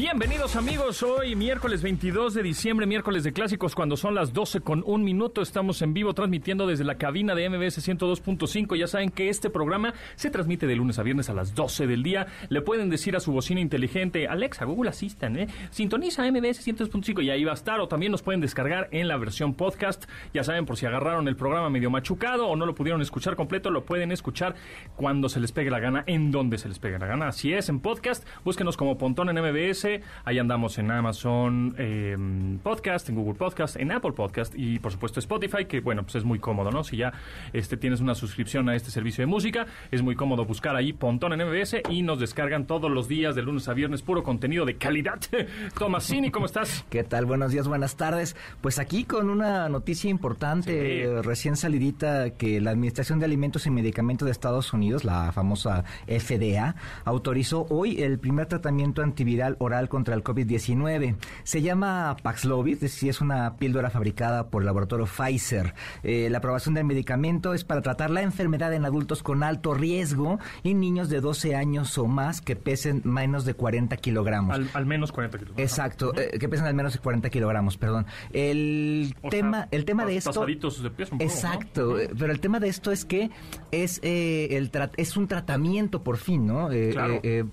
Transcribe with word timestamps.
Bienvenidos 0.00 0.54
amigos, 0.54 1.02
hoy 1.02 1.34
miércoles 1.34 1.82
22 1.82 2.32
de 2.32 2.44
diciembre, 2.44 2.86
miércoles 2.86 3.24
de 3.24 3.32
clásicos, 3.32 3.74
cuando 3.74 3.96
son 3.96 4.14
las 4.14 4.32
12 4.32 4.60
con 4.60 4.84
un 4.86 5.02
minuto, 5.02 5.42
estamos 5.42 5.82
en 5.82 5.92
vivo 5.92 6.14
transmitiendo 6.14 6.68
desde 6.68 6.84
la 6.84 6.98
cabina 6.98 7.34
de 7.34 7.50
MBS 7.50 7.84
102.5. 7.84 8.76
Ya 8.76 8.86
saben 8.86 9.10
que 9.10 9.28
este 9.28 9.50
programa 9.50 9.94
se 10.14 10.30
transmite 10.30 10.68
de 10.68 10.76
lunes 10.76 11.00
a 11.00 11.02
viernes 11.02 11.30
a 11.30 11.34
las 11.34 11.52
12 11.56 11.88
del 11.88 12.04
día. 12.04 12.28
Le 12.48 12.62
pueden 12.62 12.90
decir 12.90 13.16
a 13.16 13.20
su 13.20 13.32
bocina 13.32 13.60
inteligente, 13.60 14.28
Alexa, 14.28 14.66
Google 14.66 14.90
Assistant, 14.90 15.36
¿eh? 15.36 15.48
sintoniza 15.70 16.30
MBS 16.30 16.64
102.5 16.64 17.24
y 17.24 17.30
ahí 17.30 17.42
va 17.42 17.50
a 17.50 17.54
estar. 17.54 17.80
O 17.80 17.88
también 17.88 18.12
nos 18.12 18.22
pueden 18.22 18.40
descargar 18.40 18.86
en 18.92 19.08
la 19.08 19.16
versión 19.16 19.54
podcast. 19.54 20.04
Ya 20.32 20.44
saben, 20.44 20.64
por 20.64 20.76
si 20.76 20.86
agarraron 20.86 21.26
el 21.26 21.34
programa 21.34 21.70
medio 21.70 21.90
machucado 21.90 22.46
o 22.46 22.54
no 22.54 22.66
lo 22.66 22.76
pudieron 22.76 23.02
escuchar 23.02 23.34
completo, 23.34 23.72
lo 23.72 23.84
pueden 23.84 24.12
escuchar 24.12 24.54
cuando 24.94 25.28
se 25.28 25.40
les 25.40 25.50
pegue 25.50 25.72
la 25.72 25.80
gana, 25.80 26.04
en 26.06 26.30
donde 26.30 26.56
se 26.56 26.68
les 26.68 26.78
pegue 26.78 27.00
la 27.00 27.06
gana. 27.08 27.26
Así 27.26 27.52
es, 27.52 27.68
en 27.68 27.80
podcast, 27.80 28.24
búsquenos 28.44 28.76
como 28.76 28.96
Pontón 28.96 29.28
en 29.28 29.42
MBS 29.42 29.87
Ahí 30.24 30.38
andamos 30.38 30.78
en 30.78 30.90
Amazon 30.90 31.74
em, 31.78 32.58
Podcast, 32.58 33.08
en 33.08 33.14
Google 33.14 33.34
Podcast, 33.34 33.76
en 33.76 33.92
Apple 33.92 34.12
Podcast 34.12 34.54
y 34.56 34.78
por 34.78 34.92
supuesto 34.92 35.20
Spotify, 35.20 35.64
que 35.64 35.80
bueno, 35.80 36.02
pues 36.02 36.16
es 36.16 36.24
muy 36.24 36.38
cómodo, 36.38 36.70
¿no? 36.70 36.84
Si 36.84 36.96
ya 36.96 37.12
este, 37.52 37.76
tienes 37.76 38.00
una 38.00 38.14
suscripción 38.14 38.68
a 38.68 38.76
este 38.76 38.90
servicio 38.90 39.22
de 39.22 39.26
música, 39.26 39.66
es 39.90 40.02
muy 40.02 40.14
cómodo 40.14 40.44
buscar 40.44 40.76
ahí 40.76 40.92
Pontón 40.92 41.32
en 41.32 41.48
MBS 41.48 41.76
y 41.90 42.02
nos 42.02 42.20
descargan 42.20 42.66
todos 42.66 42.90
los 42.90 43.08
días 43.08 43.34
de 43.34 43.42
lunes 43.42 43.68
a 43.68 43.74
viernes 43.74 44.02
puro 44.02 44.22
contenido 44.22 44.64
de 44.64 44.76
calidad. 44.76 45.18
Tomasini, 45.78 46.30
¿cómo 46.30 46.46
estás? 46.46 46.84
¿Qué 46.90 47.04
tal? 47.04 47.24
Buenos 47.24 47.52
días, 47.52 47.66
buenas 47.68 47.96
tardes. 47.96 48.36
Pues 48.60 48.78
aquí 48.78 49.04
con 49.04 49.30
una 49.30 49.68
noticia 49.68 50.10
importante, 50.10 51.20
recién 51.22 51.56
salidita, 51.56 52.30
que 52.30 52.60
la 52.60 52.70
Administración 52.70 53.18
de 53.18 53.24
Alimentos 53.24 53.66
y 53.66 53.70
Medicamentos 53.70 54.26
de 54.26 54.32
Estados 54.32 54.72
Unidos, 54.72 55.04
la 55.04 55.32
famosa 55.32 55.84
FDA, 56.06 56.74
autorizó 57.04 57.66
hoy 57.70 58.02
el 58.02 58.18
primer 58.18 58.46
tratamiento 58.46 59.02
antiviral 59.02 59.56
oral 59.58 59.67
contra 59.88 60.14
el 60.14 60.24
COVID-19. 60.24 61.16
Se 61.44 61.60
llama 61.60 62.16
Paxlovid, 62.22 62.74
es 62.74 62.80
decir, 62.80 63.10
es 63.10 63.20
una 63.20 63.56
píldora 63.56 63.90
fabricada 63.90 64.48
por 64.48 64.62
el 64.62 64.66
laboratorio 64.66 65.06
Pfizer. 65.06 65.74
Eh, 66.02 66.28
la 66.30 66.38
aprobación 66.38 66.74
del 66.74 66.84
medicamento 66.84 67.52
es 67.52 67.64
para 67.64 67.82
tratar 67.82 68.10
la 68.10 68.22
enfermedad 68.22 68.72
en 68.72 68.86
adultos 68.86 69.22
con 69.22 69.42
alto 69.42 69.74
riesgo 69.74 70.38
y 70.62 70.72
niños 70.72 71.10
de 71.10 71.20
12 71.20 71.54
años 71.54 71.98
o 71.98 72.06
más 72.06 72.40
que 72.40 72.56
pesen 72.56 73.02
menos 73.04 73.44
de 73.44 73.54
40 73.54 73.96
kilogramos. 73.98 74.58
Al, 74.72 74.86
menos 74.86 75.12
40 75.12 75.38
kilogramos. 75.38 75.70
Exacto, 75.70 76.14
eh, 76.16 76.38
que 76.38 76.48
pesen 76.48 76.66
al 76.66 76.74
menos 76.74 76.94
de 76.94 77.00
40 77.00 77.28
kilogramos, 77.28 77.76
perdón. 77.76 78.06
El 78.32 79.14
tema, 79.28 79.68
el 79.70 79.84
tema 79.84 80.06
de 80.06 80.16
esto... 80.16 80.46
De 80.46 80.56
peso 80.90 81.12
un 81.12 81.18
poco, 81.18 81.30
exacto, 81.30 81.98
eh, 81.98 82.10
pero 82.18 82.32
el 82.32 82.40
tema 82.40 82.58
de 82.58 82.68
esto 82.68 82.90
es 82.90 83.04
que 83.04 83.30
es, 83.70 84.00
el 84.02 84.70
es 84.96 85.16
un 85.16 85.28
tratamiento 85.28 86.02
por 86.02 86.16
fin, 86.16 86.46
¿no? 86.46 86.70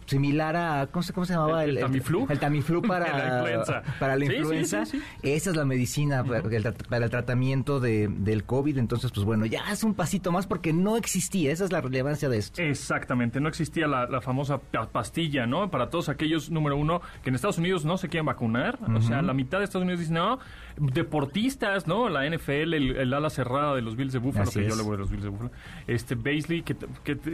similar 0.05 0.55
a... 0.55 0.87
¿Cómo 0.87 1.03
se, 1.03 1.11
cómo 1.11 1.25
se 1.25 1.33
llamaba? 1.33 1.65
El, 1.65 1.77
el, 1.77 1.95
el 1.95 2.01
Tamiflu 2.39 2.81
para 2.87 3.17
la 3.17 3.37
influenza. 3.37 3.83
Para 3.99 4.15
la 4.15 4.25
influenza. 4.25 4.83
Esa 5.21 5.49
es 5.49 5.55
la 5.55 5.65
medicina 5.65 6.23
para, 6.23 6.39
el, 6.39 7.09
tratamiento 7.09 7.79
de, 7.79 8.07
del 8.09 8.43
COVID. 8.43 8.77
Entonces, 8.77 9.11
pues 9.11 9.25
bueno, 9.25 9.45
ya 9.45 9.71
es 9.71 9.83
un 9.83 9.93
pasito 9.93 10.31
más 10.31 10.47
porque 10.47 10.73
no 10.73 10.97
existía. 10.97 11.51
Esa 11.51 11.65
es 11.65 11.71
la 11.71 11.81
relevancia 11.81 12.29
de 12.29 12.37
esto. 12.37 12.61
Exactamente. 12.61 13.39
No 13.39 13.49
existía 13.49 13.87
la, 13.87 14.21
famosa 14.21 14.59
pastilla, 14.91 15.45
¿no? 15.45 15.69
Para 15.69 15.89
todos 15.89 16.09
aquellos, 16.09 16.49
número 16.49 16.77
uno, 16.77 17.01
que 17.23 17.29
en 17.29 17.35
Estados 17.35 17.57
Unidos 17.57 17.85
no 17.85 17.97
se 17.97 18.07
quieren 18.07 18.25
vacunar. 18.25 18.79
O 18.95 19.01
sea, 19.01 19.21
la 19.21 19.33
mitad 19.33 19.59
de 19.59 19.65
Estados 19.65 19.83
Unidos 19.83 19.99
dicen, 19.99 20.15
no, 20.15 20.39
deportistas, 20.77 21.87
¿no? 21.87 22.09
La 22.09 22.29
NFL, 22.29 22.73
el, 22.73 23.13
ala 23.13 23.29
cerrada 23.29 23.75
de 23.75 23.81
los 23.81 23.95
Bills 23.95 24.13
de 24.13 24.19
Buffalo, 24.19 24.49
que 24.51 24.67
yo 24.67 24.75
le 24.75 24.83
voy 24.83 24.95
a 24.95 24.99
los 24.99 25.09
Bills 25.09 25.23
de 25.23 25.29
Buffalo. 25.29 25.51
Este, 25.87 26.15
Baisley, 26.15 26.63
que, 26.63 26.75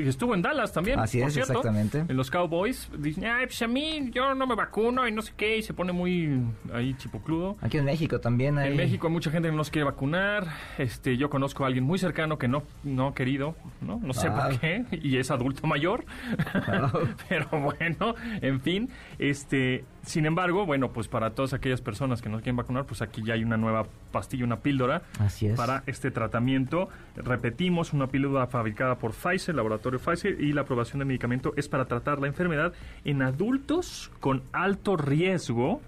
estuvo 0.08 0.36
en 0.36 0.42
Dallas 0.42 0.72
también. 0.74 1.00
Así 1.00 1.22
es, 1.22 1.36
exactamente. 1.38 2.06
En 2.08 2.16
los 2.16 2.30
Cowboys. 2.30 2.90
Dicen, 2.98 3.26
ay, 3.26 3.46
pues 3.46 3.62
a 3.62 3.68
mí, 3.68 4.10
yo 4.12 4.36
no 4.36 4.48
me 4.48 4.56
vacuno 4.56 5.08
y 5.08 5.12
no 5.12 5.22
sé 5.22 5.34
qué, 5.36 5.58
y 5.58 5.64
se 5.64 5.74
pone 5.74 5.92
muy 5.92 6.42
ahí 6.74 6.94
chipocludo. 6.96 7.58
Aquí 7.62 7.78
en 7.78 7.86
México 7.86 8.20
también 8.20 8.58
hay... 8.58 8.72
En 8.72 8.78
México 8.78 9.08
hay 9.08 9.14
mucha 9.14 9.32
gente 9.32 9.50
que 9.50 9.56
no 9.56 9.64
se 9.64 9.72
quiere 9.72 9.86
vacunar. 9.86 10.48
Este, 10.78 11.18
yo 11.18 11.30
conozco 11.30 11.64
a 11.64 11.68
alguien 11.68 11.84
muy 11.84 12.00
cercano 12.00 12.38
que 12.38 12.48
no, 12.48 12.64
no 12.84 13.08
ha 13.08 13.14
querido, 13.14 13.56
¿no? 13.82 14.00
No 14.04 14.14
sé 14.14 14.30
por 14.30 14.60
qué, 14.60 14.86
y 14.92 15.18
es 15.18 15.32
adulto 15.32 15.68
mayor. 15.68 16.06
Ah. 16.54 16.92
Pero 17.30 17.48
bueno, 17.50 18.16
en 18.42 18.62
fin, 18.62 18.90
este, 19.20 19.86
sin 20.04 20.26
embargo, 20.26 20.66
bueno, 20.66 20.92
pues 20.92 21.08
para 21.08 21.32
todas 21.32 21.54
aquellas 21.54 21.82
personas 21.82 22.22
que 22.22 22.30
no 22.30 22.38
quieren 22.38 22.56
vacunar, 22.56 22.86
pues 22.86 23.02
aquí 23.02 23.22
ya 23.24 23.36
hay 23.36 23.44
una 23.44 23.58
nueva 23.58 23.86
pastilla, 24.12 24.46
una 24.46 24.60
píldora 24.60 25.04
Así 25.20 25.48
es. 25.48 25.56
para 25.56 25.84
este 25.86 26.12
tratamiento. 26.12 26.90
Repetimos, 27.16 27.94
una 27.94 28.08
píldora 28.08 28.48
fabricada 28.48 28.96
por 28.96 29.12
Pfizer, 29.12 29.56
laboratorio 29.56 30.00
Pfizer, 30.00 30.42
y 30.42 30.54
la 30.54 30.62
aprobación 30.62 31.00
del 31.00 31.08
medicamento 31.08 31.54
es 31.56 31.68
para 31.68 31.86
tratar 31.86 32.20
la 32.20 32.28
enfermedad 32.28 32.74
en 33.06 33.22
adultos 33.22 34.12
con 34.20 34.44
alto 34.52 34.98
riesgo 34.98 35.82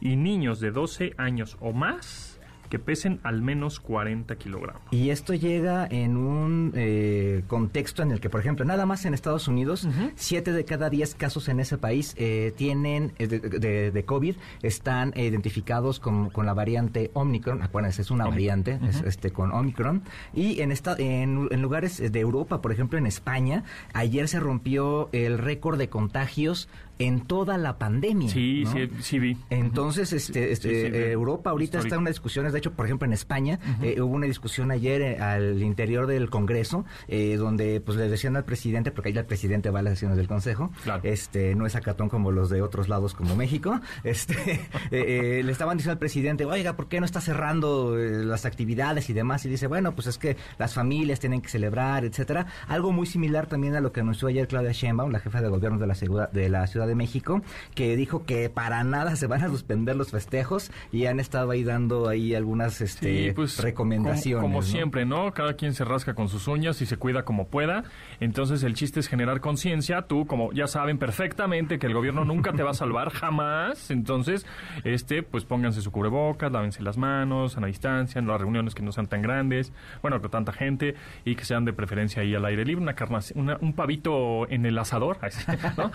y 0.00 0.16
niños 0.16 0.60
de 0.60 0.70
12 0.70 1.14
años 1.16 1.56
o 1.60 1.72
más 1.72 2.29
que 2.70 2.78
pesen 2.78 3.20
al 3.24 3.42
menos 3.42 3.80
40 3.80 4.36
kilogramos. 4.36 4.80
Y 4.92 5.10
esto 5.10 5.34
llega 5.34 5.86
en 5.90 6.16
un 6.16 6.72
eh, 6.76 7.42
contexto 7.48 8.02
en 8.02 8.12
el 8.12 8.20
que, 8.20 8.30
por 8.30 8.40
ejemplo, 8.40 8.64
nada 8.64 8.86
más 8.86 9.04
en 9.04 9.12
Estados 9.12 9.48
Unidos, 9.48 9.86
7 10.14 10.52
de 10.52 10.64
cada 10.64 10.88
10 10.88 11.16
casos 11.16 11.48
en 11.48 11.60
ese 11.60 11.76
país 11.76 12.14
eh, 12.16 12.54
tienen 12.56 13.12
eh, 13.18 13.26
de, 13.26 14.04
COVID 14.04 14.36
están 14.62 15.12
identificados 15.16 15.98
con, 15.98 16.30
con, 16.30 16.46
la 16.46 16.54
variante 16.54 17.10
Omicron. 17.12 17.62
Acuérdense, 17.62 18.02
es 18.02 18.10
una 18.10 18.26
variante 18.26 18.78
este, 19.04 19.32
con 19.32 19.52
Omicron. 19.52 20.02
Y 20.32 20.60
en, 20.60 20.70
esta, 20.70 20.94
en, 20.96 21.48
en, 21.50 21.62
lugares 21.62 21.98
de 21.98 22.20
Europa, 22.20 22.62
por 22.62 22.72
ejemplo, 22.72 22.98
en 22.98 23.06
España, 23.06 23.64
ayer 23.92 24.28
se 24.28 24.38
rompió 24.38 25.10
el 25.12 25.38
récord 25.38 25.76
de 25.76 25.88
contagios 25.88 26.68
en 27.00 27.22
toda 27.22 27.56
la 27.56 27.78
pandemia. 27.78 28.28
Sí, 28.28 28.64
sí, 28.66 28.90
sí 29.00 29.18
vi. 29.18 29.36
Entonces, 29.48 30.12
este, 30.12 30.52
este 30.52 31.12
Europa 31.12 31.50
ahorita 31.50 31.78
está 31.78 31.94
en 31.94 32.02
una 32.02 32.10
discusión, 32.10 32.50
de 32.50 32.59
hecho, 32.60 32.72
por 32.72 32.86
ejemplo, 32.86 33.06
en 33.06 33.12
España 33.12 33.58
eh, 33.82 34.00
hubo 34.00 34.14
una 34.14 34.26
discusión 34.26 34.70
ayer 34.70 35.02
eh, 35.02 35.18
al 35.18 35.62
interior 35.62 36.06
del 36.06 36.30
Congreso, 36.30 36.84
eh, 37.08 37.36
donde 37.36 37.80
pues 37.80 37.98
le 37.98 38.08
decían 38.08 38.36
al 38.36 38.44
presidente, 38.44 38.90
porque 38.90 39.08
ahí 39.08 39.18
el 39.18 39.24
presidente 39.24 39.70
va 39.70 39.80
a 39.80 39.82
las 39.82 39.94
sesiones 39.94 40.16
del 40.16 40.28
Consejo, 40.28 40.70
este 41.02 41.54
no 41.54 41.66
es 41.66 41.74
acatón 41.74 42.08
como 42.08 42.30
los 42.30 42.50
de 42.50 42.62
otros 42.62 42.88
lados 42.88 43.14
como 43.14 43.36
México, 43.36 43.80
este 44.04 44.60
le 44.90 45.50
estaban 45.50 45.76
diciendo 45.76 45.92
al 45.92 45.98
presidente, 45.98 46.44
oiga, 46.44 46.76
¿por 46.76 46.88
qué 46.88 47.00
no 47.00 47.06
está 47.06 47.20
cerrando 47.20 47.96
las 47.96 48.44
actividades 48.44 49.10
y 49.10 49.12
demás? 49.12 49.44
Y 49.44 49.48
dice, 49.48 49.66
bueno, 49.66 49.94
pues 49.94 50.06
es 50.06 50.18
que 50.18 50.36
las 50.58 50.74
familias 50.74 51.20
tienen 51.20 51.40
que 51.40 51.48
celebrar, 51.48 52.04
etcétera. 52.04 52.46
Algo 52.68 52.92
muy 52.92 53.06
similar 53.06 53.46
también 53.46 53.74
a 53.74 53.80
lo 53.80 53.92
que 53.92 54.00
anunció 54.00 54.28
ayer 54.28 54.46
Claudia 54.46 54.72
Sheinbaum, 54.72 55.10
la 55.10 55.20
jefa 55.20 55.40
de 55.40 55.48
gobierno 55.48 55.78
de 55.78 55.86
la, 55.86 56.28
de 56.32 56.48
la 56.48 56.66
ciudad 56.66 56.86
de 56.86 56.94
México, 56.94 57.42
que 57.74 57.96
dijo 57.96 58.24
que 58.24 58.50
para 58.50 58.84
nada 58.84 59.16
se 59.16 59.26
van 59.26 59.42
a 59.42 59.48
suspender 59.48 59.96
los 59.96 60.10
festejos 60.10 60.70
y 60.92 61.06
han 61.06 61.20
estado 61.20 61.50
ahí 61.50 61.64
dando 61.64 62.08
ahí 62.08 62.34
algunas 62.50 62.80
este, 62.80 63.32
pues, 63.32 63.58
recomendaciones. 63.62 64.42
Como, 64.42 64.62
siempre, 64.62 65.06
¿no? 65.06 65.32
Cada 65.32 65.54
quien 65.54 65.72
se 65.72 65.84
rasca 65.84 66.14
con 66.14 66.28
sus 66.28 66.48
uñas 66.48 66.82
y 66.82 66.86
se 66.86 66.96
cuida 66.96 67.22
como 67.22 67.46
pueda. 67.46 67.84
Entonces 68.18 68.64
el 68.64 68.74
chiste 68.74 68.98
es 68.98 69.06
generar 69.06 69.40
conciencia. 69.40 70.02
Tú, 70.02 70.26
como 70.26 70.52
ya 70.52 70.66
saben 70.66 70.98
perfectamente 70.98 71.78
que 71.78 71.86
el 71.86 71.94
gobierno 71.94 72.24
nunca 72.24 72.52
te 72.52 72.64
va 72.64 72.70
a 72.70 72.74
salvar, 72.74 73.10
jamás. 73.12 73.92
Entonces, 73.92 74.46
este, 74.82 75.22
pues 75.22 75.44
pónganse 75.44 75.80
su 75.80 75.92
cubrebocas, 75.92 76.50
lávense 76.50 76.82
las 76.82 76.96
manos, 76.96 77.56
a 77.56 77.60
la 77.60 77.68
distancia, 77.68 78.18
en 78.18 78.26
las 78.26 78.40
reuniones 78.40 78.74
que 78.74 78.82
no 78.82 78.90
sean 78.90 79.06
tan 79.06 79.22
grandes, 79.22 79.72
bueno, 80.02 80.20
con 80.20 80.30
tanta 80.32 80.52
gente 80.52 80.96
y 81.24 81.36
que 81.36 81.44
sean 81.44 81.64
de 81.64 81.72
preferencia 81.72 82.22
ahí 82.22 82.34
al 82.34 82.44
aire 82.46 82.64
libre, 82.64 82.82
una 82.82 82.94
carne, 82.94 83.18
un 83.60 83.72
pavito 83.74 84.50
en 84.50 84.66
el 84.66 84.76
asador, 84.76 85.18
¿no? 85.76 85.92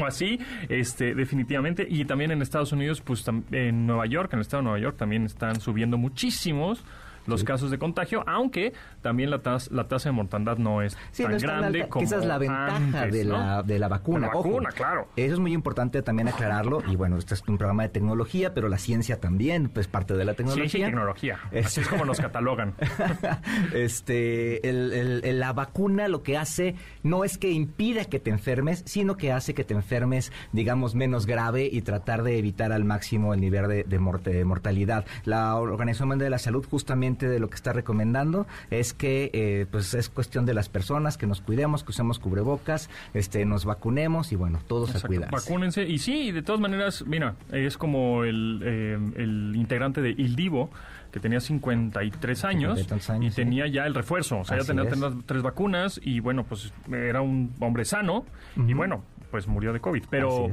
o 0.00 0.06
así 0.06 0.40
este, 0.70 1.14
definitivamente. 1.14 1.86
Y 1.86 2.06
también 2.06 2.30
en 2.30 2.40
Estados 2.40 2.72
Unidos, 2.72 3.02
pues 3.02 3.26
en 3.50 3.86
Nueva 3.86 4.06
York, 4.06 4.32
en 4.32 4.38
el 4.38 4.42
estado 4.42 4.62
de 4.62 4.64
Nueva 4.64 4.78
York, 4.78 4.96
también 4.96 5.26
están 5.26 5.60
subiendo 5.60 5.81
muchísimos 5.86 6.80
los 7.26 7.44
casos 7.44 7.70
de 7.70 7.78
contagio, 7.78 8.24
aunque 8.26 8.72
también 9.00 9.30
la, 9.30 9.40
tasa 9.40 9.70
la 9.72 9.88
tasa 9.88 10.08
de 10.08 10.12
mortandad 10.12 10.58
no 10.58 10.82
es 10.82 10.96
tan 11.16 11.38
grande 11.38 11.88
como 11.88 12.04
Esa 12.04 12.18
es 12.18 12.24
la 12.24 12.38
ventaja 12.38 13.06
de, 13.06 13.24
la, 13.24 13.62
de 13.62 13.78
la 13.78 13.88
vacuna. 13.88 14.28
La 14.28 14.34
vacuna, 14.34 14.70
claro. 14.70 15.08
Eso 15.16 15.34
es 15.34 15.40
muy 15.40 15.52
importante 15.52 16.02
también 16.02 16.28
aclararlo. 16.28 16.82
Y 16.88 16.96
bueno, 16.96 17.16
este 17.18 17.34
es 17.34 17.42
un 17.46 17.58
programa 17.58 17.84
de 17.84 17.90
tecnología, 17.90 18.54
pero 18.54 18.68
la 18.68 18.78
ciencia 18.78 19.20
también, 19.20 19.68
pues 19.68 19.88
parte 19.88 20.14
de 20.14 20.24
la 20.24 20.34
tecnología. 20.34 20.68
Ciencia 20.68 20.88
y 20.88 20.90
tecnología. 20.90 21.38
Así 21.64 21.80
es 21.80 21.88
como 21.88 22.04
nos 22.04 22.20
catalogan. 22.20 22.74
este, 23.74 24.68
el, 24.68 25.38
la 25.38 25.52
vacuna 25.52 26.08
lo 26.08 26.22
que 26.22 26.36
hace 26.36 26.74
no 27.02 27.24
es 27.24 27.38
que 27.38 27.50
impida 27.50 28.04
que 28.04 28.20
te 28.20 28.30
enfermes, 28.30 28.82
sino 28.86 29.16
que 29.16 29.32
hace 29.32 29.54
que 29.54 29.64
te 29.64 29.74
enfermes, 29.74 30.32
digamos, 30.52 30.94
menos 30.94 31.26
grave 31.26 31.68
y 31.70 31.82
tratar 31.82 32.22
de 32.22 32.38
evitar 32.38 32.72
al 32.72 32.84
máximo 32.84 33.34
el 33.34 33.40
nivel 33.40 33.68
de, 33.68 33.84
de, 33.84 34.32
de 34.32 34.44
mortalidad. 34.44 35.04
La 35.24 35.56
Organización 35.56 36.08
Mundial 36.08 36.26
de 36.26 36.30
la 36.30 36.38
Salud 36.38 36.66
justamente 36.68 37.11
de 37.18 37.38
lo 37.38 37.48
que 37.48 37.56
está 37.56 37.72
recomendando 37.72 38.46
es 38.70 38.92
que 38.92 39.30
eh, 39.32 39.66
pues 39.70 39.94
es 39.94 40.08
cuestión 40.08 40.46
de 40.46 40.54
las 40.54 40.68
personas 40.68 41.16
que 41.16 41.26
nos 41.26 41.40
cuidemos, 41.40 41.84
que 41.84 41.90
usemos 41.90 42.18
cubrebocas, 42.18 42.90
este 43.14 43.44
nos 43.44 43.64
vacunemos 43.64 44.32
y 44.32 44.36
bueno, 44.36 44.60
todos 44.66 44.94
a 44.94 45.06
cuidarse. 45.06 45.34
Vacúnense. 45.34 45.84
Y 45.84 45.98
sí, 45.98 46.32
de 46.32 46.42
todas 46.42 46.60
maneras, 46.60 47.04
mira, 47.06 47.36
es 47.50 47.76
como 47.76 48.24
el, 48.24 48.60
eh, 48.64 48.98
el 49.16 49.52
integrante 49.56 50.00
de 50.00 50.10
Il 50.10 50.36
Divo 50.36 50.70
que 51.12 51.20
tenía 51.20 51.40
53 51.40 52.44
años, 52.44 52.86
y 53.20 53.30
tenía 53.30 53.66
ya 53.66 53.84
el 53.84 53.94
refuerzo, 53.94 54.38
o 54.38 54.44
sea, 54.44 54.58
ya 54.58 54.64
tenía, 54.64 54.84
tres 55.26 55.42
vacunas 55.42 56.00
y 56.02 56.20
bueno, 56.20 56.44
pues 56.44 56.72
era 56.90 57.20
un 57.20 57.52
hombre 57.60 57.84
sano 57.84 58.24
y 58.56 58.72
bueno, 58.72 59.04
pues 59.30 59.46
murió 59.46 59.74
de 59.74 59.80
COVID, 59.80 60.04
pero 60.08 60.50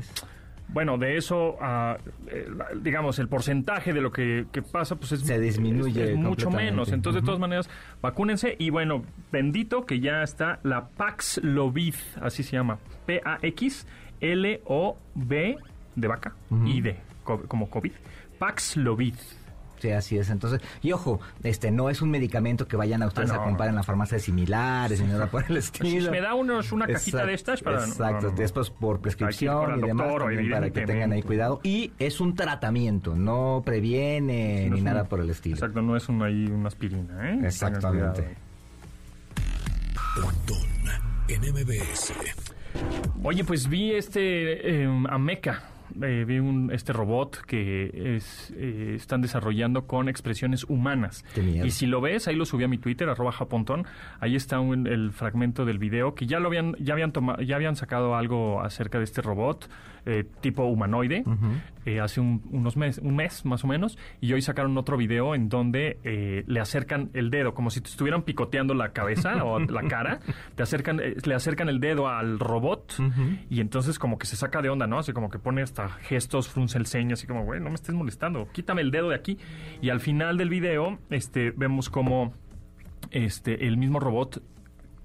bueno, 0.71 0.97
de 0.97 1.17
eso, 1.17 1.57
uh, 1.59 1.97
digamos, 2.79 3.17
el 3.19 3.27
porcentaje 3.27 3.91
de 3.91 4.01
lo 4.01 4.11
que, 4.11 4.45
pasa, 4.71 4.95
pues 4.95 5.11
es, 5.13 5.21
Se 5.21 5.39
disminuye 5.39 6.13
mucho 6.15 6.51
menos. 6.51 6.91
Entonces, 6.91 7.21
de 7.21 7.25
todas 7.25 7.39
maneras, 7.39 7.69
vacúnense. 8.01 8.55
Y 8.59 8.69
bueno, 8.69 9.03
bendito 9.31 9.85
que 9.85 9.99
ya 9.99 10.21
está 10.21 10.59
la 10.63 10.87
Paxlovid, 10.89 11.95
así 12.21 12.43
se 12.43 12.51
llama. 12.53 12.77
P-A-X-L-O-B 13.05 13.87
de 15.95 16.07
vaca 16.07 16.35
y 16.65 16.81
de 16.81 16.97
como 17.47 17.69
COVID. 17.69 17.91
Paxlovid. 18.37 19.15
Sí, 19.79 19.91
así 19.91 20.17
es. 20.17 20.29
Entonces, 20.29 20.61
y 20.81 20.91
ojo, 20.91 21.19
este 21.43 21.71
no 21.71 21.89
es 21.89 22.01
un 22.01 22.11
medicamento 22.11 22.67
que 22.67 22.75
vayan 22.75 23.01
a 23.01 23.07
ustedes 23.07 23.31
ah, 23.31 23.35
a 23.35 23.43
comprar 23.43 23.69
en 23.69 23.75
la 23.75 23.83
farmacia 23.83 24.19
similares 24.19 25.01
ni 25.01 25.07
nada 25.07 25.27
por 25.27 25.41
el 25.43 25.47
pues 25.47 25.65
estilo. 25.65 26.11
me 26.11 26.21
da 26.21 26.33
unos 26.33 26.71
una 26.71 26.87
cajita 26.87 27.25
de 27.25 27.33
estas 27.33 27.61
para 27.61 27.85
Exacto, 27.85 28.31
después 28.31 28.69
por 28.69 28.99
prescripción 28.99 29.79
y 29.79 29.81
demás 29.81 30.13
para 30.51 30.69
que 30.69 30.85
tengan 30.85 31.11
ahí 31.13 31.23
cuidado 31.23 31.61
y 31.63 31.91
es 31.97 32.19
un 32.19 32.35
tratamiento, 32.35 33.15
no 33.15 33.61
previene 33.65 34.69
ni 34.69 34.81
nada 34.81 35.05
por 35.05 35.21
el 35.21 35.29
estilo. 35.29 35.55
Exacto, 35.55 35.81
no 35.81 35.95
es 35.95 36.09
un, 36.09 36.21
ahí 36.21 36.45
una 36.47 36.67
aspirina, 36.67 37.31
¿eh? 37.31 37.39
Exactamente. 37.43 38.35
en 41.27 41.41
MBS. 41.41 42.13
Oye, 43.23 43.43
pues 43.43 43.67
vi 43.67 43.91
este 43.93 44.83
eh, 44.83 45.03
Ameca 45.09 45.63
eh, 46.01 46.25
vi 46.27 46.39
un, 46.39 46.71
este 46.71 46.93
robot 46.93 47.41
que 47.45 48.15
es, 48.15 48.53
eh, 48.55 48.93
están 48.95 49.21
desarrollando 49.21 49.87
con 49.87 50.09
expresiones 50.09 50.63
humanas. 50.65 51.25
Y 51.35 51.71
si 51.71 51.85
lo 51.85 52.01
ves, 52.01 52.27
ahí 52.27 52.35
lo 52.35 52.45
subí 52.45 52.63
a 52.63 52.67
mi 52.67 52.77
Twitter, 52.77 53.09
arroba 53.09 53.31
japontón, 53.31 53.85
ahí 54.19 54.35
está 54.35 54.57
el 54.59 55.11
fragmento 55.11 55.65
del 55.65 55.79
video 55.79 56.15
que 56.15 56.25
ya 56.25 56.39
lo 56.39 56.47
habían, 56.47 56.75
ya 56.79 56.93
habían 56.93 57.11
tomado, 57.11 57.41
ya 57.41 57.55
habían 57.55 57.75
sacado 57.75 58.15
algo 58.15 58.61
acerca 58.61 58.97
de 58.97 59.03
este 59.03 59.21
robot 59.21 59.69
eh, 60.05 60.23
tipo 60.41 60.63
humanoide 60.63 61.23
eh, 61.85 61.99
hace 61.99 62.21
un, 62.21 62.41
unos 62.51 62.77
mes, 62.77 62.99
un 62.99 63.15
mes 63.15 63.45
más 63.45 63.63
o 63.63 63.67
menos, 63.67 63.97
y 64.21 64.33
hoy 64.33 64.41
sacaron 64.41 64.77
otro 64.77 64.97
video 64.97 65.35
en 65.35 65.49
donde 65.49 65.99
le 66.45 66.59
acercan 66.59 67.09
el 67.13 67.29
dedo, 67.29 67.53
como 67.53 67.69
si 67.69 67.81
te 67.81 67.89
estuvieran 67.89 68.23
picoteando 68.23 68.73
la 68.73 68.91
cabeza 68.93 69.43
o 69.43 69.59
la 69.59 69.83
cara, 69.83 70.19
te 70.55 70.63
acercan, 70.63 70.97
le 70.97 71.35
acercan 71.35 71.69
el 71.69 71.79
dedo 71.79 72.07
al 72.07 72.39
robot 72.39 72.95
y 73.49 73.61
entonces 73.61 73.99
como 73.99 74.17
que 74.17 74.25
se 74.25 74.35
saca 74.35 74.61
de 74.61 74.69
onda, 74.69 74.87
¿no? 74.87 74.99
Así 74.99 75.13
como 75.13 75.29
que 75.29 75.39
pone 75.39 75.61
esta 75.61 75.89
gestos, 75.89 76.49
frunce 76.49 76.77
el 76.77 76.85
ceño, 76.85 77.13
así 77.13 77.27
como, 77.27 77.43
güey, 77.43 77.59
no 77.59 77.69
me 77.69 77.75
estés 77.75 77.95
molestando, 77.95 78.47
quítame 78.51 78.81
el 78.81 78.91
dedo 78.91 79.09
de 79.09 79.15
aquí. 79.15 79.37
Y 79.81 79.89
al 79.89 79.99
final 79.99 80.37
del 80.37 80.49
video, 80.49 80.99
este, 81.09 81.51
vemos 81.51 81.89
como 81.89 82.33
este, 83.11 83.67
el 83.67 83.77
mismo 83.77 83.99
robot 83.99 84.41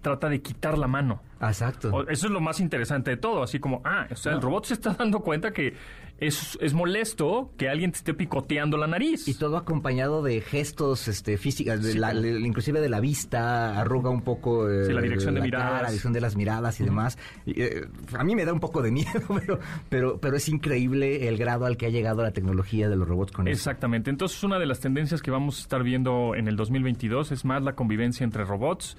trata 0.05 0.29
de 0.29 0.41
quitar 0.43 0.79
la 0.79 0.87
mano. 0.87 1.23
Exacto. 1.41 2.09
Eso 2.09 2.27
es 2.27 2.33
lo 2.33 2.41
más 2.41 2.61
interesante 2.61 3.11
de 3.11 3.17
todo, 3.17 3.43
así 3.43 3.59
como, 3.59 3.83
ah, 3.85 4.06
o 4.11 4.17
sea, 4.17 4.33
el 4.33 4.41
robot 4.41 4.67
se 4.67 4.75
está 4.75 4.95
dando 4.95 5.21
cuenta 5.21 5.53
que 5.53 5.75
es, 6.19 6.56
es 6.61 6.75
molesto 6.75 7.51
que 7.56 7.69
alguien 7.69 7.91
te 7.91 7.99
esté 7.99 8.15
picoteando 8.15 8.77
la 8.77 8.87
nariz. 8.87 9.27
Y 9.27 9.35
todo 9.35 9.56
acompañado 9.56 10.23
de 10.23 10.41
gestos 10.41 11.09
este, 11.09 11.37
físicos, 11.39 11.81
inclusive 11.95 12.81
de 12.81 12.89
la 12.89 13.01
vista, 13.01 13.81
arruga 13.81 14.11
un 14.11 14.23
poco 14.23 14.69
la 14.69 15.01
dirección 15.01 15.35
de 15.35 15.41
miradas. 15.41 15.83
la 15.83 15.89
dirección 15.89 16.12
de 16.12 16.21
las 16.21 16.37
miradas 16.37 16.81
y 16.81 16.85
demás. 16.85 17.19
Eh, 17.47 17.87
a 18.17 18.25
mí 18.25 18.37
me 18.37 18.45
da 18.45 18.53
un 18.53 18.61
poco 18.61 18.81
de 18.81 18.91
miedo, 18.93 19.23
pero, 19.41 19.59
pero, 19.89 20.19
pero 20.19 20.37
es 20.37 20.49
increíble 20.49 21.29
el 21.29 21.37
grado 21.37 21.67
al 21.67 21.77
que 21.77 21.87
ha 21.87 21.91
llegado 21.91 22.23
la 22.23 22.33
tecnología 22.33 22.89
de 22.89 22.97
los 22.97 23.09
robots 23.09 23.33
con 23.33 23.49
Exactamente. 23.49 24.11
Entonces, 24.11 24.43
una 24.45 24.59
de 24.59 24.67
las 24.67 24.81
tendencias 24.81 25.21
que 25.21 25.31
vamos 25.31 25.59
a 25.59 25.62
estar 25.62 25.83
viendo 25.83 26.35
en 26.37 26.49
el 26.49 26.56
2022 26.56 27.33
es 27.33 27.45
más 27.45 27.62
la 27.62 27.75
convivencia 27.75 28.25
entre 28.25 28.45
robots 28.45 28.97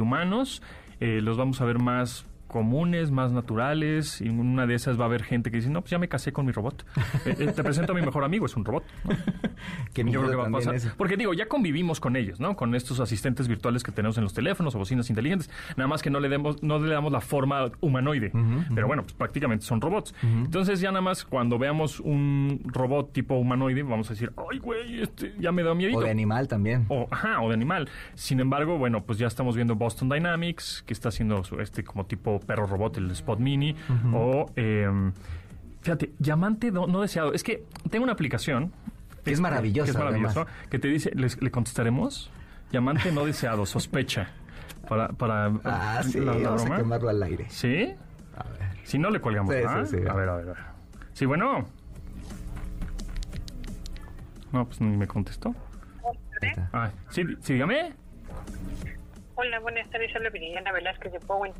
humanos. 0.00 0.62
Eh, 1.00 1.20
los 1.22 1.36
vamos 1.36 1.60
a 1.60 1.64
ver 1.64 1.78
más 1.78 2.26
comunes, 2.54 3.10
más 3.10 3.32
naturales, 3.32 4.20
y 4.20 4.28
en 4.28 4.38
una 4.38 4.64
de 4.64 4.76
esas 4.76 4.96
va 4.96 5.02
a 5.02 5.06
haber 5.06 5.24
gente 5.24 5.50
que 5.50 5.56
dice, 5.56 5.70
no, 5.70 5.80
pues 5.80 5.90
ya 5.90 5.98
me 5.98 6.06
casé 6.06 6.32
con 6.32 6.46
mi 6.46 6.52
robot. 6.52 6.86
Eh, 7.24 7.34
eh, 7.38 7.52
te 7.52 7.64
presento 7.64 7.92
a 7.92 7.94
mi 7.94 8.02
mejor 8.02 8.22
amigo, 8.22 8.44
es 8.44 8.54
un 8.54 8.64
robot. 8.64 8.84
que 9.94 10.04
Yo 10.04 10.20
creo 10.20 10.30
que 10.30 10.36
va 10.36 10.46
a 10.46 10.50
pasar. 10.50 10.76
Porque 10.96 11.16
digo, 11.16 11.32
ya 11.32 11.46
convivimos 11.46 11.98
con 11.98 12.16
ellos, 12.16 12.38
¿no? 12.38 12.54
Con 12.54 12.74
estos 12.74 13.00
asistentes 13.00 13.48
virtuales 13.48 13.82
que 13.82 13.92
tenemos 13.92 14.18
en 14.18 14.24
los 14.24 14.34
teléfonos 14.34 14.74
o 14.74 14.78
bocinas 14.78 15.08
inteligentes. 15.08 15.48
Nada 15.76 15.88
más 15.88 16.02
que 16.02 16.10
no 16.10 16.20
le, 16.20 16.28
demos, 16.28 16.62
no 16.62 16.78
le 16.78 16.92
damos 16.92 17.12
la 17.12 17.22
forma 17.22 17.70
humanoide. 17.80 18.30
Pero 18.74 18.86
bueno, 18.86 19.04
pues 19.04 19.14
prácticamente 19.14 19.64
son 19.64 19.80
robots. 19.80 20.14
Entonces 20.22 20.80
ya 20.80 20.90
nada 20.90 21.00
más 21.00 21.24
cuando 21.24 21.58
veamos 21.58 22.00
un 22.00 22.60
robot 22.64 23.12
tipo 23.12 23.36
humanoide, 23.36 23.82
vamos 23.82 24.10
a 24.10 24.14
decir, 24.14 24.32
ay, 24.50 24.58
güey, 24.58 25.00
este 25.00 25.34
ya 25.38 25.50
me 25.50 25.62
da 25.62 25.74
miedo. 25.74 25.96
O 25.96 26.02
de 26.02 26.10
animal 26.10 26.46
también. 26.46 26.84
O, 26.88 27.08
ajá, 27.10 27.40
o 27.40 27.48
de 27.48 27.54
animal. 27.54 27.88
Sin 28.14 28.40
embargo, 28.40 28.76
bueno, 28.76 29.04
pues 29.04 29.18
ya 29.18 29.28
estamos 29.28 29.56
viendo 29.56 29.76
Boston 29.76 30.10
Dynamics, 30.10 30.84
que 30.86 30.92
está 30.92 31.08
haciendo 31.08 31.42
este 31.58 31.84
como 31.84 32.04
tipo 32.04 32.40
perro 32.44 32.66
robot, 32.66 32.98
el 32.98 33.10
Spot 33.10 33.38
Mini, 33.38 33.74
o... 34.12 34.50
Em, 34.56 35.12
fíjate, 35.82 36.12
llamante 36.18 36.70
no, 36.70 37.00
deseado. 37.00 37.32
Es 37.32 37.42
que 37.42 37.64
tengo 37.90 38.04
una 38.04 38.12
aplicación. 38.12 38.72
Que 39.24 39.32
es 39.32 39.40
maravillosa. 39.40 39.86
Que 39.86 39.90
es 39.90 39.98
maravilloso. 39.98 40.46
Que 40.70 40.78
te 40.78 40.88
dice, 40.88 41.12
¿le 41.14 41.50
contestaremos? 41.50 42.30
Llamante 42.72 43.12
no 43.12 43.24
deseado, 43.24 43.66
sospecha. 43.66 44.28
Para, 44.88 45.08
para 45.08 45.46
ah, 45.64 46.02
sí, 46.02 46.20
vamos 46.20 46.66
a 46.66 46.76
quemarlo 46.76 47.08
al 47.08 47.22
aire. 47.22 47.46
¿Sí? 47.48 47.94
A 48.36 48.42
ver. 48.44 48.60
Si 48.84 48.98
no, 48.98 49.10
le 49.10 49.20
colgamos. 49.20 49.54
¿ah? 49.54 49.78
A 49.78 49.82
ver, 49.82 50.08
a 50.10 50.14
ver, 50.14 50.28
a 50.28 50.36
ver. 50.36 50.56
Sí, 51.12 51.24
bueno. 51.24 51.66
No, 54.52 54.66
pues 54.66 54.80
ni 54.80 54.96
me 54.96 55.06
contestó. 55.06 55.54
Ah, 56.72 56.90
sí, 57.10 57.24
sí, 57.40 57.54
dígame. 57.54 57.92
Hola, 59.36 59.58
buenas 59.60 59.88
tardes. 59.90 60.14
Habla 60.14 60.30
Viridiana 60.30 60.72
Velázquez 60.72 61.12
de 61.12 61.20
Powen. 61.20 61.52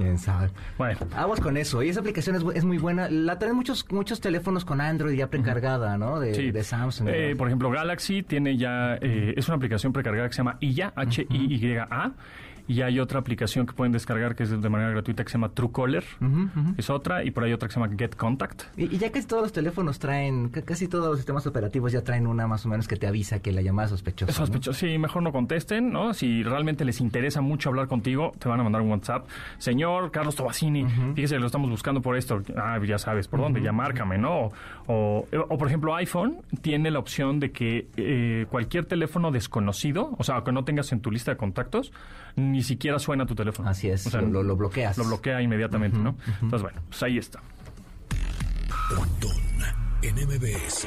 ¿Quién 0.00 0.16
sabe? 0.16 0.48
Bueno, 0.78 0.98
aguas 1.14 1.40
con 1.40 1.58
eso. 1.58 1.82
Y 1.82 1.90
esa 1.90 2.00
aplicación 2.00 2.34
es, 2.54 2.64
muy 2.64 2.78
buena. 2.78 3.10
La 3.10 3.38
traen 3.38 3.54
muchos 3.54 3.84
muchos 3.90 4.18
teléfonos 4.18 4.64
con 4.64 4.80
Android 4.80 5.14
ya 5.14 5.28
precargada, 5.28 5.98
¿no? 5.98 6.18
De, 6.18 6.64
Samsung. 6.64 7.08
Eh, 7.10 7.34
por 7.36 7.48
ejemplo, 7.48 7.70
Galaxy 7.70 8.22
tiene 8.22 8.56
ya... 8.56 8.96
Eh, 9.02 9.34
es 9.36 9.46
una 9.48 9.56
aplicación 9.56 9.92
precargada 9.92 10.26
que 10.26 10.32
se 10.32 10.38
llama 10.38 10.56
IA, 10.60 10.94
H-I-Y-A. 10.96 12.12
Y 12.70 12.82
hay 12.82 13.00
otra 13.00 13.18
aplicación 13.18 13.66
que 13.66 13.72
pueden 13.72 13.90
descargar 13.90 14.36
que 14.36 14.44
es 14.44 14.50
de 14.50 14.68
manera 14.68 14.90
gratuita 14.90 15.24
que 15.24 15.28
se 15.28 15.38
llama 15.38 15.48
Truecaller. 15.48 16.04
Es 16.76 16.88
otra. 16.88 17.24
Y 17.24 17.32
por 17.32 17.42
ahí 17.42 17.52
otra 17.52 17.66
que 17.68 17.74
se 17.74 17.80
llama 17.80 17.92
Get 17.98 18.14
Contact. 18.14 18.62
Y, 18.76 18.96
ya 18.96 19.10
casi 19.10 19.26
todos 19.26 19.42
los 19.42 19.52
teléfonos 19.52 19.98
traen, 19.98 20.50
casi 20.50 20.86
todos 20.86 21.08
los 21.08 21.16
sistemas 21.16 21.44
operativos 21.48 21.90
ya 21.90 22.04
traen 22.04 22.28
una 22.28 22.46
más 22.46 22.64
o 22.66 22.68
menos 22.68 22.86
que 22.86 22.94
te 22.94 23.08
avisa 23.08 23.40
que 23.40 23.50
la 23.50 23.60
llamada 23.60 23.86
es 23.86 23.90
sospechosa. 23.90 24.30
Es 24.30 24.36
sospechosa. 24.36 24.78
Sí, 24.78 24.98
mejor 24.98 25.24
no 25.24 25.32
contesten, 25.32 25.90
¿no? 25.90 26.14
Si 26.14 26.44
realmente 26.44 26.84
les 26.84 27.00
interesa 27.00 27.40
mucho 27.40 27.70
hablar 27.70 27.88
contigo, 27.88 28.30
te 28.38 28.48
van 28.48 28.60
a 28.60 28.62
mandar 28.62 28.82
un 28.82 28.92
WhatsApp. 28.92 29.26
Señor 29.58 30.12
Carlos 30.12 30.36
Tobacini, 30.36 30.86
fíjese, 31.16 31.40
lo 31.40 31.46
estamos 31.46 31.70
buscando 31.70 32.00
por 32.00 32.16
esto. 32.16 32.40
Ah, 32.56 32.78
ya 32.86 32.98
sabes 32.98 33.26
por 33.26 33.40
dónde, 33.40 33.60
ya 33.62 33.72
márcame, 33.72 34.16
¿no? 34.16 34.52
O, 34.86 35.26
o, 35.48 35.58
por 35.58 35.66
ejemplo, 35.66 35.96
iPhone 35.96 36.36
tiene 36.62 36.92
la 36.92 37.00
opción 37.00 37.40
de 37.40 37.50
que 37.50 37.88
eh, 37.96 38.46
cualquier 38.48 38.84
teléfono 38.84 39.32
desconocido, 39.32 40.14
o 40.18 40.22
sea, 40.22 40.44
que 40.44 40.52
no 40.52 40.64
tengas 40.64 40.92
en 40.92 41.00
tu 41.00 41.10
lista 41.10 41.32
de 41.32 41.36
contactos, 41.36 41.92
ni 42.36 42.59
siquiera 42.62 42.98
suena 42.98 43.26
tu 43.26 43.34
teléfono. 43.34 43.68
Así 43.68 43.88
es, 43.88 44.12
lo, 44.12 44.42
lo, 44.42 44.56
bloqueas. 44.56 44.98
Lo 44.98 45.04
bloquea 45.04 45.40
inmediatamente, 45.40 45.98
¿no? 45.98 46.16
Entonces, 46.42 46.62
bueno, 46.62 46.80
pues 46.88 47.02
ahí 47.02 47.18
está. 47.18 47.40
en 50.02 50.14
MBS. 50.14 50.86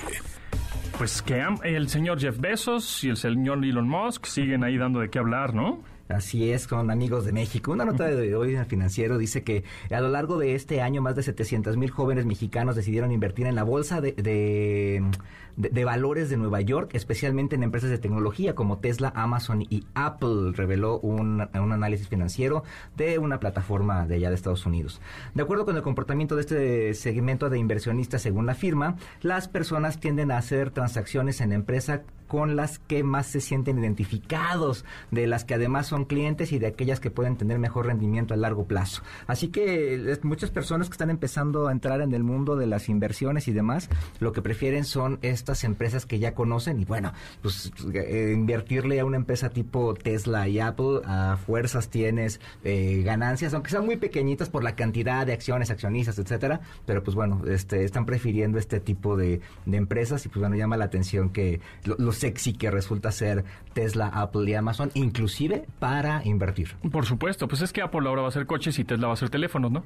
Pues 0.98 1.22
que 1.22 1.44
el 1.64 1.90
señor 1.90 2.20
Jeff 2.20 2.40
Bezos 2.40 3.04
y 3.04 3.10
el 3.10 3.18
señor 3.18 3.64
Elon 3.64 3.88
Musk 3.88 4.26
siguen 4.26 4.64
ahí 4.64 4.78
dando 4.78 5.00
de 5.00 5.10
qué 5.10 5.20
hablar, 5.20 5.54
¿no? 5.54 5.82
Así 6.14 6.52
es, 6.52 6.68
con 6.68 6.92
amigos 6.92 7.26
de 7.26 7.32
México. 7.32 7.72
Una 7.72 7.86
nota 7.86 8.06
de 8.06 8.36
hoy 8.36 8.54
en 8.54 8.60
el 8.60 8.66
financiero 8.66 9.18
dice 9.18 9.44
que 9.44 9.64
a 9.90 10.00
lo 10.00 10.10
largo 10.10 10.38
de 10.38 10.54
este 10.54 10.82
año 10.82 11.02
más 11.02 11.16
de 11.16 11.24
700 11.24 11.76
mil 11.78 11.90
jóvenes 11.90 12.26
mexicanos 12.26 12.76
decidieron 12.76 13.12
invertir 13.12 13.48
en 13.48 13.56
la 13.56 13.64
bolsa 13.64 14.00
de, 14.00 14.14
de, 14.14 15.84
valores 15.86 16.30
de 16.30 16.38
Nueva 16.38 16.62
York, 16.62 16.92
especialmente 16.94 17.56
en 17.56 17.64
empresas 17.64 17.90
de 17.90 17.98
tecnología 17.98 18.54
como 18.54 18.78
Tesla, 18.78 19.12
Amazon 19.16 19.64
y 19.64 19.86
Apple, 19.96 20.52
reveló 20.54 21.00
un, 21.00 21.48
un 21.54 21.72
análisis 21.72 22.08
financiero 22.08 22.64
de 22.96 23.18
una 23.18 23.40
plataforma 23.40 24.06
de 24.06 24.16
allá 24.16 24.30
de 24.30 24.36
Estados 24.36 24.66
Unidos. 24.66 25.02
De 25.34 25.42
acuerdo 25.42 25.66
con 25.66 25.76
el 25.76 25.82
comportamiento 25.82 26.36
de 26.36 26.42
este 26.42 26.94
segmento 26.94 27.50
de 27.50 27.58
inversionistas, 27.58 28.22
según 28.22 28.46
la 28.46 28.56
firma, 28.56 28.98
las 29.22 29.48
personas 29.48 30.00
tienden 30.00 30.32
a 30.32 30.38
hacer 30.38 30.72
transacciones 30.72 31.42
en 31.42 31.54
empresa 31.54 32.04
con 32.34 32.56
las 32.56 32.80
que 32.80 33.04
más 33.04 33.28
se 33.28 33.42
sienten 33.42 33.78
identificados, 33.78 34.86
de 35.12 35.28
las 35.28 35.46
que 35.46 35.54
además 35.54 35.86
son 35.86 36.06
clientes 36.06 36.52
y 36.52 36.58
de 36.58 36.66
aquellas 36.66 37.00
que 37.00 37.12
pueden 37.12 37.38
tener 37.38 37.60
mejor 37.60 37.86
rendimiento 37.86 38.34
a 38.34 38.38
largo 38.38 38.66
plazo. 38.66 39.04
Así 39.28 39.50
que 39.50 40.18
muchas 40.24 40.50
personas 40.50 40.88
que 40.88 40.94
están 40.94 41.12
empezando 41.12 41.68
a 41.68 41.72
entrar 41.72 42.02
en 42.02 42.12
el 42.12 42.24
mundo 42.24 42.56
de 42.56 42.66
las 42.66 42.90
inversiones 42.90 43.48
y 43.48 43.52
demás, 43.52 43.88
lo 44.20 44.32
que 44.32 44.42
prefieren 44.42 44.84
son 44.84 45.20
estas 45.22 45.64
empresas 45.64 46.08
que 46.08 46.18
ya 46.18 46.34
conocen 46.34 46.80
y 46.80 46.86
bueno, 46.86 47.14
pues 47.44 47.72
eh, 47.94 48.34
invertirle 48.36 49.00
a 49.00 49.06
una 49.06 49.18
empresa 49.18 49.52
tipo 49.52 49.94
Tesla 49.94 50.48
y 50.48 50.60
Apple 50.60 51.02
a 51.06 51.38
fuerzas 51.38 51.90
tienes 51.90 52.42
eh, 52.64 53.04
ganancias, 53.06 53.54
aunque 53.54 53.70
sean 53.70 53.86
muy 53.86 53.98
pequeñitas 53.98 54.50
por 54.50 54.64
la 54.64 54.76
cantidad 54.76 55.28
de 55.28 55.34
acciones, 55.34 55.70
accionistas, 55.70 56.18
etcétera, 56.18 56.62
pero 56.88 57.04
pues 57.04 57.14
bueno, 57.14 57.44
este, 57.48 57.84
están 57.84 58.08
prefiriendo 58.08 58.58
este 58.58 58.80
tipo 58.80 59.16
de, 59.16 59.40
empresas 59.72 60.26
y 60.26 60.30
pues 60.30 60.40
bueno, 60.40 60.56
llama 60.56 60.78
la 60.78 60.86
atención 60.86 61.30
que 61.30 61.60
lo, 61.84 62.12
sexy 62.24 62.54
que 62.54 62.72
resulta 62.72 63.12
ser 63.12 63.44
Tesla, 63.74 64.08
Apple 64.08 64.50
y 64.50 64.54
Amazon, 64.54 64.92
inclusive 64.94 65.66
para 65.80 66.22
invertir. 66.24 66.70
Por 66.90 67.06
supuesto, 67.06 67.50
pues 67.50 67.62
es 67.62 67.74
que 67.74 67.82
Apple 67.82 68.08
ahora 68.08 68.22
va 68.22 68.28
a 68.28 68.30
hacer 68.30 68.46
coches 68.46 68.80
y 68.80 68.86
Tesla 68.86 69.08
va 69.08 69.12
a 69.12 69.16
hacer 69.16 69.30
teléfonos, 69.30 69.72
¿no? 69.72 69.84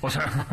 O 0.00 0.08
sea, 0.08 0.46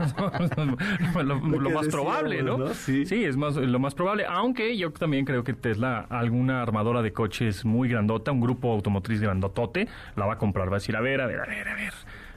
lo, 1.24 1.70
más 1.70 1.88
probable, 1.88 2.44
¿no? 2.44 2.74
Sí. 2.74 3.06
sí, 3.06 3.24
es 3.24 3.38
más, 3.38 3.56
lo 3.56 3.80
más 3.80 3.96
probable, 3.96 4.26
aunque 4.28 4.76
yo 4.76 4.92
también 4.92 5.24
creo 5.24 5.46
que 5.46 5.54
Tesla, 5.54 6.06
alguna 6.10 6.62
armadora 6.62 7.02
de 7.02 7.14
coches 7.14 7.64
muy 7.64 7.88
grandota, 7.88 8.34
un 8.34 8.42
grupo 8.42 8.74
automotriz 8.74 9.22
grandotote, 9.22 9.88
la 10.18 10.26
va 10.26 10.34
a 10.34 10.38
comprar, 10.38 10.68
va 10.68 10.76
a 10.76 10.80
decir, 10.80 10.98
a 10.98 11.02
ver, 11.02 11.22
a 11.22 11.28
ver, 11.28 11.40
a 11.40 11.46
ver, 11.46 11.70
a 11.70 11.76
ver 11.76 11.94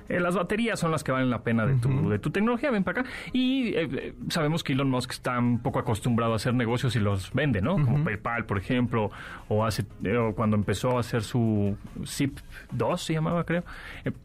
eh, 0.08 0.20
las 0.20 0.34
baterías 0.34 0.78
son 0.78 0.90
las 0.90 1.02
que 1.02 1.12
valen 1.12 1.30
la 1.30 1.42
pena 1.42 1.66
de 1.66 1.75
tu, 1.76 2.08
de 2.08 2.18
tu 2.18 2.30
tecnología, 2.30 2.70
ven 2.70 2.84
para 2.84 3.00
acá. 3.00 3.11
Y 3.32 3.68
eh, 3.68 3.88
eh, 3.90 4.14
sabemos 4.28 4.62
que 4.62 4.75
Elon 4.75 4.90
Musk 4.90 5.12
está 5.12 5.38
un 5.38 5.61
poco 5.61 5.78
acostumbrado 5.78 6.34
a 6.34 6.37
hacer 6.37 6.54
negocios 6.54 6.94
y 6.96 7.00
los 7.00 7.32
vende, 7.32 7.62
¿no? 7.62 7.75
Como 7.75 8.04
PayPal, 8.04 8.44
por 8.44 8.58
ejemplo, 8.58 9.11
o 9.49 9.64
hace 9.64 9.84
cuando 10.34 10.56
empezó 10.56 10.96
a 10.96 11.00
hacer 11.00 11.23
su 11.23 11.76
Zip 12.06 12.38
2, 12.73 13.00
se 13.00 13.14
llamaba, 13.14 13.44
creo. 13.44 13.64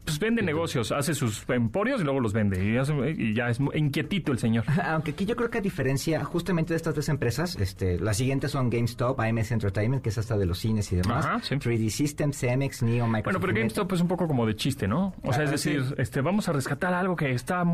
pues 0.04 0.18
vende 0.18 0.42
negocios, 0.42 0.92
hace 0.92 1.14
sus 1.14 1.48
emporios 1.48 2.00
y 2.00 2.04
luego 2.04 2.20
los 2.20 2.32
vende. 2.32 2.62
Y, 2.62 3.34
ya 3.34 3.48
es 3.48 3.60
inquietito 3.74 4.32
el 4.32 4.38
señor. 4.38 4.64
Aunque 4.84 5.12
aquí 5.12 5.24
yo 5.24 5.36
creo 5.36 5.50
que 5.50 5.58
a 5.58 5.62
diferencia 5.62 6.24
justamente 6.24 6.74
de 6.74 6.76
estas 6.76 6.94
tres 6.94 7.08
empresas, 7.08 7.56
este, 7.56 7.98
las 7.98 8.16
siguientes 8.16 8.50
son 8.50 8.70
GameStop, 8.70 9.18
AMS 9.18 9.52
Entertainment, 9.52 10.02
que 10.02 10.10
es 10.10 10.18
hasta 10.18 10.36
de 10.36 10.46
los 10.46 10.58
cines 10.58 10.92
y 10.92 10.96
demás, 10.96 11.26
3D 11.50 11.88
Systems, 11.88 12.38
CMX, 12.38 12.82
Neo, 12.82 13.06
Microsoft. 13.06 13.24
Bueno, 13.24 13.40
pero 13.40 13.54
GameStop 13.54 13.92
es 13.92 14.00
un 14.00 14.08
poco 14.08 14.26
como 14.26 14.46
de 14.46 14.56
chiste, 14.56 14.86
¿no? 14.86 15.14
O 15.22 15.32
sea, 15.32 15.44
es 15.44 15.50
ah, 15.52 15.69
decir, 15.78 15.94
este, 15.98 16.20
vamos 16.20 16.48
a 16.48 16.52
rescatar 16.52 16.94
algo 16.94 17.16
que 17.16 17.30
está, 17.32 17.64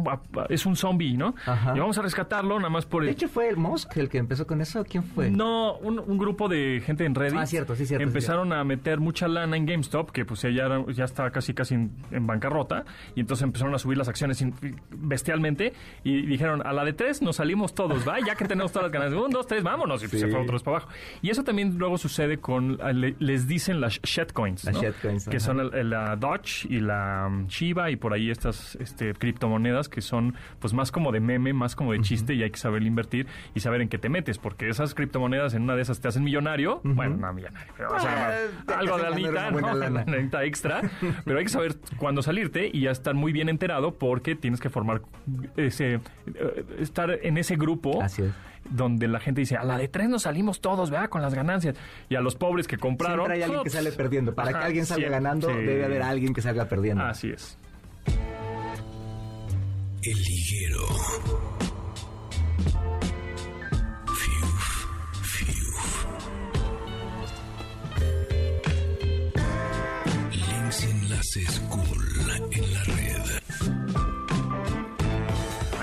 es 0.49 0.67
un 0.67 0.77
zombie, 0.77 1.17
¿no? 1.17 1.35
Y 1.75 1.79
vamos 1.79 1.99
a 1.99 2.03
rescatarlo 2.03 2.57
nada 2.59 2.71
más 2.71 2.87
por... 2.87 3.03
El... 3.03 3.07
De 3.07 3.13
hecho, 3.13 3.29
¿fue 3.29 3.49
el 3.49 3.57
Musk 3.57 3.97
el 3.97 4.09
que 4.09 4.19
empezó 4.19 4.47
con 4.47 4.61
eso? 4.61 4.85
¿Quién 4.85 5.05
fue? 5.05 5.31
No, 5.31 5.77
un, 5.77 6.17
grupo 6.17 6.49
de 6.49 6.83
gente 6.85 7.05
en 7.05 7.15
Reddit. 7.15 7.39
Ah, 7.39 7.47
cierto, 7.47 7.77
sí, 7.77 7.85
cierto. 7.85 8.03
Empezaron 8.03 8.53
a 8.53 8.65
meter 8.65 9.01
mucha 9.01 9.29
lana 9.29 9.57
en 9.57 9.67
GameStop, 9.67 10.11
que 10.11 10.25
pues 10.25 10.43
ya, 10.43 10.85
ya 10.89 11.05
estaba 11.05 11.31
casi, 11.31 11.53
casi 11.53 11.75
en, 11.75 12.27
bancarrota, 12.27 12.85
y 13.15 13.21
entonces 13.21 13.45
empezaron 13.45 13.75
a 13.75 13.79
subir 13.79 13.99
las 13.99 14.09
acciones 14.09 14.43
bestialmente, 14.91 15.75
y 16.05 16.23
dijeron, 16.23 16.67
a 16.67 16.73
la 16.73 16.85
de 16.85 16.93
tres 16.93 17.23
nos 17.23 17.37
salimos 17.37 17.75
todos, 17.75 18.07
¿va? 18.07 18.19
Ya 18.21 18.35
que 18.35 18.47
tenemos 18.47 18.73
todas 18.73 18.91
las 18.91 18.93
ganas. 18.93 19.13
Un, 19.13 19.31
dos, 19.31 19.47
tres, 19.47 19.63
vámonos. 19.63 20.03
Y 20.03 20.09
se 20.09 20.27
fueron 20.29 20.47
todos 20.47 20.63
para 20.63 20.79
abajo. 20.79 20.93
Y 21.23 21.31
eso 21.31 21.45
también 21.45 21.77
luego 21.79 21.99
sucede 21.99 22.39
con, 22.39 22.79
les 23.19 23.47
dicen 23.47 23.81
las 23.81 24.01
shitcoins, 24.03 24.65
¿no? 24.65 24.73
Las 24.73 24.83
shitcoins, 24.83 25.29
Que 25.29 25.41
son 25.41 25.71
la 25.91 26.17
Dodge 26.17 26.67
y 26.69 26.81
la 26.81 27.27
um, 27.29 27.47
Y 27.91 27.97
por 27.97 28.13
ahí 28.13 28.31
estas 28.31 28.77
este, 28.77 29.15
criptomonedas 29.15 29.89
que 29.89 30.01
son 30.01 30.35
pues 30.59 30.75
más 30.75 30.93
como 30.93 31.13
de 31.13 31.21
meme, 31.21 31.53
más 31.53 31.77
como 31.77 31.93
de 31.93 32.01
chiste 32.01 32.35
y 32.35 32.43
hay 32.43 32.51
que 32.51 32.59
saber 32.59 32.83
invertir 32.83 33.27
y 33.55 33.61
saber 33.61 33.81
en 33.81 33.89
qué 33.89 33.99
te 33.99 34.09
metes, 34.09 34.39
porque 34.39 34.69
esas 34.69 34.95
criptomonedas 34.95 35.55
en 35.55 35.63
una 35.63 35.77
de 35.77 35.83
esas 35.83 36.01
te 36.01 36.09
hacen 36.09 36.25
millonario, 36.25 36.81
bueno, 36.85 37.17
no 37.17 37.33
millonario, 37.33 37.73
pero 37.77 37.89
ah, 37.99 38.33
algo 38.77 38.99
de 38.99 39.07
alita, 39.07 39.51
¿no? 39.51 40.41
extra, 40.41 40.83
pero 41.25 41.39
hay 41.39 41.45
que 41.45 41.51
saber 41.51 41.77
cuándo 41.99 42.23
salirte 42.23 42.71
y 42.73 42.83
ya 42.83 42.91
estar 42.91 43.15
muy 43.15 43.33
bien 43.33 43.49
enterado 43.49 43.95
porque 43.95 44.35
tienes 44.35 44.61
que 44.61 44.71
formar 44.71 45.03
ese, 45.57 45.95
eh, 45.95 46.65
estar 46.79 47.11
en 47.11 47.39
ese 47.39 47.57
grupo. 47.57 48.03
donde 48.69 49.07
la 49.07 49.21
gente 49.21 49.43
dice, 49.43 49.57
a 49.57 49.63
la 49.63 49.79
de 49.79 49.87
tres 49.87 50.09
nos 50.09 50.23
salimos 50.23 50.61
todos, 50.61 50.91
vea, 50.91 51.07
con 51.07 51.23
las 51.23 51.33
ganancias. 51.35 51.77
Y 52.09 52.17
a 52.17 52.21
los 52.21 52.35
pobres 52.35 52.67
que 52.67 52.79
compraron... 52.79 53.27
Siempre 53.27 53.37
hay 53.37 53.43
alguien 53.45 53.63
que 53.63 53.71
sale 53.71 53.93
perdiendo. 53.93 54.35
Para 54.35 54.53
que 54.53 54.65
alguien 54.65 54.87
salga 54.87 55.09
ganando, 55.09 55.47
debe 55.47 55.85
haber 55.85 56.03
alguien 56.03 56.35
que 56.35 56.43
salga 56.43 56.65
perdiendo. 56.65 57.05
Así 57.05 57.31
es. 57.31 57.57
El 60.03 60.23
liguero. 60.23 60.87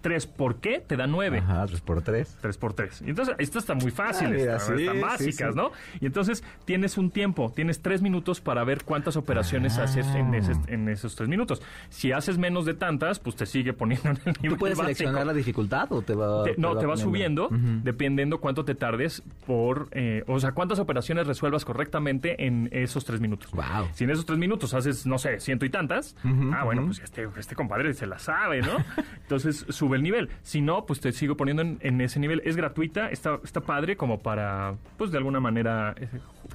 3 0.00 0.26
por 0.26 0.56
qué 0.56 0.82
te 0.86 0.96
da 0.96 1.06
9. 1.06 1.38
Ajá, 1.38 1.66
3 1.66 1.80
por 1.80 2.02
3. 2.02 2.38
3 2.40 2.58
por 2.58 2.72
3. 2.72 3.02
Y 3.02 3.10
entonces, 3.10 3.34
esto 3.38 3.58
está 3.58 3.74
muy 3.74 3.90
fácil, 3.90 4.28
ah, 4.48 4.56
están 4.56 5.00
básicas, 5.00 5.54
¿no? 5.54 5.72
Y 6.00 6.06
entonces 6.06 6.44
tienes 6.64 6.98
un 6.98 7.10
tiempo, 7.10 7.52
tienes 7.54 7.82
3 7.82 8.02
minutos 8.02 8.40
para 8.40 8.64
ver 8.64 8.84
cuántas 8.84 9.16
operaciones 9.16 9.78
ah. 9.78 9.84
haces 9.84 10.06
en, 10.14 10.34
en, 10.34 10.88
esos 10.88 11.16
3 11.16 11.28
minutos. 11.28 11.62
Si 11.90 12.12
haces 12.12 12.38
menos 12.38 12.64
de 12.64 12.74
tantas, 12.74 13.18
pues 13.18 13.36
te 13.36 13.46
sigue 13.46 13.72
poniendo 13.72 14.10
en 14.10 14.18
el 14.24 14.32
nivel 14.42 14.50
¿Tú 14.50 14.56
puedes 14.58 14.78
seleccionar 14.78 15.26
la 15.26 15.34
dificultad 15.34 15.92
o 15.92 16.02
te 16.02 16.14
va 16.14 16.44
No, 16.56 16.76
te 16.76 16.86
va, 16.86 16.96
subiendo, 16.96 17.48
dependiendo 17.82 18.40
cuánto 18.40 18.64
te 18.64 18.74
tardes 18.74 19.22
por... 19.46 19.88
Eh, 19.92 20.24
o 20.26 20.38
sea, 20.40 20.52
cuántas 20.52 20.78
operaciones 20.78 21.26
resuelvas 21.26 21.64
correctamente 21.64 22.46
en 22.46 22.68
esos 22.72 23.04
3 23.04 23.20
minutos. 23.20 23.50
Wow. 23.52 23.88
Si 23.92 24.04
en 24.04 24.10
esos 24.10 24.24
3 24.26 24.38
minutos 24.38 24.74
haces, 24.74 25.06
no 25.06 25.18
sé, 25.18 25.40
ciento 25.40 25.64
y 25.66 25.70
tantas, 25.70 26.16
ah, 26.52 26.64
bueno, 26.64 26.86
pues 26.86 27.00
este, 27.00 27.28
este 27.36 27.54
compadre 27.54 27.92
se 27.94 28.06
la 28.06 28.18
sabe, 28.18 28.62
¿no? 28.62 28.76
Entonces 29.22 29.66
sube 29.74 29.96
el 29.96 30.02
nivel. 30.02 30.30
Si 30.42 30.60
no, 30.60 30.86
pues 30.86 31.00
te 31.00 31.12
sigo 31.12 31.36
poniendo 31.36 31.62
en, 31.62 32.00
ese 32.00 32.18
nivel. 32.20 32.42
Es 32.44 32.56
gratuita, 32.56 33.10
está, 33.10 33.40
está 33.44 33.60
padre 33.60 33.96
como 33.96 34.20
para, 34.20 34.76
pues 34.96 35.10
de 35.10 35.18
alguna 35.18 35.40
manera, 35.40 35.94
eh, 35.98 36.08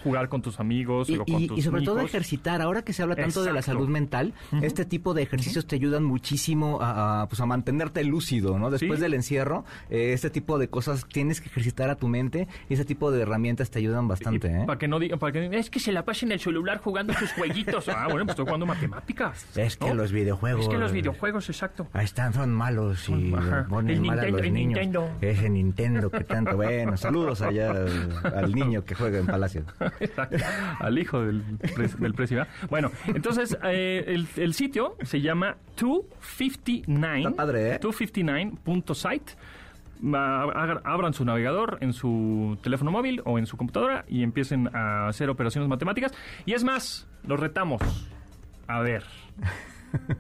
jugar 0.04 0.30
con 0.30 0.42
tus 0.42 0.60
amigos 0.60 1.10
y, 1.10 1.18
o 1.18 1.26
con 1.26 1.48
tus 1.48 1.58
Y 1.58 1.62
sobre 1.62 1.84
todo 1.84 2.00
ejercitar. 2.00 2.62
Ahora 2.62 2.84
que 2.84 2.94
se 2.94 3.04
habla 3.04 3.16
tanto 3.16 3.44
de 3.44 3.54
la 3.54 3.62
salud 3.62 3.88
mental, 3.88 4.34
este 4.62 4.86
tipo 4.86 5.14
de 5.14 5.24
ejercicios 5.24 5.68
te 5.68 5.76
ayudan 5.76 6.04
muchísimo 6.04 6.80
a, 6.82 7.28
pues 7.30 7.40
a 7.42 7.46
mantenerte 7.46 8.04
lúcido, 8.04 8.58
¿no? 8.58 8.70
Después 8.70 9.00
del 9.00 9.14
encierro, 9.14 9.66
eh, 9.90 10.14
este 10.14 10.30
tipo 10.30 10.58
de 10.58 10.70
cosas 10.70 11.06
tienes 11.08 11.42
que 11.42 11.50
ejercitar 11.50 11.90
a 11.90 11.96
tu 11.96 12.08
mente 12.08 12.48
y 12.70 12.74
ese 12.74 12.86
tipo 12.86 13.12
de 13.12 13.22
herramientas 13.22 13.70
te 13.70 13.80
ayudan 13.80 14.08
bastante, 14.08 14.48
¿eh? 14.48 14.64
Para 14.66 14.80
que 14.80 14.88
no 14.88 15.00
digan, 15.00 15.20
para 15.20 15.32
que 15.32 15.58
es 15.58 15.70
que 15.70 15.80
se 15.80 15.92
la 15.92 16.06
pasen 16.06 16.30
en 16.30 16.34
el 16.34 16.40
celular 16.40 16.80
jugando 16.80 17.14
sus 17.14 17.32
jueguitos. 17.34 17.90
ah, 17.90 18.08
bueno, 18.10 18.26
pues 18.26 18.32
estoy 18.32 18.46
jugando 18.46 18.66
matemáticas. 18.66 19.46
Es 19.58 19.78
que 19.78 19.94
los 19.94 20.12
videojuegos. 20.12 20.64
Es 20.64 20.70
que 20.70 20.78
los 20.78 20.92
videojuegos, 20.92 21.50
exacto. 21.50 21.88
Ahí 21.94 22.06
están, 22.06 22.34
son 22.34 22.54
malos 22.54 23.09
y 23.10 23.34
ponen 23.70 24.02
mal 24.02 24.20
a 24.20 24.28
los 24.28 24.42
niños. 24.42 24.80
Nintendo. 24.80 25.10
Ese 25.22 25.50
Nintendo 25.50 26.10
que 26.10 26.24
tanto. 26.24 26.56
Bueno, 26.56 26.98
saludos 26.98 27.42
allá 27.42 27.86
al, 28.24 28.54
niño 28.54 28.84
que 28.84 28.96
juega 28.96 29.20
en 29.20 29.26
Palacio. 29.26 29.64
al 30.80 30.98
hijo 30.98 31.22
del, 31.22 31.44
del 32.00 32.14
presidente. 32.14 32.50
Bueno, 32.70 32.92
entonces 33.08 33.58
eh, 33.64 34.04
el, 34.08 34.28
el, 34.36 34.54
sitio 34.54 34.96
se 35.02 35.22
llama 35.22 35.58
259. 35.78 37.20
Está 37.20 37.32
padre, 37.32 37.76
¿eh? 37.76 37.80
259.site 37.80 39.34
abran 40.84 41.14
su 41.14 41.26
navegador 41.26 41.78
en 41.82 41.94
su 41.94 42.58
teléfono 42.64 42.92
móvil 42.92 43.22
o 43.26 43.38
en 43.38 43.46
su 43.46 43.58
computadora 43.58 44.06
y 44.08 44.24
empiecen 44.24 44.74
a 44.76 45.08
hacer 45.08 45.30
operaciones 45.30 45.70
matemáticas. 45.70 46.14
Y 46.46 46.54
es 46.54 46.64
más, 46.64 47.08
los 47.24 47.40
retamos. 47.40 47.82
A 48.68 48.80
ver. 48.82 49.04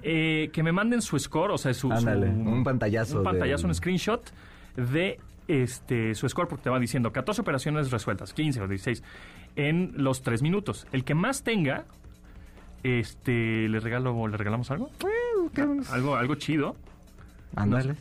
Eh, 0.01 0.49
que 0.53 0.63
me 0.63 0.71
manden 0.71 1.01
su 1.01 1.17
score, 1.19 1.51
o 1.51 1.57
sea, 1.57 1.73
su, 1.73 1.89
un 1.89 2.63
pantallazo. 2.63 3.19
Un 3.19 3.23
pantallazo, 3.23 3.67
un 3.67 3.75
screenshot 3.75 4.31
de 4.75 5.19
este, 5.47 6.15
su 6.15 6.27
score, 6.29 6.47
porque 6.47 6.63
te 6.63 6.69
va 6.69 6.79
diciendo 6.79 7.11
14 7.11 7.41
operaciones 7.41 7.91
resueltas, 7.91 8.33
15 8.33 8.61
o 8.61 8.67
16, 8.67 9.03
en 9.55 9.93
los 9.97 10.21
3 10.21 10.41
minutos. 10.41 10.88
El 10.91 11.03
que 11.03 11.15
más 11.15 11.43
tenga, 11.43 11.85
este, 12.83 13.67
¿le 13.67 13.79
regalo, 13.79 14.27
le 14.27 14.38
regalamos 14.38 14.71
algo? 14.71 14.89
algo, 15.91 16.15
algo 16.15 16.35
chido. 16.35 16.75
Ándale. 17.55 17.95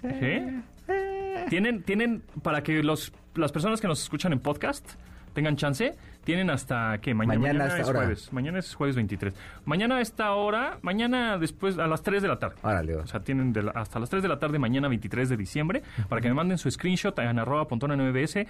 tienen, 1.48 1.82
tienen, 1.82 2.22
para 2.42 2.62
que 2.62 2.82
los, 2.82 3.12
las 3.34 3.50
personas 3.50 3.80
que 3.80 3.88
nos 3.88 4.02
escuchan 4.02 4.32
en 4.32 4.40
podcast 4.40 4.87
tengan 5.32 5.56
chance, 5.56 5.94
tienen 6.25 6.50
hasta 6.50 6.99
que 6.99 7.14
mañana, 7.14 7.40
mañana, 7.40 7.78
es 7.78 7.90
jueves. 7.90 8.32
Mañana 8.32 8.58
es 8.58 8.75
jueves 8.75 8.97
23. 8.97 9.35
Mañana 9.64 9.97
a 9.97 10.00
esta 10.00 10.32
hora, 10.32 10.78
mañana 10.82 11.38
después 11.38 11.78
a 11.78 11.87
las 11.87 12.02
3 12.02 12.23
de 12.23 12.28
la 12.28 12.38
tarde. 12.38 12.56
O 13.02 13.06
sea, 13.06 13.20
tienen 13.20 13.54
hasta 13.75 13.99
las 13.99 14.11
3 14.11 14.23
de 14.23 14.28
la 14.28 14.38
tarde 14.38 14.58
mañana 14.58 14.88
23 14.88 15.28
de 15.28 15.37
diciembre 15.37 15.82
para 16.08 16.20
que 16.20 16.28
me 16.28 16.35
manden 16.35 16.58
su 16.58 16.70
screenshot 16.70 17.18
en 17.18 17.38
arroba 17.38 17.66
pontona 17.66 17.97
9bs. 17.97 18.47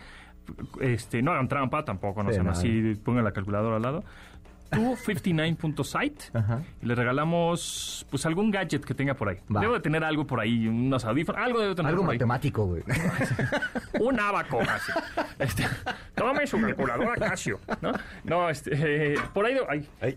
Este, 0.81 1.23
no 1.23 1.33
hagan 1.33 1.49
trampa 1.49 1.85
tampoco, 1.85 2.23
no 2.23 2.33
sean 2.33 2.49
así, 2.49 2.95
pongan 3.05 3.25
la 3.25 3.33
calculadora 3.33 3.77
al 3.77 3.83
lado. 3.83 4.05
259.site 4.71 6.25
y 6.83 6.87
le 6.87 6.95
regalamos 6.95 8.07
pues 8.11 8.27
algún 8.27 8.51
gadget 8.51 8.85
que 8.85 8.95
tenga 8.95 9.15
por 9.15 9.29
ahí. 9.29 9.39
Debo 9.49 9.75
de 9.75 9.81
tener 9.81 10.05
algo 10.05 10.27
por 10.27 10.41
ahí, 10.41 10.69
unos 10.69 11.05
audífonos, 11.05 11.41
algo 11.41 11.61
debe 11.61 11.75
tener 11.75 11.91
Algo 11.91 12.05
matemático, 12.05 12.67
güey. 12.67 12.83
Un 14.01 14.21
abaco, 14.21 14.61
así. 14.61 14.93
Este, 15.39 15.67
tome 16.15 16.47
su 16.47 16.61
calculadora 16.61 17.15
Casio, 17.17 17.61
¿no? 17.81 17.93
No, 18.25 18.49
este, 18.49 18.71
eh, 19.13 19.19
por 19.33 19.47
ahí, 19.47 19.57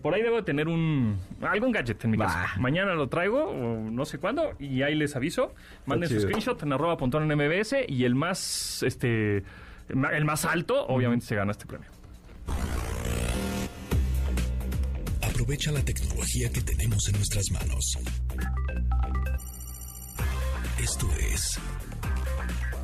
por 0.02 0.14
ahí 0.14 0.22
debo 0.22 0.36
de 0.36 0.42
tener 0.42 0.68
un 0.68 1.18
algún 1.42 1.72
gadget 1.72 2.04
en 2.04 2.10
mi 2.10 2.18
casa. 2.18 2.50
Mañana 2.58 2.94
lo 2.94 3.08
traigo, 3.08 3.44
o 3.44 3.90
no 3.90 4.04
sé 4.04 4.18
cuándo, 4.18 4.52
y 4.58 4.82
ahí 4.82 4.94
les 4.94 5.16
aviso. 5.16 5.54
Manden 5.86 6.08
su 6.08 6.20
screenshot 6.20 6.62
en 6.62 6.72
arroba 6.72 6.96
en 7.02 7.28
mbs 7.28 7.74
y 7.88 8.04
el 8.04 8.14
más, 8.14 8.82
este, 8.82 9.44
el 9.88 10.24
más 10.24 10.44
alto, 10.44 10.86
obviamente 10.86 11.26
se 11.26 11.34
gana 11.34 11.52
este 11.52 11.66
premio. 11.66 11.88
Aprovecha 15.42 15.72
la 15.72 15.84
tecnología 15.84 16.52
que 16.52 16.60
tenemos 16.60 17.08
en 17.08 17.16
nuestras 17.16 17.50
manos. 17.50 17.98
Esto 20.80 21.10
es 21.18 21.58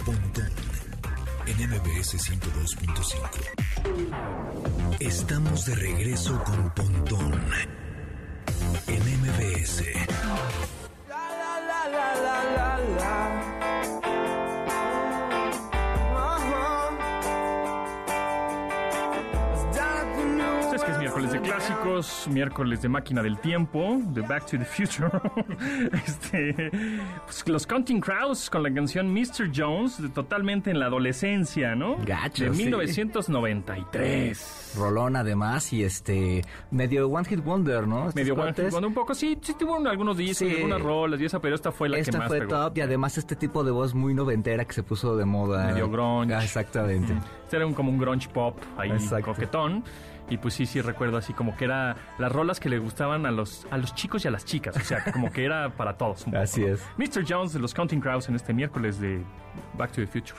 Pontón 0.05 0.51
en 1.47 1.71
MBS 1.71 2.17
102.5. 2.17 4.99
Estamos 4.99 5.67
de 5.67 5.77
regreso 5.77 6.43
con 6.43 6.75
Pontón 6.75 7.41
en 8.89 9.21
MBS. 9.21 9.85
Miércoles 22.29 22.83
de 22.83 22.89
máquina 22.89 23.23
del 23.23 23.39
tiempo, 23.39 24.01
de 24.09 24.21
Back 24.23 24.47
to 24.47 24.59
the 24.59 24.65
Future. 24.65 25.11
este, 26.07 26.71
pues, 27.25 27.49
los 27.49 27.67
Counting 27.67 28.01
Crows 28.01 28.51
con 28.51 28.63
la 28.63 28.73
canción 28.73 29.13
Mr. 29.13 29.51
Jones, 29.55 30.01
totalmente 30.15 30.71
en 30.71 30.79
la 30.79 30.87
adolescencia, 30.87 31.75
¿no? 31.75 31.97
Gacho, 32.05 32.45
De 32.45 32.51
1993. 32.51 34.75
Rolón 34.77 35.17
además 35.17 35.73
y 35.73 35.83
este 35.83 36.45
medio 36.71 37.09
One 37.09 37.27
Hit 37.27 37.43
Wonder, 37.43 37.87
¿no? 37.87 38.11
medio 38.15 38.35
One 38.35 38.55
Hit 38.55 38.71
Wonder 38.71 38.89
un 38.89 38.95
poco, 38.95 39.15
sí, 39.15 39.39
sí 39.41 39.55
tuvo 39.59 39.77
algunos 39.89 40.17
discos, 40.17 40.51
algunas 40.51 40.81
rolas 40.81 41.21
y 41.21 41.25
esa, 41.25 41.41
pero 41.41 41.55
esta 41.55 41.73
fue 41.73 41.89
la 41.89 41.97
que 41.97 42.03
más 42.03 42.09
Esta 42.09 42.27
fue 42.27 42.47
top 42.47 42.77
y 42.77 42.81
además 42.81 43.19
este 43.19 43.37
tipo 43.37 43.65
de 43.65 43.71
voz 43.71 43.95
muy 43.95 44.15
noventera 44.15 44.65
que 44.65 44.73
se 44.73 44.83
puso 44.83 45.17
de 45.17 45.25
moda. 45.25 45.73
Medio 45.73 45.91
grunge. 45.91 46.35
Ah, 46.35 46.45
exactamente. 46.45 47.15
Este 47.45 47.57
era 47.57 47.67
un, 47.67 47.75
como 47.75 47.91
un 47.91 47.99
grunge 47.99 48.29
pop 48.29 48.57
ahí 48.77 48.91
coquetón. 49.23 49.85
Y 50.31 50.37
pues 50.39 50.55
sí, 50.55 50.67
sí 50.67 50.81
recuerdo 50.81 51.17
así 51.17 51.33
como 51.33 51.57
que 51.57 51.65
era 51.65 51.97
las 52.19 52.31
rolas 52.31 52.61
que 52.61 52.69
le 52.69 52.79
gustaban 52.79 53.25
a 53.27 53.31
los, 53.31 53.67
a 53.71 53.79
los 53.79 53.95
chicos 53.95 54.25
y 54.25 54.29
a 54.29 54.31
las 54.31 54.45
chicas. 54.45 54.77
O 54.77 54.81
sea, 54.81 55.05
como 55.13 55.33
que 55.33 55.45
era 55.45 55.71
para 55.71 55.97
todos. 55.97 56.27
así 56.35 56.65
es. 56.65 56.81
Mr. 56.97 57.25
Jones 57.27 57.53
de 57.53 57.61
los 57.61 57.75
Counting 57.75 58.01
Crows 58.01 58.29
en 58.29 58.35
este 58.35 58.53
miércoles 58.53 59.01
de 59.01 59.23
Back 59.77 59.93
to 59.93 60.01
the 60.03 60.07
Future. 60.07 60.39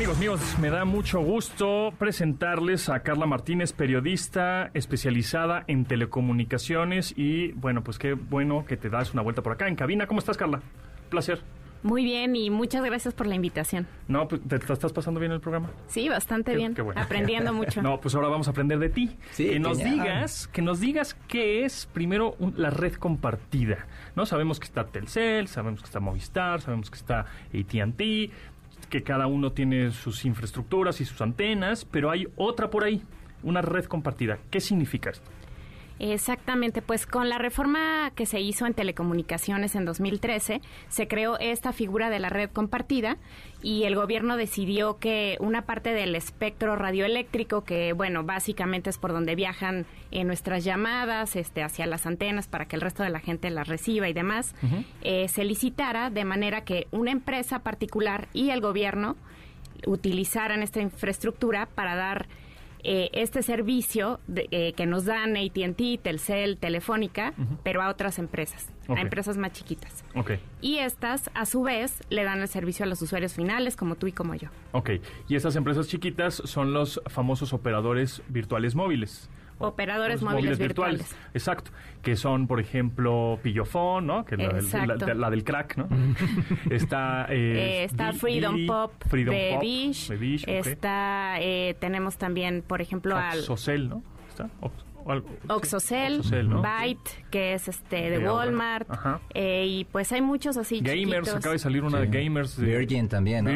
Amigos 0.00 0.18
míos, 0.18 0.40
me 0.58 0.70
da 0.70 0.86
mucho 0.86 1.20
gusto 1.20 1.92
presentarles 1.98 2.88
a 2.88 3.00
Carla 3.00 3.26
Martínez, 3.26 3.74
periodista 3.74 4.70
especializada 4.72 5.62
en 5.66 5.84
telecomunicaciones 5.84 7.12
y 7.18 7.52
bueno, 7.52 7.84
pues 7.84 7.98
qué 7.98 8.14
bueno 8.14 8.64
que 8.64 8.78
te 8.78 8.88
das 8.88 9.12
una 9.12 9.20
vuelta 9.20 9.42
por 9.42 9.52
acá 9.52 9.68
en 9.68 9.76
cabina. 9.76 10.06
¿Cómo 10.06 10.20
estás, 10.20 10.38
Carla? 10.38 10.62
Placer. 11.10 11.42
Muy 11.82 12.02
bien 12.02 12.34
y 12.34 12.48
muchas 12.48 12.82
gracias 12.82 13.12
por 13.12 13.26
la 13.26 13.34
invitación. 13.34 13.86
No, 14.08 14.26
pues, 14.26 14.40
¿te, 14.48 14.56
estás 14.56 14.90
pasando 14.90 15.20
bien 15.20 15.32
el 15.32 15.40
programa? 15.40 15.68
Sí, 15.86 16.08
bastante 16.08 16.56
bien. 16.56 16.74
Aprendiendo 16.96 17.52
mucho. 17.52 17.82
No, 17.82 18.00
pues 18.00 18.14
ahora 18.14 18.28
vamos 18.28 18.48
a 18.48 18.52
aprender 18.52 18.78
de 18.78 18.88
ti. 18.88 19.18
Sí, 19.32 19.50
que 19.50 19.60
nos 19.60 19.76
digas, 19.76 20.48
que 20.48 20.62
nos 20.62 20.80
digas 20.80 21.14
qué 21.28 21.66
es 21.66 21.86
primero 21.92 22.36
la 22.56 22.70
red 22.70 22.94
compartida. 22.94 23.86
No 24.16 24.24
sabemos 24.24 24.60
que 24.60 24.64
está 24.64 24.86
Telcel, 24.86 25.48
sabemos 25.48 25.80
que 25.80 25.86
está 25.86 26.00
Movistar, 26.00 26.62
sabemos 26.62 26.90
que 26.90 26.96
está 26.96 27.26
AT&T, 27.52 28.30
que 28.90 29.02
cada 29.02 29.26
uno 29.26 29.52
tiene 29.52 29.92
sus 29.92 30.26
infraestructuras 30.26 31.00
y 31.00 31.06
sus 31.06 31.22
antenas, 31.22 31.86
pero 31.86 32.10
hay 32.10 32.28
otra 32.36 32.68
por 32.68 32.84
ahí, 32.84 33.02
una 33.42 33.62
red 33.62 33.86
compartida. 33.86 34.38
¿Qué 34.50 34.60
significa 34.60 35.10
esto? 35.10 35.30
Exactamente, 36.00 36.80
pues 36.80 37.04
con 37.04 37.28
la 37.28 37.36
reforma 37.36 38.10
que 38.14 38.24
se 38.24 38.40
hizo 38.40 38.64
en 38.64 38.72
telecomunicaciones 38.72 39.74
en 39.74 39.84
2013, 39.84 40.62
se 40.88 41.08
creó 41.08 41.38
esta 41.38 41.74
figura 41.74 42.08
de 42.08 42.18
la 42.18 42.30
red 42.30 42.48
compartida 42.48 43.18
y 43.62 43.82
el 43.82 43.96
gobierno 43.96 44.38
decidió 44.38 44.96
que 44.96 45.36
una 45.40 45.66
parte 45.66 45.92
del 45.92 46.14
espectro 46.14 46.74
radioeléctrico, 46.74 47.64
que 47.64 47.92
bueno, 47.92 48.24
básicamente 48.24 48.88
es 48.88 48.96
por 48.96 49.12
donde 49.12 49.34
viajan 49.34 49.84
en 50.10 50.26
nuestras 50.26 50.64
llamadas 50.64 51.36
este, 51.36 51.62
hacia 51.62 51.84
las 51.84 52.06
antenas 52.06 52.48
para 52.48 52.64
que 52.64 52.76
el 52.76 52.82
resto 52.82 53.02
de 53.02 53.10
la 53.10 53.20
gente 53.20 53.50
las 53.50 53.68
reciba 53.68 54.08
y 54.08 54.14
demás, 54.14 54.54
eh, 55.02 55.28
se 55.28 55.44
licitara 55.44 56.08
de 56.08 56.24
manera 56.24 56.64
que 56.64 56.86
una 56.92 57.10
empresa 57.10 57.58
particular 57.58 58.28
y 58.32 58.48
el 58.48 58.62
gobierno 58.62 59.16
utilizaran 59.86 60.62
esta 60.62 60.80
infraestructura 60.80 61.66
para 61.66 61.94
dar 61.94 62.26
eh, 62.84 63.10
este 63.12 63.42
servicio 63.42 64.20
eh, 64.34 64.72
que 64.74 64.86
nos 64.86 65.04
dan 65.04 65.36
AT&T, 65.36 66.00
Telcel, 66.02 66.58
Telefónica, 66.58 67.34
pero 67.62 67.82
a 67.82 67.88
otras 67.88 68.18
empresas, 68.18 68.68
a 68.88 69.00
empresas 69.00 69.36
más 69.36 69.52
chiquitas. 69.52 70.04
Okay. 70.14 70.40
Y 70.60 70.78
estas, 70.78 71.30
a 71.34 71.46
su 71.46 71.62
vez, 71.62 72.02
le 72.10 72.24
dan 72.24 72.40
el 72.40 72.48
servicio 72.48 72.84
a 72.84 72.88
los 72.88 73.00
usuarios 73.02 73.34
finales, 73.34 73.76
como 73.76 73.96
tú 73.96 74.06
y 74.06 74.12
como 74.12 74.34
yo. 74.34 74.48
Ok, 74.72 74.90
y 75.28 75.36
estas 75.36 75.56
empresas 75.56 75.88
chiquitas 75.88 76.42
son 76.44 76.72
los 76.72 77.00
famosos 77.06 77.52
operadores 77.52 78.22
virtuales 78.28 78.74
móviles. 78.74 79.30
Operadores 79.60 80.22
móviles, 80.22 80.58
virtuales. 80.58 81.14
Exacto. 81.34 81.70
Que 82.02 82.16
son, 82.16 82.46
por 82.46 82.60
ejemplo, 82.60 83.38
Pillofón, 83.42 84.06
¿no? 84.06 84.24
Que 84.24 84.34
es 84.34 84.72
la, 84.72 84.96
la, 84.96 85.30
del 85.30 85.44
crack, 85.44 85.76
¿no? 85.76 85.88
está 86.70 87.26
eh, 87.28 87.84
está 87.84 88.12
Freedom 88.14 88.66
Pop 88.66 88.92
Freedom 89.06 89.34
de 89.34 89.58
Dish. 89.60 90.44
Está, 90.48 91.36
eh, 91.40 91.76
tenemos 91.78 92.16
también, 92.16 92.62
por 92.66 92.80
ejemplo, 92.80 93.16
al... 93.16 93.40
Social, 93.42 93.88
¿no? 93.88 94.02
¿Está? 94.30 94.48
Oxocell, 95.48 96.22
Byte, 96.22 97.24
que 97.30 97.54
es 97.54 97.68
este 97.68 98.10
de, 98.10 98.18
Walmart, 98.18 98.88
eh, 99.34 99.66
y 99.66 99.84
pues 99.84 100.12
hay 100.12 100.20
muchos 100.20 100.56
así 100.56 100.80
Gamers, 100.80 101.28
acaba 101.34 101.52
de 101.52 101.58
salir 101.58 101.84
una 101.84 102.00
de 102.00 102.06
Gamers. 102.06 102.58
Virgin 102.58 103.08
también, 103.08 103.44
¿no? 103.44 103.50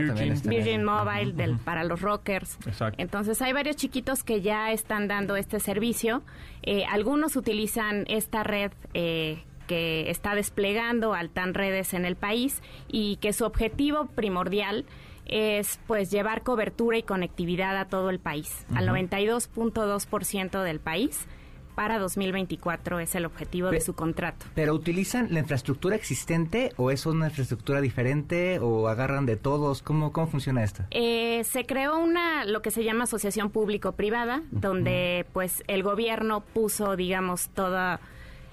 Virgin, 0.44 0.84
Mobile 0.84 1.32
del, 1.32 1.56
para 1.58 1.84
los 1.84 2.00
rockers. 2.00 2.58
Exacto. 2.66 3.00
Entonces 3.00 3.40
hay 3.42 3.52
varios 3.52 3.76
chiquitos 3.76 4.22
que 4.22 4.40
ya 4.40 4.72
están 4.72 5.08
dando 5.08 5.36
este 5.36 5.60
servicio. 5.60 6.22
Eh, 6.62 6.84
algunos 6.90 7.36
utilizan 7.36 8.04
esta 8.08 8.42
red 8.42 8.72
eh, 8.94 9.42
que 9.66 10.10
está 10.10 10.34
desplegando 10.34 11.14
Altan 11.14 11.54
Redes 11.54 11.94
en 11.94 12.04
el 12.04 12.16
país 12.16 12.62
y 12.88 13.16
que 13.16 13.32
su 13.32 13.44
objetivo 13.44 14.06
primordial 14.06 14.84
es 15.26 15.80
pues 15.86 16.10
llevar 16.10 16.42
cobertura 16.42 16.98
y 16.98 17.02
conectividad 17.02 17.76
a 17.78 17.86
todo 17.86 18.10
el 18.10 18.18
país, 18.18 18.66
al 18.74 18.88
92.2% 18.88 20.62
del 20.62 20.80
país 20.80 21.26
para 21.74 21.98
2024 21.98 23.00
es 23.00 23.14
el 23.14 23.24
objetivo 23.24 23.70
de 23.70 23.80
su 23.80 23.94
contrato. 23.94 24.46
¿Pero 24.54 24.74
utilizan 24.74 25.28
la 25.30 25.40
infraestructura 25.40 25.96
existente 25.96 26.72
o 26.76 26.90
es 26.90 27.06
una 27.06 27.26
infraestructura 27.26 27.80
diferente 27.80 28.58
o 28.60 28.88
agarran 28.88 29.26
de 29.26 29.36
todos? 29.36 29.82
¿Cómo, 29.82 30.12
cómo 30.12 30.26
funciona 30.26 30.62
esto? 30.64 30.84
Eh, 30.90 31.42
se 31.44 31.66
creó 31.66 31.98
una, 31.98 32.44
lo 32.44 32.62
que 32.62 32.70
se 32.70 32.84
llama 32.84 33.04
asociación 33.04 33.50
público-privada, 33.50 34.42
donde 34.50 35.26
pues 35.32 35.62
el 35.66 35.82
gobierno 35.82 36.40
puso, 36.40 36.96
digamos, 36.96 37.48
toda... 37.50 38.00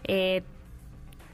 Eh, 0.03 0.43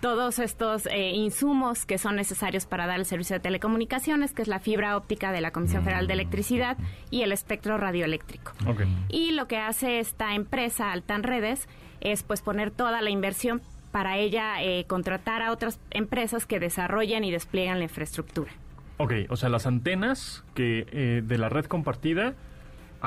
todos 0.02 0.40
estos 0.40 0.86
eh, 0.86 1.12
insumos 1.12 1.86
que 1.86 1.98
son 1.98 2.16
necesarios 2.16 2.66
para 2.66 2.88
dar 2.88 3.00
el 3.00 3.06
servicio 3.06 3.36
de 3.36 3.40
telecomunicaciones, 3.40 4.34
que 4.34 4.42
es 4.42 4.48
la 4.48 4.60
fibra 4.60 4.98
óptica 4.98 5.32
de 5.32 5.42
la 5.42 5.52
Comisión 5.52 5.84
Federal 5.84 6.08
de 6.08 6.14
Electricidad 6.14 6.78
y 7.10 7.22
el 7.24 7.32
espectro 7.32 7.78
radioeléctrico. 7.78 8.54
Y 9.10 9.32
lo 9.32 9.48
que 9.48 9.58
hace 9.58 10.00
esta 10.00 10.36
empresa, 10.36 10.92
Altan 10.92 11.24
Redes, 11.24 11.68
es 12.02 12.24
pues 12.24 12.42
poner 12.42 12.72
toda 12.72 13.02
la 13.02 13.10
inversión 13.10 13.62
para 13.92 14.18
ella 14.18 14.62
eh, 14.62 14.86
contratar 14.86 15.42
a 15.42 15.52
otras 15.52 15.80
empresas 15.92 16.46
que 16.46 16.60
desarrollen 16.60 17.24
y 17.24 17.32
despliegan 17.32 17.80
la 17.80 17.86
infraestructura. 17.86 18.52
Ok, 18.98 19.14
o 19.30 19.36
sea, 19.36 19.50
las 19.50 19.68
antenas 19.68 20.44
que 20.54 20.88
eh, 20.92 21.22
de 21.24 21.38
la 21.38 21.50
red 21.50 21.66
compartida 21.66 22.34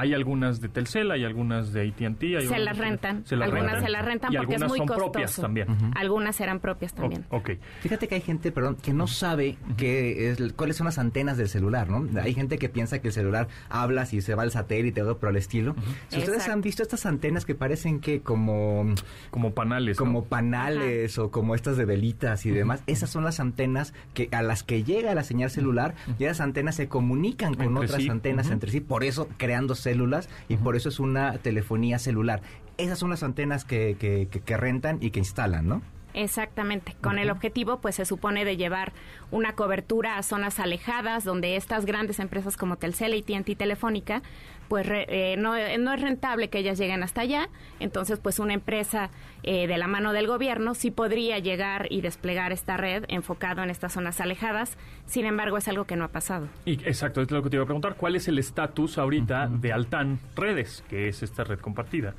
hay 0.01 0.15
algunas 0.15 0.63
de 0.63 0.71
Telcel, 0.71 1.11
hay 1.11 1.25
algunas 1.25 1.75
de 1.75 1.89
AT&T. 1.89 2.41
Se 2.49 2.59
las 2.59 2.79
rentan. 2.79 3.23
algunas 3.43 3.83
se 3.83 3.91
las 3.91 4.05
rentan 4.05 4.33
porque 4.35 4.55
es 4.55 4.67
muy 4.67 4.79
son 4.79 4.87
propias 4.87 5.37
también. 5.37 5.67
Algunas 5.95 6.41
eran 6.41 6.59
propias 6.59 6.95
también. 6.95 7.27
ok. 7.29 7.51
Fíjate 7.81 8.09
que 8.09 8.15
hay 8.15 8.21
gente, 8.23 8.51
perdón, 8.51 8.77
que 8.77 8.95
no 8.95 9.07
sabe 9.07 9.59
qué 9.77 10.31
es, 10.31 10.53
cuáles 10.55 10.77
son 10.77 10.87
las 10.87 10.99
antenas 10.99 11.37
del 11.37 11.49
celular, 11.49 11.91
¿no? 11.91 12.09
Hay 12.21 12.33
gente 12.33 12.59
que 12.59 12.71
piensa 12.71 13.01
que 13.01 13.09
el 13.09 13.15
celular 13.15 13.49
habla 13.69 14.07
si 14.07 14.23
se 14.23 14.35
va 14.35 14.43
al 14.43 14.51
satélite 14.51 15.03
o 15.03 15.05
algo 15.05 15.19
por 15.19 15.29
el 15.29 15.37
estilo. 15.37 15.75
Si 16.09 16.19
ustedes 16.19 16.49
han 16.49 16.63
visto 16.63 16.83
estas 16.83 17.05
antenas 17.05 17.45
que 17.45 17.55
parecen 17.55 18.01
que 18.01 18.23
como... 18.23 18.95
Como 19.31 19.53
panales, 19.53 19.99
Como 19.99 20.25
panales 20.25 21.19
o 21.19 21.31
como 21.31 21.55
estas 21.55 21.77
de 21.77 21.85
velitas 21.85 22.47
y 22.47 22.51
demás. 22.51 22.83
Esas 22.87 23.11
son 23.11 23.25
las 23.25 23.39
antenas 23.39 23.93
que 24.15 24.29
a 24.33 24.41
las 24.41 24.63
que 24.63 24.83
llega 24.83 25.15
la 25.15 25.25
señal 25.25 25.51
celular 25.51 25.95
y 26.19 26.25
esas 26.25 26.41
antenas 26.41 26.77
se 26.77 26.89
comunican 26.89 27.55
con 27.55 27.77
otras 27.77 28.09
antenas 28.09 28.51
entre 28.51 28.71
sí, 28.71 28.81
por 28.81 29.05
eso 29.05 29.29
creando 29.37 29.75
células 29.91 30.29
y 30.49 30.57
por 30.57 30.77
eso 30.77 30.89
es 30.89 31.01
una 31.01 31.39
telefonía 31.39 31.99
celular. 31.99 32.43
Esas 32.79 32.99
son 32.99 33.11
las 33.11 33.23
antenas 33.23 33.65
que, 33.65 33.97
que, 33.99 34.29
que 34.29 34.57
rentan 34.57 34.99
y 35.01 35.11
que 35.11 35.19
instalan, 35.19 35.67
¿no? 35.67 35.83
Exactamente, 36.15 36.97
con 37.01 37.19
el 37.19 37.31
objetivo 37.31 37.81
pues 37.81 37.97
se 37.97 38.05
supone 38.05 38.45
de 38.45 38.57
llevar 38.57 38.93
una 39.31 39.55
cobertura 39.55 40.19
a 40.19 40.23
zonas 40.23 40.59
alejadas 40.59 41.25
donde 41.25 41.57
estas 41.57 41.87
grandes 41.87 42.19
empresas 42.19 42.57
como 42.57 42.77
Telcel 42.77 43.15
y 43.15 43.23
TNT 43.23 43.57
Telefónica 43.57 44.23
pues 44.71 44.87
eh, 44.89 45.35
no, 45.37 45.55
no, 45.79 45.93
es 45.93 46.01
rentable 46.01 46.49
que 46.49 46.59
ellas 46.59 46.79
lleguen 46.79 47.03
hasta 47.03 47.23
allá, 47.23 47.49
entonces 47.81 48.21
pues 48.21 48.39
una 48.39 48.55
empresa 48.55 49.11
eh, 49.43 49.67
de 49.67 49.77
la 49.79 49.89
mano 49.89 50.13
del 50.13 50.29
gobierno 50.29 50.77
sí 50.77 50.93
podría 50.93 51.41
llegar 51.41 51.89
y 51.91 52.03
desplegar 52.03 52.53
esta 52.53 52.77
red 52.77 53.05
enfocado 53.09 53.65
en 53.65 53.71
estas 53.71 53.95
zonas 53.95 54.21
alejadas, 54.21 54.79
sin 55.07 55.27
embargo 55.27 55.57
es 55.57 55.67
algo 55.67 55.87
que 55.87 55.97
no 55.97 56.05
ha 56.05 56.09
pasado. 56.09 56.47
Y, 56.65 56.75
exacto, 56.85 57.21
es 57.21 57.33
lo 57.33 57.43
que 57.43 57.51
te 57.51 57.57
iba 57.57 57.65
a 57.65 57.67
preguntar, 57.67 57.97
¿cuál 57.97 58.15
es 58.15 58.29
el 58.29 58.39
estatus 58.39 58.97
ahorita 58.97 59.49
de 59.49 59.73
Altan 59.73 60.21
Redes, 60.37 60.85
que 60.89 61.09
es 61.09 61.25
esta 61.25 61.43
red 61.43 61.59
compartida? 61.59 62.15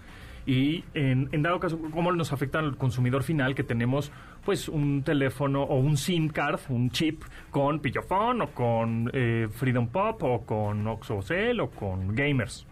Y 0.45 0.84
en, 0.93 1.30
dado 1.41 1.60
caso, 1.60 1.80
cómo 1.91 2.12
nos 2.12 2.34
afecta 2.34 2.60
al 2.60 2.77
consumidor 2.77 3.23
final 3.23 3.56
que 3.56 3.63
tenemos 3.63 4.12
pues 4.43 4.67
un 4.67 5.04
teléfono 5.04 5.63
o 5.63 5.77
un 5.77 5.97
SIM 5.97 6.30
card, 6.30 6.60
un 6.69 6.89
chip 6.89 7.23
con 7.51 7.80
Pillofón 7.80 8.41
o 8.41 8.47
con 8.51 9.10
eh, 9.13 9.47
Freedom 9.51 9.88
Pop 9.88 10.23
o 10.23 10.45
con 10.45 10.88
Oxocell 10.88 11.60
o 11.60 11.69
con 11.69 12.15
Gamers. 12.15 12.65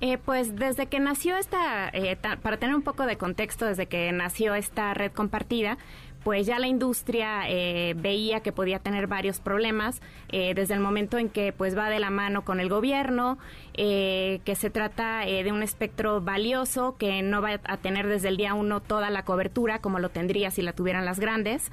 Eh, 0.00 0.16
pues 0.16 0.54
desde 0.54 0.86
que 0.86 1.00
nació 1.00 1.36
esta, 1.36 1.88
eh, 1.92 2.16
para 2.16 2.56
tener 2.56 2.76
un 2.76 2.82
poco 2.82 3.04
de 3.04 3.16
contexto, 3.16 3.66
desde 3.66 3.86
que 3.86 4.12
nació 4.12 4.54
esta 4.54 4.94
red 4.94 5.10
compartida, 5.10 5.76
pues 6.22 6.46
ya 6.46 6.58
la 6.58 6.66
industria 6.66 7.48
eh, 7.48 7.94
veía 7.96 8.40
que 8.40 8.52
podía 8.52 8.78
tener 8.80 9.06
varios 9.06 9.40
problemas 9.40 10.00
eh, 10.28 10.52
desde 10.54 10.74
el 10.74 10.80
momento 10.80 11.18
en 11.18 11.28
que 11.28 11.52
pues 11.52 11.76
va 11.76 11.88
de 11.88 12.00
la 12.00 12.10
mano 12.10 12.44
con 12.44 12.60
el 12.60 12.68
gobierno, 12.68 13.38
eh, 13.78 14.40
que 14.44 14.54
se 14.56 14.70
trata 14.70 15.20
de 15.20 15.52
un 15.52 15.62
espectro 15.62 16.20
valioso 16.20 16.96
que 16.98 17.22
no 17.22 17.40
va 17.40 17.60
a 17.64 17.76
tener 17.76 18.08
desde 18.08 18.28
el 18.28 18.36
día 18.36 18.54
uno 18.54 18.80
toda 18.80 19.08
la 19.08 19.24
cobertura 19.24 19.78
como 19.80 19.98
lo 19.98 20.08
tendría 20.08 20.50
si 20.50 20.62
la 20.62 20.72
tuvieran 20.72 21.04
las 21.04 21.20
grandes 21.20 21.70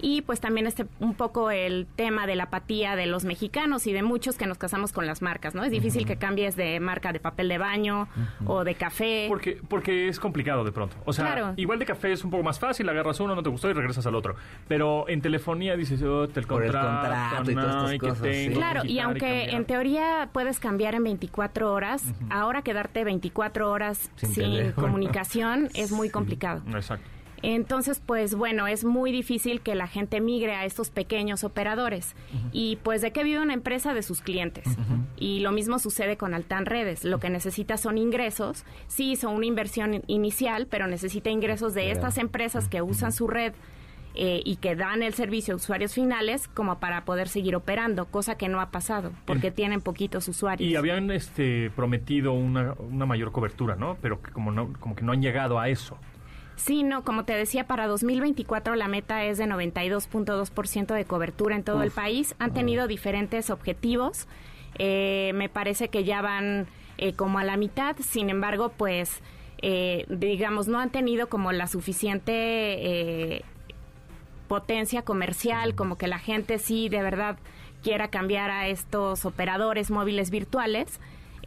y 0.00 0.22
pues 0.22 0.40
también 0.40 0.66
este 0.66 0.86
un 1.00 1.14
poco 1.14 1.50
el 1.50 1.86
tema 1.96 2.26
de 2.26 2.36
la 2.36 2.44
apatía 2.44 2.96
de 2.96 3.06
los 3.06 3.24
mexicanos 3.24 3.86
y 3.86 3.92
de 3.92 4.02
muchos 4.02 4.36
que 4.36 4.46
nos 4.46 4.58
casamos 4.58 4.92
con 4.92 5.06
las 5.06 5.22
marcas, 5.22 5.54
¿no? 5.54 5.64
Es 5.64 5.70
difícil 5.70 6.06
que 6.06 6.16
cambies 6.16 6.56
de 6.56 6.80
marca 6.80 7.12
de 7.12 7.20
papel 7.20 7.48
de 7.48 7.58
baño 7.58 8.08
o 8.46 8.64
de 8.64 8.74
café. 8.74 9.26
Porque 9.28 9.58
porque 9.68 10.08
es 10.08 10.20
complicado 10.20 10.64
de 10.64 10.72
pronto. 10.72 10.96
O 11.04 11.12
sea, 11.12 11.54
igual 11.56 11.78
de 11.78 11.86
café 11.86 12.12
es 12.12 12.24
un 12.24 12.30
poco 12.30 12.42
más 12.42 12.58
fácil, 12.58 12.88
agarras 12.88 13.20
uno, 13.20 13.34
no 13.34 13.42
te 13.42 13.48
gustó 13.48 13.70
y 13.70 13.72
regresas 13.72 14.06
al 14.06 14.14
otro. 14.14 14.36
Pero 14.68 15.08
en 15.08 15.20
telefonía 15.20 15.76
dices, 15.76 16.02
oh, 16.02 16.24
el 16.24 16.46
contrato, 16.46 17.50
y 17.50 17.54
todas 17.54 17.92
estas 17.92 18.18
cosas. 18.20 18.28
Claro, 18.52 18.84
y 18.84 18.98
aunque 18.98 19.50
en 19.50 19.64
teoría 19.64 20.28
puedes 20.32 20.58
cambiar 20.58 20.94
en 20.94 21.04
24 21.04 21.45
horas, 21.54 22.02
ahora 22.30 22.62
quedarte 22.62 23.04
24 23.04 23.70
horas 23.70 24.10
sin, 24.16 24.72
comunicación 24.72 25.68
es 25.74 25.92
muy 25.92 26.10
complicado. 26.10 26.62
Exacto. 26.74 27.08
Entonces, 27.42 28.00
pues 28.04 28.34
bueno, 28.34 28.66
es 28.66 28.84
muy 28.84 29.12
difícil 29.12 29.60
que 29.60 29.74
la 29.74 29.86
gente 29.86 30.20
migre 30.20 30.54
a 30.54 30.64
estos 30.64 30.90
pequeños 30.90 31.44
operadores. 31.44 32.16
Y 32.52 32.76
pues 32.82 33.02
de 33.02 33.12
qué 33.12 33.24
vive 33.24 33.40
una 33.40 33.54
empresa 33.54 33.94
de 33.94 34.02
sus 34.02 34.20
clientes. 34.20 34.66
Y 35.16 35.40
lo 35.40 35.52
mismo 35.52 35.78
sucede 35.78 36.16
con 36.16 36.34
Altan 36.34 36.66
Redes. 36.66 37.04
Lo 37.04 37.20
que 37.20 37.30
necesita 37.30 37.76
son 37.76 37.98
ingresos. 37.98 38.64
Sí, 38.88 39.16
son 39.16 39.34
una 39.34 39.46
inversión 39.46 40.02
inicial, 40.06 40.66
pero 40.66 40.86
necesita 40.86 41.30
ingresos 41.30 41.74
de 41.74 41.90
estas 41.90 42.18
empresas 42.18 42.68
que 42.68 42.82
usan 42.82 43.12
su 43.12 43.28
red 43.28 43.52
eh, 44.18 44.40
y 44.46 44.56
que 44.56 44.74
dan 44.76 45.02
el 45.02 45.12
servicio 45.12 45.52
a 45.52 45.56
usuarios 45.58 45.92
finales 45.92 46.48
como 46.48 46.78
para 46.78 47.04
poder 47.04 47.28
seguir 47.28 47.54
operando, 47.54 48.06
cosa 48.06 48.38
que 48.38 48.48
no 48.48 48.62
ha 48.62 48.70
pasado 48.70 49.12
porque 49.26 49.50
tienen 49.50 49.82
poquitos 49.82 50.26
usuarios. 50.26 50.70
Y 50.70 50.74
habían 50.74 51.10
este 51.10 51.70
prometido 51.76 52.32
una, 52.32 52.72
una 52.78 53.04
mayor 53.04 53.30
cobertura, 53.30 53.76
¿no? 53.76 53.98
Pero 54.00 54.22
que 54.22 54.30
como 54.30 54.52
no 54.52 54.72
como 54.80 54.96
que 54.96 55.02
no 55.02 55.12
han 55.12 55.20
llegado 55.20 55.58
a 55.58 55.68
eso. 55.68 55.98
Sí, 56.54 56.82
no, 56.82 57.04
como 57.04 57.26
te 57.26 57.34
decía, 57.34 57.66
para 57.66 57.86
2024 57.88 58.74
la 58.74 58.88
meta 58.88 59.22
es 59.24 59.36
de 59.36 59.44
92.2% 59.44 60.94
de 60.94 61.04
cobertura 61.04 61.54
en 61.54 61.62
todo 61.62 61.82
el 61.82 61.90
país. 61.90 62.34
Han 62.38 62.54
tenido 62.54 62.86
diferentes 62.86 63.50
objetivos. 63.50 64.28
Eh, 64.78 65.32
me 65.34 65.50
parece 65.50 65.88
que 65.88 66.04
ya 66.04 66.22
van 66.22 66.68
eh, 66.96 67.12
como 67.12 67.38
a 67.38 67.44
la 67.44 67.58
mitad. 67.58 67.96
Sin 67.98 68.30
embargo, 68.30 68.72
pues, 68.74 69.20
digamos, 70.08 70.68
no 70.68 70.78
han 70.78 70.88
tenido 70.88 71.28
como 71.28 71.52
la 71.52 71.66
suficiente 71.66 73.44
potencia 74.46 75.02
comercial, 75.02 75.74
como 75.74 75.96
que 75.98 76.06
la 76.08 76.18
gente 76.18 76.58
sí 76.58 76.88
de 76.88 77.02
verdad 77.02 77.36
quiera 77.82 78.08
cambiar 78.08 78.50
a 78.50 78.68
estos 78.68 79.24
operadores 79.24 79.90
móviles 79.90 80.30
virtuales. 80.30 80.98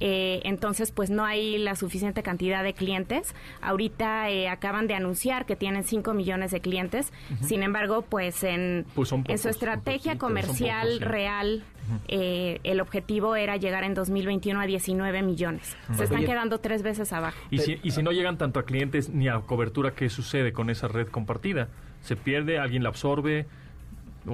eh, 0.01 0.39
entonces 0.45 0.91
pues 0.91 1.09
no 1.09 1.25
hay 1.25 1.57
la 1.57 1.75
suficiente 1.75 2.23
cantidad 2.23 2.63
de 2.63 2.73
clientes. 2.73 3.35
Ahorita 3.61 4.29
eh, 4.29 4.47
acaban 4.47 4.87
de 4.87 4.93
anunciar 4.93 5.45
que 5.45 5.57
tienen 5.57 5.83
5 5.83 6.13
millones 6.13 6.51
de 6.51 6.61
clientes, 6.61 7.11
sin 7.41 7.63
embargo 7.63 8.03
pues 8.03 8.43
en, 8.45 8.85
pues 8.95 9.11
en 9.11 9.37
su 9.37 9.49
estrategia 9.49 10.17
comercial 10.17 11.01
real 11.01 11.63
eh, 12.07 12.59
el 12.63 12.79
objetivo 12.79 13.35
era 13.35 13.57
llegar 13.57 13.83
en 13.83 13.93
2021 13.93 14.61
a 14.61 14.65
19 14.65 15.21
millones. 15.23 15.75
Se 15.97 16.05
están 16.05 16.23
quedando 16.23 16.59
tres 16.59 16.81
veces 16.81 17.11
abajo. 17.11 17.37
¿Y 17.51 17.57
si, 17.59 17.79
y 17.83 17.91
si 17.91 18.01
no 18.01 18.11
llegan 18.13 18.37
tanto 18.37 18.59
a 18.59 18.63
clientes 18.63 19.09
ni 19.09 19.27
a 19.27 19.37
cobertura, 19.41 19.91
¿qué 19.95 20.07
sucede 20.09 20.53
con 20.53 20.69
esa 20.69 20.87
red 20.87 21.07
compartida? 21.09 21.67
¿Se 22.01 22.15
pierde? 22.15 22.59
¿Alguien 22.59 22.83
la 22.83 22.89
absorbe? 22.89 23.47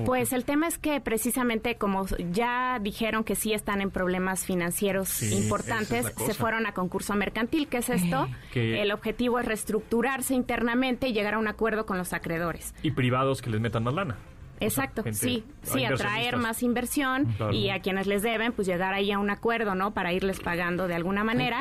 Pues 0.04 0.34
el 0.34 0.45
tema 0.45 0.67
es 0.67 0.78
que 0.78 0.99
precisamente 0.99 1.75
como 1.75 2.06
ya 2.32 2.80
dijeron 2.82 3.23
que 3.23 3.36
sí 3.36 3.54
están 3.54 3.82
en 3.82 3.91
problemas 3.91 4.45
financieros 4.45 5.21
importantes, 5.23 6.12
se 6.17 6.34
fueron 6.34 6.65
a 6.65 6.73
concurso 6.73 7.13
mercantil. 7.13 7.67
¿Qué 7.67 7.78
es 7.78 7.89
esto? 7.89 8.28
El 8.54 8.91
objetivo 8.91 9.39
es 9.39 9.45
reestructurarse 9.45 10.34
internamente 10.34 11.08
y 11.08 11.13
llegar 11.13 11.36
a 11.36 11.38
un 11.38 11.47
acuerdo 11.47 11.86
con 11.86 11.97
los 11.97 12.13
acreedores. 12.13 12.73
Y 12.82 12.91
privados 12.91 13.41
que 13.41 13.49
les 13.49 13.62
metan 13.62 13.84
más 13.84 13.93
lana. 13.93 14.17
Exacto, 14.62 15.04
sí, 15.12 15.43
sí, 15.63 15.84
atraer 15.84 16.38
más 16.38 16.63
inversión 16.63 17.36
y 17.51 17.69
a 17.69 17.82
quienes 17.82 18.08
les 18.08 18.21
deben, 18.21 18.54
pues 18.54 18.67
llegar 18.67 18.93
ahí 18.93 19.12
a 19.12 19.19
un 19.19 19.30
acuerdo, 19.30 19.75
¿no? 19.75 19.93
Para 19.93 20.13
irles 20.13 20.39
pagando 20.39 20.88
de 20.88 20.95
alguna 20.95 21.23
manera. 21.23 21.60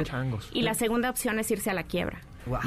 y 0.52 0.62
la 0.62 0.74
segunda 0.74 1.10
opción 1.10 1.38
es 1.38 1.50
irse 1.50 1.70
a 1.70 1.74
la 1.74 1.82
quiebra. 1.82 2.20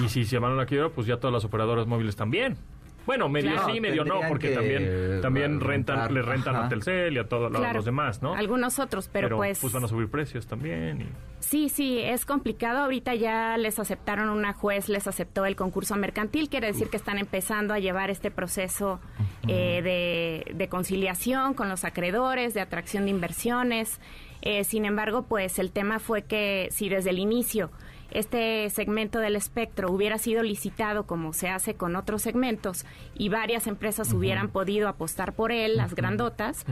Y 0.03 0.09
si 0.09 0.25
se 0.25 0.37
van 0.39 0.53
a 0.53 0.55
la 0.55 0.65
quiebra, 0.65 0.89
pues 0.89 1.07
ya 1.07 1.17
todas 1.17 1.33
las 1.33 1.45
operadoras 1.45 1.87
móviles 1.87 2.15
también. 2.15 2.57
Bueno, 3.07 3.29
medio 3.29 3.57
sí, 3.65 3.79
medio 3.79 4.05
no, 4.05 4.19
porque 4.27 4.49
también 4.49 5.21
también 5.21 5.59
rentan, 5.61 6.13
le 6.13 6.21
rentan 6.21 6.55
a 6.55 6.69
Telcel 6.69 7.15
y 7.15 7.19
a 7.19 7.27
todos 7.27 7.51
los 7.51 7.85
demás, 7.85 8.21
¿no? 8.21 8.35
Algunos 8.35 8.77
otros, 8.77 9.09
pero, 9.11 9.35
pues... 9.37 9.59
pues 9.59 9.73
van 9.73 9.85
a 9.85 9.87
subir 9.87 10.09
precios 10.09 10.45
también. 10.45 11.07
Sí, 11.39 11.69
sí, 11.69 11.99
es 11.99 12.25
complicado. 12.25 12.79
Ahorita 12.79 13.15
ya 13.15 13.57
les 13.57 13.79
aceptaron, 13.79 14.29
una 14.29 14.53
juez 14.53 14.89
les 14.89 15.07
aceptó 15.07 15.45
el 15.45 15.55
concurso 15.55 15.95
mercantil, 15.95 16.49
quiere 16.49 16.67
decir 16.67 16.89
que 16.89 16.97
están 16.97 17.17
empezando 17.17 17.73
a 17.73 17.79
llevar 17.79 18.09
este 18.09 18.29
proceso 18.29 18.99
eh, 19.47 19.81
de, 19.81 20.53
de 20.53 20.67
conciliación 20.67 21.53
con 21.53 21.69
los 21.69 21.85
acreedores, 21.85 22.53
de 22.53 22.61
atracción 22.61 23.05
de 23.05 23.11
inversiones. 23.11 24.01
Eh, 24.41 24.63
sin 24.65 24.85
embargo, 24.85 25.23
pues 25.23 25.59
el 25.59 25.71
tema 25.71 25.99
fue 25.99 26.23
que 26.23 26.67
si 26.71 26.89
desde 26.89 27.09
el 27.11 27.19
inicio 27.19 27.71
este 28.11 28.69
segmento 28.69 29.19
del 29.19 29.35
espectro 29.35 29.91
hubiera 29.91 30.17
sido 30.17 30.43
licitado 30.43 31.05
como 31.05 31.33
se 31.33 31.49
hace 31.49 31.75
con 31.75 31.95
otros 31.95 32.21
segmentos 32.21 32.85
y 33.15 33.29
varias 33.29 33.67
empresas 33.67 34.13
hubieran 34.13 34.49
podido 34.49 34.87
apostar 34.87 35.33
por 35.33 35.51
él, 35.51 35.77
las 35.77 35.93
grandotas, 35.93 36.65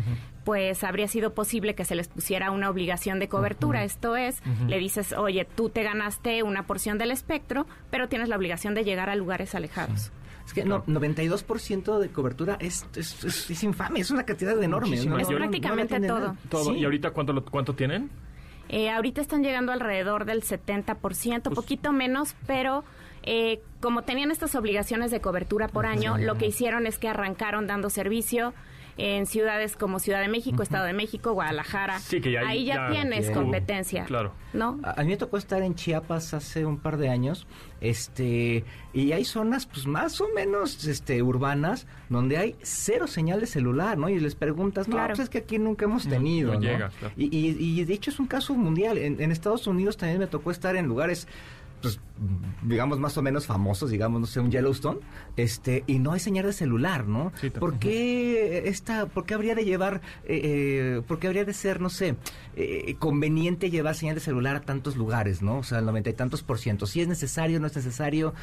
pues 0.43 0.83
habría 0.83 1.07
sido 1.07 1.33
posible 1.33 1.75
que 1.75 1.85
se 1.85 1.95
les 1.95 2.07
pusiera 2.07 2.51
una 2.51 2.69
obligación 2.69 3.19
de 3.19 3.27
cobertura. 3.27 3.83
Esto 3.83 4.15
es, 4.15 4.41
le 4.67 4.77
dices, 4.79 5.13
oye, 5.13 5.45
tú 5.45 5.69
te 5.69 5.83
ganaste 5.83 6.43
una 6.43 6.63
porción 6.63 6.97
del 6.97 7.11
espectro, 7.11 7.65
pero 7.91 8.07
tienes 8.07 8.29
la 8.29 8.37
obligación 8.37 8.73
de 8.73 8.83
llegar 8.83 9.09
a 9.09 9.15
lugares 9.15 9.55
alejados. 9.55 10.11
Es 10.45 10.53
que 10.53 10.63
no, 10.63 10.85
92% 10.85 11.97
de 11.97 12.09
cobertura 12.09 12.57
es, 12.59 12.85
es, 12.95 13.63
infame, 13.63 14.01
es 14.01 14.11
una 14.11 14.23
cantidad 14.25 14.61
enorme. 14.61 14.95
Es 14.95 15.27
prácticamente 15.27 15.99
todo. 16.01 16.37
todo. 16.49 16.75
¿Y 16.75 16.85
ahorita 16.85 17.11
cuánto, 17.11 17.43
cuánto 17.45 17.73
tienen? 17.73 18.11
Eh, 18.69 18.89
ahorita 18.89 19.21
están 19.21 19.43
llegando 19.43 19.71
alrededor 19.71 20.25
del 20.25 20.43
70%, 20.43 21.43
pues, 21.43 21.55
poquito 21.55 21.91
menos, 21.91 22.35
pero 22.47 22.83
eh, 23.23 23.61
como 23.81 24.03
tenían 24.03 24.31
estas 24.31 24.55
obligaciones 24.55 25.11
de 25.11 25.21
cobertura 25.21 25.67
por 25.67 25.85
año, 25.85 26.17
lo 26.17 26.35
que 26.35 26.47
hicieron 26.47 26.87
es 26.87 26.97
que 26.97 27.07
arrancaron 27.07 27.67
dando 27.67 27.89
servicio 27.89 28.53
en 28.97 29.25
ciudades 29.25 29.75
como 29.75 29.99
Ciudad 29.99 30.21
de 30.21 30.27
México, 30.27 30.63
Estado 30.63 30.85
de 30.85 30.93
México, 30.93 31.33
Guadalajara. 31.33 31.99
Sí, 31.99 32.21
que 32.21 32.37
ahí 32.37 32.65
ya, 32.65 32.89
tienes 32.89 33.29
competencia. 33.31 34.05
Claro. 34.05 34.33
¿no? 34.53 34.79
A, 34.83 35.03
mí 35.03 35.09
me 35.09 35.17
tocó 35.17 35.37
estar 35.37 35.61
en 35.61 35.75
Chiapas 35.75 36.33
hace 36.33 36.65
un 36.65 36.77
par 36.77 36.97
de 36.97 37.09
años, 37.09 37.45
este, 37.81 38.63
y 38.93 39.11
hay 39.11 39.25
zonas 39.25 39.65
pues 39.65 39.85
más 39.85 40.21
o 40.21 40.27
menos 40.33 40.85
este 40.85 41.21
urbanas 41.21 41.87
donde 42.09 42.37
hay 42.37 42.55
cero 42.61 43.07
señal 43.07 43.41
de 43.41 43.47
celular, 43.47 43.97
¿no? 43.97 44.09
Y 44.09 44.19
les 44.19 44.35
preguntas, 44.35 44.87
no, 44.87 44.97
pues 45.05 45.19
es 45.19 45.29
que 45.29 45.39
aquí 45.39 45.59
nunca 45.59 45.85
hemos 45.85 46.07
tenido, 46.07 46.57
¿no? 46.59 46.89
y, 47.17 47.27
y, 47.37 47.83
de 47.83 47.93
hecho 47.93 48.11
es 48.11 48.19
un 48.19 48.27
caso 48.27 48.53
mundial. 48.55 48.97
en 48.97 49.31
Estados 49.31 49.67
Unidos 49.67 49.97
también 49.97 50.19
me 50.19 50.27
tocó 50.27 50.51
estar 50.51 50.75
en 50.75 50.87
lugares 50.87 51.27
pues, 51.85 51.99
digamos, 52.63 52.99
más 52.99 53.15
o 53.17 53.21
menos 53.21 53.45
famosos, 53.45 53.91
digamos, 53.91 54.19
no 54.19 54.25
sé, 54.25 54.39
un 54.39 54.49
Yellowstone, 54.49 54.99
este, 55.37 55.83
y 55.85 55.99
no 55.99 56.13
hay 56.13 56.19
señal 56.19 56.45
de 56.45 56.53
celular, 56.53 57.07
¿no? 57.07 57.31
¿Por 57.59 57.77
qué 57.77 58.63
esta, 58.67 59.05
por 59.05 59.25
qué 59.25 59.35
habría 59.35 59.53
de 59.53 59.65
llevar, 59.65 60.01
eh, 60.23 60.41
eh, 60.43 61.01
por 61.07 61.19
qué 61.19 61.27
habría 61.27 61.45
de 61.45 61.53
ser, 61.53 61.81
no 61.81 61.89
sé, 61.89 62.15
eh, 62.55 62.95
conveniente 62.97 63.69
llevar 63.69 63.93
señal 63.93 64.15
de 64.15 64.21
celular 64.21 64.55
a 64.55 64.61
tantos 64.61 64.95
lugares, 64.95 65.43
¿no? 65.43 65.59
O 65.59 65.63
sea, 65.63 65.77
el 65.77 65.85
noventa 65.85 66.09
y 66.09 66.13
tantos 66.13 66.41
por 66.41 66.57
ciento. 66.57 66.87
Si 66.87 67.01
es 67.01 67.07
necesario, 67.07 67.59
no 67.59 67.67
es 67.67 67.75
necesario, 67.75 68.33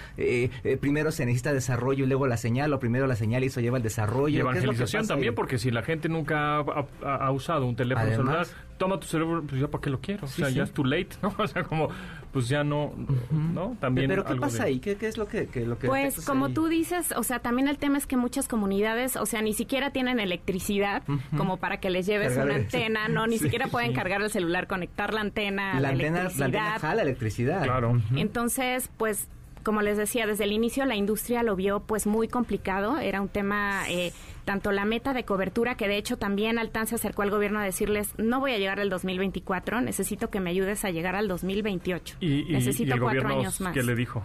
primero 0.80 1.10
se 1.10 1.26
necesita 1.26 1.52
desarrollo 1.52 2.04
y 2.04 2.06
luego 2.06 2.28
la 2.28 2.36
señal, 2.36 2.72
o 2.72 2.78
primero 2.78 3.08
la 3.08 3.16
señal 3.16 3.42
y 3.42 3.46
eso 3.46 3.60
lleva 3.60 3.78
el 3.78 3.82
desarrollo. 3.82 4.36
Y 4.36 4.40
evangelización 4.40 5.08
también, 5.08 5.34
porque 5.34 5.58
si 5.58 5.72
la 5.72 5.82
gente 5.82 6.08
nunca 6.08 6.58
ha, 6.58 7.30
usado 7.32 7.66
un 7.66 7.74
teléfono 7.74 8.08
celular, 8.08 8.46
toma 8.82 8.98
tu 8.98 9.06
celular, 9.06 9.42
pues 9.48 9.60
ya 9.60 9.68
para 9.68 9.80
qué 9.80 9.90
lo 9.90 10.00
quiero, 10.00 10.24
o 10.24 10.28
sea, 10.28 10.48
ya 10.48 10.64
es 10.64 10.72
too 10.72 10.84
late, 10.84 11.10
¿no? 11.22 11.32
O 11.38 11.46
sea, 11.46 11.62
como, 11.62 11.88
pues 12.32 12.48
ya 12.48 12.64
no, 12.64 12.92
¿no? 13.30 13.76
También 13.78 14.08
Pero 14.08 14.24
¿qué 14.24 14.34
pasa 14.34 14.64
ahí? 14.64 14.80
¿Qué, 14.80 14.96
es 15.00 15.16
lo 15.16 15.28
que, 15.28 15.46
lo 15.64 15.78
que 15.78 15.86
Pues 15.86 16.24
como 16.26 16.48
tú 16.48 16.66
dices, 16.66 17.14
o 17.16 17.22
sea, 17.22 17.38
también 17.38 17.68
el 17.68 17.78
tema 17.78 17.96
es 17.96 18.06
que 18.06 18.16
muchas 18.16 18.48
comunidades, 18.48 19.14
o 19.14 19.24
sea, 19.24 19.40
ni 19.40 19.52
siquiera 19.52 19.90
tienen 19.90 20.18
electricidad 20.18 21.04
como 21.36 21.58
para 21.58 21.78
que 21.78 21.90
les 21.90 22.06
lleves 22.06 22.36
una 22.36 22.56
antena, 22.56 23.06
no, 23.06 23.26
ni 23.28 23.38
siquiera 23.38 23.68
pueden 23.68 23.92
cargar 23.92 24.20
el 24.20 24.30
celular, 24.30 24.66
conectar 24.66 25.14
la 25.14 25.20
antena, 25.20 25.78
la, 25.78 25.90
electricidad. 25.90 26.50
La 26.50 26.74
antena 26.74 27.02
electricidad. 27.02 27.62
Claro. 27.62 28.00
Entonces, 28.16 28.90
pues 28.96 29.28
como 29.62 29.80
les 29.82 29.96
decía, 29.96 30.26
desde 30.26 30.44
el 30.44 30.52
inicio 30.52 30.84
la 30.84 30.96
industria 30.96 31.42
lo 31.42 31.56
vio 31.56 31.80
pues 31.80 32.06
muy 32.06 32.28
complicado, 32.28 32.98
era 32.98 33.20
un 33.20 33.28
tema, 33.28 33.88
eh, 33.88 34.12
tanto 34.44 34.72
la 34.72 34.84
meta 34.84 35.12
de 35.14 35.24
cobertura, 35.24 35.76
que 35.76 35.88
de 35.88 35.96
hecho 35.96 36.16
también 36.16 36.58
Altan 36.58 36.86
se 36.86 36.96
acercó 36.96 37.22
al 37.22 37.30
gobierno 37.30 37.60
a 37.60 37.64
decirles, 37.64 38.14
no 38.18 38.40
voy 38.40 38.52
a 38.52 38.58
llegar 38.58 38.80
al 38.80 38.90
2024, 38.90 39.80
necesito 39.80 40.30
que 40.30 40.40
me 40.40 40.50
ayudes 40.50 40.84
a 40.84 40.90
llegar 40.90 41.16
al 41.16 41.28
2028. 41.28 42.16
¿Y, 42.20 42.44
necesito 42.44 42.96
cuatro 42.98 43.28
años 43.28 43.60
más. 43.60 43.72
¿Qué 43.72 43.82
le 43.82 43.94
dijo? 43.94 44.22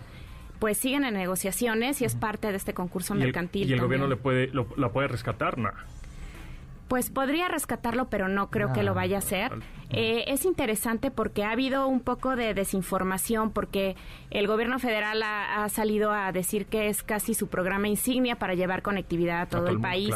Pues 0.59 0.77
siguen 0.77 1.03
en 1.03 1.13
negociaciones 1.13 2.01
y 2.01 2.05
es 2.05 2.15
parte 2.15 2.49
de 2.49 2.57
este 2.57 2.73
concurso 2.73 3.13
mercantil. 3.13 3.69
¿Y 3.69 3.73
el, 3.73 3.79
gobierno 3.79 4.07
le 4.07 4.15
puede, 4.15 4.51
la 4.75 4.89
puede 4.89 5.07
rescatar? 5.07 5.57
No. 5.57 5.69
Pues 6.87 7.09
podría 7.09 7.47
rescatarlo, 7.47 8.09
pero 8.09 8.27
no 8.27 8.49
creo 8.49 8.73
que 8.73 8.83
lo 8.83 8.93
vaya 8.93 9.17
a 9.17 9.19
hacer. 9.19 9.51
Eh, 9.89 10.25
es 10.27 10.43
interesante 10.43 11.11
porque 11.11 11.43
ha 11.45 11.51
habido 11.51 11.87
un 11.87 12.01
poco 12.01 12.35
de 12.35 12.53
desinformación, 12.53 13.51
porque 13.51 13.95
el 14.31 14.47
gobierno 14.47 14.79
federal 14.79 15.23
ha, 15.23 15.67
salido 15.69 16.11
a 16.11 16.31
decir 16.31 16.65
que 16.65 16.87
es 16.87 17.03
casi 17.03 17.33
su 17.33 17.47
programa 17.47 17.87
insignia 17.87 18.37
para 18.37 18.53
llevar 18.53 18.81
conectividad 18.81 19.41
a 19.41 19.45
todo, 19.45 19.67
el 19.67 19.79
país. 19.79 20.13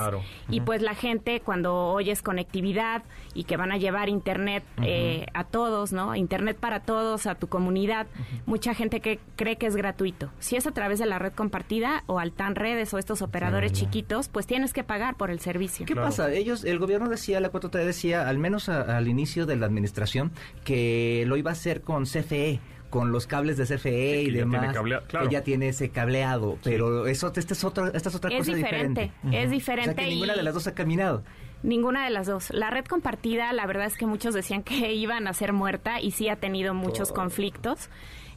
Y 0.49 0.61
pues 0.61 0.81
la 0.81 0.95
gente, 0.95 1.41
cuando 1.41 1.73
oyes 1.87 2.21
conectividad 2.21 3.03
y 3.33 3.45
que 3.45 3.57
van 3.57 3.71
a 3.71 3.77
llevar 3.77 4.09
Internet 4.09 4.63
eh, 4.81 5.25
a 5.33 5.43
todos, 5.43 5.93
¿no? 5.93 6.15
Internet 6.15 6.57
para 6.59 6.81
todos, 6.81 7.25
a 7.25 7.35
tu 7.35 7.47
comunidad, 7.47 8.07
mucha 8.45 8.73
gente 8.73 8.99
que 8.99 9.19
cree 9.35 9.57
que 9.57 9.67
es 9.67 9.75
gratuito. 9.75 10.31
Si 10.39 10.55
es 10.55 10.67
a 10.67 10.71
través 10.71 10.99
de 10.99 11.05
la 11.05 11.19
red 11.19 11.33
compartida 11.33 12.03
o 12.07 12.19
Altan 12.19 12.55
Redes 12.55 12.93
o 12.93 12.97
estos 12.97 13.21
operadores 13.21 13.71
chiquitos, 13.71 14.27
pues 14.27 14.47
tienes 14.47 14.73
que 14.73 14.83
pagar 14.83 15.15
por 15.15 15.31
el 15.31 15.39
servicio. 15.39 15.85
¿Qué 15.85 15.95
pasa? 15.95 16.31
Ellos, 16.31 16.60
el 16.65 16.79
gobierno 16.79 17.09
decía, 17.09 17.39
la 17.39 17.51
4T 17.51 17.85
decía, 17.85 18.27
al 18.27 18.37
menos 18.37 18.69
al 18.69 19.07
inicio 19.07 19.45
del 19.45 19.61
la 19.61 19.67
administración 19.67 20.31
que 20.63 21.23
lo 21.27 21.37
iba 21.37 21.51
a 21.51 21.53
hacer 21.53 21.81
con 21.81 22.05
CFE 22.05 22.59
con 22.89 23.13
los 23.13 23.25
cables 23.25 23.55
de 23.55 23.63
CFE 23.63 24.23
y 24.23 24.31
demás, 24.31 24.75
que 25.07 25.29
ya 25.31 25.41
tiene 25.43 25.69
ese 25.69 25.89
cableado, 25.89 26.57
pero 26.61 27.07
eso 27.07 27.31
esta 27.33 27.53
es 27.53 27.63
otra 27.63 27.87
esta 27.93 28.09
es 28.09 28.15
otra 28.15 28.29
cosa 28.29 28.53
diferente. 28.53 29.11
Es 29.31 29.49
diferente. 29.49 29.91
O 29.91 29.95
sea 29.95 30.03
que 30.03 30.11
ninguna 30.11 30.35
de 30.35 30.43
las 30.43 30.53
dos 30.53 30.67
ha 30.67 30.75
caminado. 30.75 31.23
Ninguna 31.63 32.03
de 32.03 32.09
las 32.09 32.27
dos. 32.27 32.49
La 32.49 32.69
red 32.69 32.85
compartida, 32.85 33.53
la 33.53 33.65
verdad 33.65 33.85
es 33.85 33.97
que 33.97 34.05
muchos 34.05 34.33
decían 34.33 34.61
que 34.61 34.93
iban 34.93 35.27
a 35.27 35.33
ser 35.33 35.53
muerta 35.53 36.01
y 36.01 36.11
sí 36.11 36.27
ha 36.27 36.35
tenido 36.35 36.73
muchos 36.73 37.11
conflictos. 37.11 37.89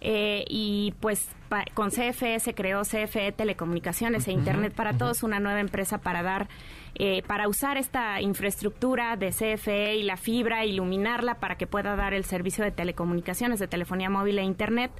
Eh, 0.07 0.45
y 0.49 0.93
pues 1.01 1.29
con 1.73 1.91
CFE 1.91 2.39
se 2.39 2.55
creó 2.55 2.83
CFE 2.83 3.33
Telecomunicaciones 3.33 4.29
e 4.29 4.33
Internet 4.33 4.75
para 4.75 4.99
Todos, 4.99 5.23
una 5.23 5.41
nueva 5.41 5.61
empresa 5.61 5.99
para 5.99 6.23
dar 6.23 6.49
eh, 6.97 7.23
para 7.27 7.49
usar 7.49 7.77
esta 7.77 8.21
infraestructura 8.21 9.17
de 9.17 9.31
CFE 9.31 9.97
y 9.97 10.03
la 10.03 10.17
fibra, 10.17 10.65
iluminarla 10.65 11.37
para 11.41 11.57
que 11.57 11.67
pueda 11.67 11.97
dar 11.97 12.15
el 12.15 12.25
servicio 12.25 12.65
de 12.65 12.71
telecomunicaciones, 12.71 13.59
de 13.59 13.69
telefonía 13.69 14.11
móvil 14.11 14.39
e 14.39 14.43
Internet 14.43 14.93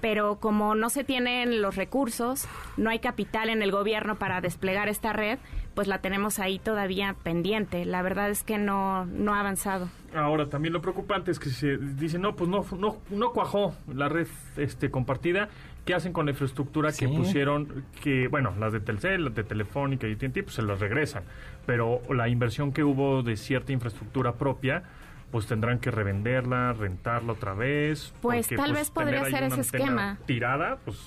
pero 0.00 0.36
como 0.36 0.74
no 0.74 0.90
se 0.90 1.04
tienen 1.04 1.62
los 1.62 1.76
recursos, 1.76 2.46
no 2.76 2.90
hay 2.90 2.98
capital 2.98 3.48
en 3.48 3.62
el 3.62 3.70
gobierno 3.72 4.16
para 4.16 4.40
desplegar 4.40 4.88
esta 4.88 5.12
red, 5.12 5.38
pues 5.74 5.88
la 5.88 6.00
tenemos 6.00 6.38
ahí 6.38 6.58
todavía 6.58 7.16
pendiente. 7.22 7.84
La 7.84 8.02
verdad 8.02 8.30
es 8.30 8.42
que 8.42 8.58
no, 8.58 9.04
no 9.06 9.34
ha 9.34 9.40
avanzado. 9.40 9.88
Ahora, 10.14 10.46
también 10.46 10.72
lo 10.72 10.80
preocupante 10.80 11.30
es 11.30 11.38
que 11.38 11.50
se 11.50 11.76
dice, 11.76 12.18
no, 12.18 12.36
pues 12.36 12.48
no, 12.48 12.64
no, 12.78 12.98
no 13.10 13.32
cuajó 13.32 13.74
la 13.92 14.08
red 14.08 14.28
este, 14.56 14.90
compartida 14.90 15.48
¿Qué 15.86 15.94
hacen 15.94 16.12
con 16.12 16.26
la 16.26 16.32
infraestructura 16.32 16.90
que 16.90 17.08
pusieron, 17.08 17.84
que, 18.02 18.26
bueno, 18.26 18.52
las 18.58 18.72
de 18.72 18.80
Telcel, 18.80 19.26
las 19.26 19.34
de 19.36 19.44
Telefónica 19.44 20.08
y 20.08 20.14
AT&T, 20.14 20.42
pues 20.42 20.56
se 20.56 20.62
las 20.62 20.80
regresan, 20.80 21.22
pero 21.64 22.02
la 22.12 22.28
inversión 22.28 22.72
que 22.72 22.82
hubo 22.82 23.22
de 23.22 23.36
cierta 23.36 23.72
infraestructura 23.72 24.34
propia, 24.34 24.82
pues 25.30 25.46
tendrán 25.46 25.78
que 25.78 25.92
revenderla, 25.92 26.72
rentarla 26.72 27.34
otra 27.34 27.54
vez. 27.54 28.12
Pues 28.20 28.48
tal 28.48 28.56
pues, 28.56 28.72
vez 28.72 28.90
podría 28.90 29.24
ser 29.26 29.44
ese 29.44 29.60
esquema. 29.60 30.18
Tirada, 30.26 30.78
pues 30.84 30.98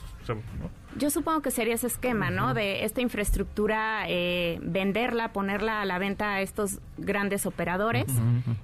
yo 0.97 1.09
supongo 1.09 1.41
que 1.41 1.51
sería 1.51 1.75
ese 1.75 1.87
esquema, 1.87 2.29
¿no? 2.29 2.53
De 2.53 2.83
esta 2.83 3.01
infraestructura, 3.01 4.03
eh, 4.07 4.59
venderla, 4.61 5.31
ponerla 5.31 5.81
a 5.81 5.85
la 5.85 5.97
venta 5.97 6.33
a 6.33 6.41
estos 6.41 6.79
grandes 6.97 7.45
operadores. 7.45 8.07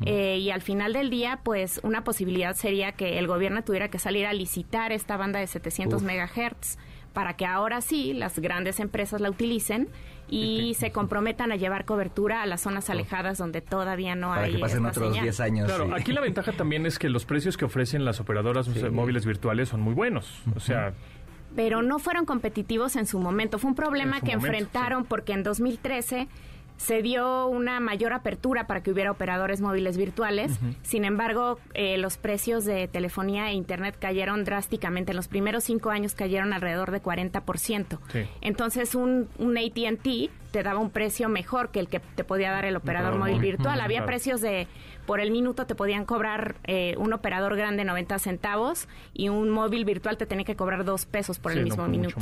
Eh, 0.05 0.37
y 0.39 0.49
al 0.49 0.61
final 0.61 0.93
del 0.93 1.09
día, 1.09 1.39
pues 1.43 1.79
una 1.83 2.03
posibilidad 2.03 2.55
sería 2.55 2.91
que 2.93 3.19
el 3.19 3.27
gobierno 3.27 3.63
tuviera 3.63 3.89
que 3.89 3.99
salir 3.99 4.25
a 4.25 4.33
licitar 4.33 4.91
esta 4.91 5.17
banda 5.17 5.39
de 5.39 5.47
700 5.47 6.01
megahertz 6.03 6.77
para 7.13 7.37
que 7.37 7.45
ahora 7.45 7.79
sí 7.79 8.13
las 8.13 8.39
grandes 8.39 8.81
empresas 8.81 9.21
la 9.21 9.29
utilicen 9.29 9.87
y 10.29 10.73
se 10.73 10.91
comprometan 10.91 11.51
a 11.51 11.55
llevar 11.55 11.85
cobertura 11.85 12.41
a 12.41 12.45
las 12.45 12.61
zonas 12.61 12.89
alejadas 12.89 13.37
donde 13.37 13.61
todavía 13.61 14.15
no 14.15 14.33
hay. 14.33 14.53
Que 14.53 14.59
pasen 14.59 14.85
otros 14.85 15.13
10 15.13 15.39
años. 15.39 15.67
Claro, 15.67 15.93
aquí 15.95 16.11
la 16.11 16.21
ventaja 16.21 16.51
también 16.51 16.85
es 16.85 16.99
que 16.99 17.09
los 17.09 17.25
precios 17.25 17.57
que 17.57 17.65
ofrecen 17.65 18.05
las 18.05 18.19
operadoras 18.19 18.67
móviles 18.91 19.25
virtuales 19.25 19.69
son 19.69 19.81
muy 19.81 19.93
buenos. 19.93 20.41
O 20.55 20.59
sea, 20.59 20.93
pero 21.55 21.81
no 21.81 21.99
fueron 21.99 22.25
competitivos 22.25 22.95
en 22.95 23.05
su 23.05 23.19
momento. 23.19 23.59
Fue 23.59 23.69
un 23.69 23.75
problema 23.75 24.21
que 24.21 24.31
enfrentaron 24.31 25.05
porque 25.05 25.33
en 25.33 25.43
2013 25.43 26.27
se 26.77 27.01
dio 27.01 27.47
una 27.47 27.79
mayor 27.79 28.13
apertura 28.13 28.67
para 28.67 28.83
que 28.83 28.91
hubiera 28.91 29.11
operadores 29.11 29.61
móviles 29.61 29.97
virtuales. 29.97 30.59
Sin 30.83 31.05
embargo, 31.05 31.57
eh, 31.73 31.97
los 31.97 32.17
precios 32.17 32.65
de 32.65 32.87
telefonía 32.87 33.49
e 33.49 33.53
Internet 33.53 33.95
cayeron 33.97 34.43
drásticamente. 34.43 35.11
En 35.11 35.15
los 35.15 35.27
primeros 35.27 35.63
cinco 35.63 35.89
años 35.89 36.15
cayeron 36.15 36.53
alrededor 36.53 36.91
de 36.91 37.01
40%. 37.01 37.99
Entonces, 38.41 38.93
un, 38.93 39.29
un 39.37 39.57
ATT 39.57 40.31
te 40.51 40.63
daba 40.63 40.79
un 40.79 40.89
precio 40.89 41.29
mejor 41.29 41.69
que 41.69 41.79
el 41.79 41.87
que 41.87 41.99
te 41.99 42.23
podía 42.23 42.51
dar 42.51 42.65
el 42.65 42.75
operador 42.75 43.17
móvil 43.17 43.39
virtual. 43.39 43.79
Había 43.81 44.05
precios 44.05 44.41
de 44.41 44.67
por 45.05 45.19
el 45.19 45.31
minuto 45.31 45.65
te 45.65 45.75
podían 45.75 46.05
cobrar 46.05 46.55
eh, 46.65 46.95
un 46.97 47.13
operador 47.13 47.55
grande 47.55 47.83
90 47.83 48.19
centavos 48.19 48.87
y 49.13 49.29
un 49.29 49.49
móvil 49.49 49.85
virtual 49.85 50.17
te 50.17 50.25
tenía 50.25 50.45
que 50.45 50.55
cobrar 50.55 50.83
dos 50.85 51.05
pesos 51.05 51.39
por 51.39 51.51
el 51.51 51.63
mismo 51.63 51.87
minuto. 51.87 52.15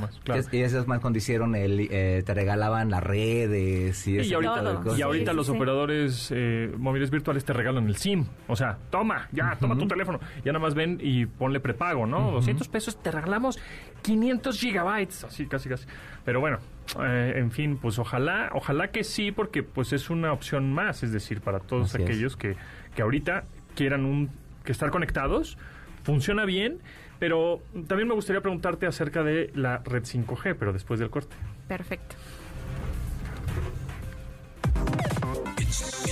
Y 0.52 0.58
esos 0.58 0.88
más 0.88 1.00
cuando 1.00 1.17
hicieron 1.17 1.56
el, 1.56 1.88
eh, 1.91 2.24
te 2.26 2.34
regalaban 2.34 2.89
las 2.89 3.04
redes 3.04 4.08
y, 4.08 4.19
y 4.19 4.34
ahorita, 4.34 4.82
y 4.98 5.02
ahorita 5.02 5.34
los 5.34 5.50
operadores 5.50 6.30
eh, 6.32 6.72
móviles 6.78 7.10
virtuales 7.10 7.46
te 7.46 7.54
regalan 7.54 7.88
el 7.88 7.96
SIM. 7.98 8.26
O 8.48 8.56
sea, 8.56 8.78
toma, 8.89 9.28
ya, 9.32 9.58
toma 9.60 9.78
tu 9.78 9.88
teléfono. 9.88 10.19
Ya 10.43 10.52
nada 10.52 10.63
más 10.63 10.74
ven 10.74 11.00
y 11.02 11.26
ponle 11.26 11.60
prepago, 11.60 12.06
¿no? 12.06 12.32
200 12.32 12.67
pesos, 12.67 13.02
te 13.02 13.12
regalamos 13.12 13.60
500 14.02 14.60
gigabytes. 14.60 15.24
Así, 15.24 15.48
casi, 15.48 15.69
casi. 15.69 15.86
Pero 16.26 16.39
bueno, 16.39 16.60
en 17.00 17.52
fin, 17.52 17.78
pues 17.78 18.00
ojalá, 18.00 18.50
ojalá 18.54 18.91
que 18.91 19.04
sí, 19.04 19.32
porque 19.32 19.63
pues 19.63 19.93
es 19.93 20.10
una 20.10 20.32
opción 20.34 20.74
más, 20.74 21.04
es 21.04 21.12
decir, 21.12 21.41
para 21.41 21.60
todos 21.60 21.96
aquellos 21.96 22.36
que 22.38 22.56
que 22.96 23.02
ahorita 23.02 23.46
quieran 23.76 24.06
un, 24.06 24.30
que 24.63 24.72
estar 24.72 24.91
conectados, 24.91 25.58
funciona 26.04 26.46
bien, 26.46 26.80
pero 27.19 27.62
también 27.88 28.08
me 28.08 28.13
gustaría 28.13 28.41
preguntarte 28.41 28.86
acerca 28.86 29.24
de 29.24 29.52
la 29.56 29.80
red 29.80 30.04
5G, 30.04 30.56
pero 30.58 30.74
después 30.74 31.00
del 31.00 31.10
corte. 31.10 31.36
Perfecto. 31.67 32.15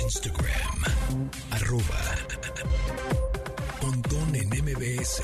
Instagram, 0.04 1.30
arroba, 1.52 1.84
pontón 3.80 4.36
en 4.36 4.50
MBS. 4.50 5.24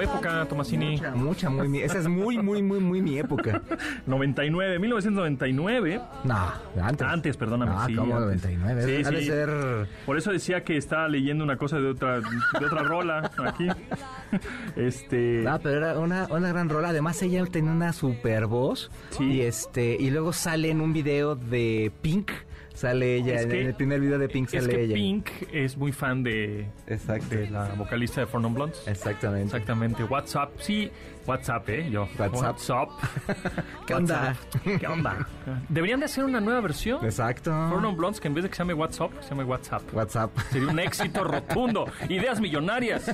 Época, 0.00 0.46
Tomasini? 0.46 1.00
Mucha, 1.14 1.50
muy 1.50 1.82
Esa 1.82 1.98
es 1.98 2.08
muy, 2.08 2.38
muy, 2.38 2.62
muy, 2.62 2.80
muy 2.80 3.02
mi 3.02 3.18
época. 3.18 3.62
99, 4.06 4.78
1999. 4.78 6.00
No, 6.24 6.52
antes. 6.82 7.06
Antes, 7.06 7.36
perdóname. 7.36 7.72
Ah, 7.74 7.84
sí, 7.86 7.94
99. 7.94 8.82
Sí, 8.84 9.04
sí. 9.04 9.24
ser... 9.26 9.88
Por 10.04 10.18
eso 10.18 10.32
decía 10.32 10.64
que 10.64 10.76
estaba 10.76 11.08
leyendo 11.08 11.44
una 11.44 11.56
cosa 11.56 11.78
de 11.78 11.88
otra, 11.88 12.20
de 12.20 12.64
otra 12.64 12.82
rola 12.82 13.30
aquí. 13.44 13.68
Este... 14.76 15.42
No, 15.44 15.58
pero 15.60 15.76
era 15.76 15.98
una, 15.98 16.26
una 16.30 16.48
gran 16.48 16.68
rola. 16.68 16.88
Además, 16.88 17.22
ella 17.22 17.44
tenía 17.46 17.70
una 17.70 17.92
super 17.92 18.46
voz. 18.46 18.90
Sí. 19.10 19.24
Y, 19.24 19.40
este, 19.42 19.96
y 19.98 20.10
luego 20.10 20.32
sale 20.32 20.70
en 20.70 20.80
un 20.80 20.92
video 20.92 21.36
de 21.36 21.92
Pink 22.02 22.32
Sale 22.76 23.16
ella, 23.16 23.40
en 23.40 23.50
el 23.52 23.74
primer 23.74 24.00
video 24.00 24.18
de 24.18 24.28
Pink 24.28 24.50
sale 24.50 24.82
es 24.82 24.88
que 24.88 24.94
Pink 24.94 25.30
es 25.50 25.78
muy 25.78 25.92
fan 25.92 26.22
de, 26.22 26.68
de 26.86 27.50
la 27.50 27.68
vocalista 27.70 28.20
de 28.20 28.26
Four 28.26 28.52
Blondes. 28.52 28.86
Exactamente. 28.86 29.46
Exactamente. 29.46 30.04
WhatsApp, 30.04 30.50
sí, 30.58 30.90
WhatsApp, 31.26 31.66
¿eh? 31.70 31.90
Yo. 31.90 32.06
WhatsApp. 32.18 32.42
WhatsApp. 32.44 32.90
¿Qué 33.86 33.94
onda? 33.94 34.36
¿Qué 34.62 34.86
onda? 34.86 35.26
Deberían 35.70 36.00
de 36.00 36.04
hacer 36.06 36.24
una 36.24 36.38
nueva 36.38 36.60
versión. 36.60 37.02
Exacto. 37.02 37.50
Four 37.70 37.96
Blondes 37.96 38.20
que 38.20 38.28
en 38.28 38.34
vez 38.34 38.44
de 38.44 38.50
que 38.50 38.56
se 38.56 38.60
llame 38.60 38.74
WhatsApp, 38.74 39.10
se 39.22 39.30
llame 39.30 39.44
WhatsApp. 39.44 39.82
WhatsApp. 39.94 40.38
Sería 40.50 40.68
un 40.68 40.78
éxito 40.78 41.24
rotundo. 41.24 41.86
Ideas 42.10 42.42
millonarias. 42.42 43.10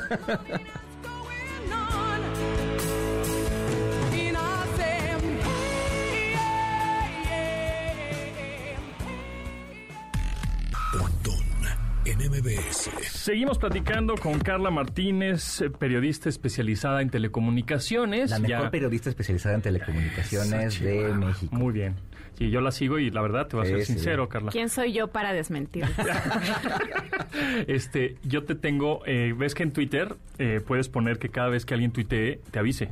Seguimos 13.10 13.58
platicando 13.58 14.14
con 14.16 14.38
Carla 14.38 14.70
Martínez, 14.70 15.62
periodista 15.78 16.28
especializada 16.28 17.02
en 17.02 17.10
telecomunicaciones. 17.10 18.30
La 18.30 18.38
mejor 18.38 18.70
periodista 18.70 19.08
especializada 19.08 19.56
en 19.56 19.62
telecomunicaciones 19.62 20.80
de 20.80 21.12
México. 21.14 21.54
Muy 21.54 21.72
bien. 21.72 21.96
Sí, 22.38 22.50
yo 22.50 22.60
la 22.60 22.70
sigo 22.70 22.98
y 22.98 23.10
la 23.10 23.20
verdad 23.20 23.46
te 23.46 23.56
voy 23.56 23.66
a 23.66 23.68
ser 23.68 23.84
sincero, 23.84 24.28
Carla. 24.28 24.50
¿Quién 24.50 24.68
soy 24.68 24.92
yo 24.92 25.08
para 25.08 25.32
desmentir? 25.32 25.84
este, 27.66 28.16
yo 28.24 28.44
te 28.44 28.54
tengo, 28.54 29.02
eh, 29.06 29.34
ves 29.36 29.54
que 29.54 29.62
en 29.62 29.72
Twitter 29.72 30.14
eh, 30.38 30.60
puedes 30.66 30.88
poner 30.88 31.18
que 31.18 31.28
cada 31.28 31.48
vez 31.48 31.64
que 31.66 31.74
alguien 31.74 31.92
tuitee 31.92 32.40
te 32.50 32.58
avise. 32.58 32.88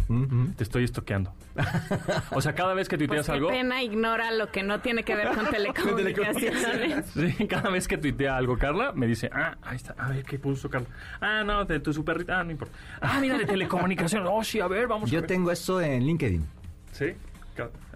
Te 0.56 0.62
estoy 0.62 0.84
estoqueando. 0.84 1.32
o 2.30 2.40
sea, 2.40 2.54
cada 2.54 2.74
vez 2.74 2.88
que 2.88 2.96
tuiteas 2.96 3.26
pues 3.26 3.26
qué 3.26 3.32
algo. 3.32 3.48
pena 3.48 3.82
ignora 3.82 4.30
lo 4.30 4.50
que 4.50 4.62
no 4.62 4.80
tiene 4.80 5.02
que 5.02 5.16
ver 5.16 5.28
con 5.34 5.46
telecomunicaciones. 5.50 7.06
sí, 7.06 7.46
cada 7.46 7.70
vez 7.70 7.88
que 7.88 7.98
tuitea 7.98 8.36
algo, 8.36 8.56
Carla, 8.58 8.92
me 8.92 9.06
dice, 9.06 9.30
ah, 9.32 9.56
ahí 9.62 9.76
está, 9.76 9.94
a 9.98 10.10
ver 10.10 10.24
qué 10.24 10.38
puso 10.38 10.68
Carla. 10.68 10.88
Ah, 11.20 11.42
no, 11.44 11.64
de 11.64 11.80
tu 11.80 11.92
super, 11.92 12.24
ah, 12.28 12.44
no 12.44 12.50
importa. 12.50 12.76
Ah, 13.00 13.18
mira, 13.20 13.38
de 13.38 13.46
telecomunicaciones. 13.46 14.28
Oh, 14.30 14.44
sí, 14.44 14.60
a 14.60 14.68
ver, 14.68 14.86
vamos. 14.86 15.10
Yo 15.10 15.18
a 15.18 15.22
ver. 15.22 15.28
tengo 15.28 15.50
esto 15.50 15.80
en 15.80 16.04
LinkedIn. 16.04 16.46
Sí. 16.92 17.06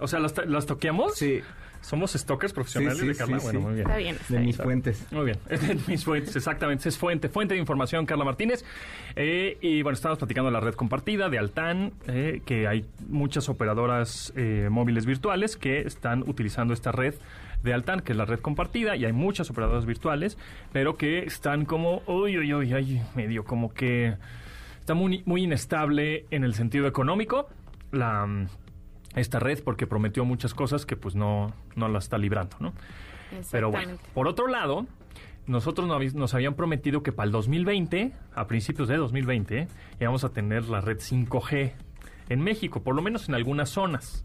O 0.00 0.08
sea, 0.08 0.20
¿las, 0.20 0.66
toqueamos? 0.66 1.14
Sí. 1.16 1.40
Somos 1.80 2.12
stalkers 2.12 2.54
profesionales 2.54 3.06
de 3.06 3.14
Carla. 3.14 3.38
bueno, 3.42 3.60
muy 3.60 3.74
bien. 3.74 3.86
Está 3.86 3.96
bien. 3.98 4.16
de 4.28 4.38
mis 4.38 4.56
fuentes. 4.56 5.06
Muy 5.10 5.26
bien. 5.26 5.38
de 5.48 5.78
mis 5.86 6.02
fuentes, 6.02 6.34
exactamente. 6.34 6.88
Es 6.88 6.96
fuente, 6.96 7.28
fuente 7.28 7.54
de 7.54 7.60
información, 7.60 8.06
Carla 8.06 8.24
Martínez. 8.24 8.64
Eh, 9.16 9.58
y 9.60 9.82
bueno, 9.82 9.94
estamos 9.94 10.16
platicando 10.18 10.48
de 10.48 10.54
la 10.54 10.60
red 10.60 10.74
compartida 10.74 11.28
de 11.28 11.38
Altan, 11.38 11.92
eh, 12.06 12.40
que 12.46 12.66
hay 12.66 12.86
muchas 13.06 13.50
operadoras 13.50 14.32
eh, 14.34 14.68
móviles 14.70 15.04
virtuales 15.04 15.58
que 15.58 15.80
están 15.80 16.22
utilizando 16.26 16.72
esta 16.72 16.90
red 16.90 17.14
de 17.62 17.74
Altan, 17.74 18.00
que 18.00 18.12
es 18.12 18.18
la 18.18 18.24
red 18.24 18.40
compartida, 18.40 18.96
y 18.96 19.04
hay 19.04 19.12
muchas 19.12 19.50
operadoras 19.50 19.84
virtuales, 19.84 20.38
pero 20.72 20.96
que 20.96 21.20
están 21.20 21.66
como, 21.66 22.02
uy, 22.06 22.38
uy, 22.38 22.54
uy, 22.54 22.74
uy 22.74 23.00
medio 23.14 23.44
como 23.44 23.74
que 23.74 24.14
está 24.80 24.94
muy, 24.94 25.22
muy 25.26 25.44
inestable 25.44 26.26
en 26.30 26.44
el 26.44 26.54
sentido 26.54 26.86
económico. 26.86 27.48
La 27.90 28.26
esta 29.14 29.38
red 29.38 29.62
porque 29.62 29.86
prometió 29.86 30.24
muchas 30.24 30.54
cosas 30.54 30.86
que 30.86 30.96
pues 30.96 31.14
no, 31.14 31.52
no 31.76 31.88
la 31.88 31.98
está 31.98 32.18
librando, 32.18 32.56
¿no? 32.60 32.72
Pero 33.50 33.70
bueno, 33.70 33.96
por 34.12 34.28
otro 34.28 34.46
lado, 34.46 34.86
nosotros 35.46 35.88
nos 36.14 36.34
habían 36.34 36.54
prometido 36.54 37.02
que 37.02 37.12
para 37.12 37.26
el 37.26 37.32
2020, 37.32 38.12
a 38.34 38.46
principios 38.46 38.88
de 38.88 38.96
2020, 38.96 39.68
íbamos 40.00 40.24
a 40.24 40.30
tener 40.30 40.68
la 40.68 40.80
red 40.80 40.98
5G 40.98 41.72
en 42.28 42.40
México, 42.40 42.82
por 42.82 42.94
lo 42.94 43.02
menos 43.02 43.28
en 43.28 43.34
algunas 43.34 43.70
zonas. 43.70 44.24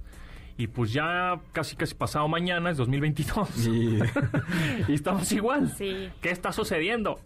Y 0.57 0.67
pues 0.67 0.91
ya 0.91 1.39
casi 1.53 1.75
casi 1.75 1.95
pasado 1.95 2.27
mañana 2.27 2.69
es 2.69 2.77
2022. 2.77 3.67
y 4.87 4.93
estamos 4.93 5.31
igual. 5.31 5.73
Sí. 5.77 6.09
¿Qué 6.21 6.31
está 6.31 6.51
sucediendo? 6.51 7.19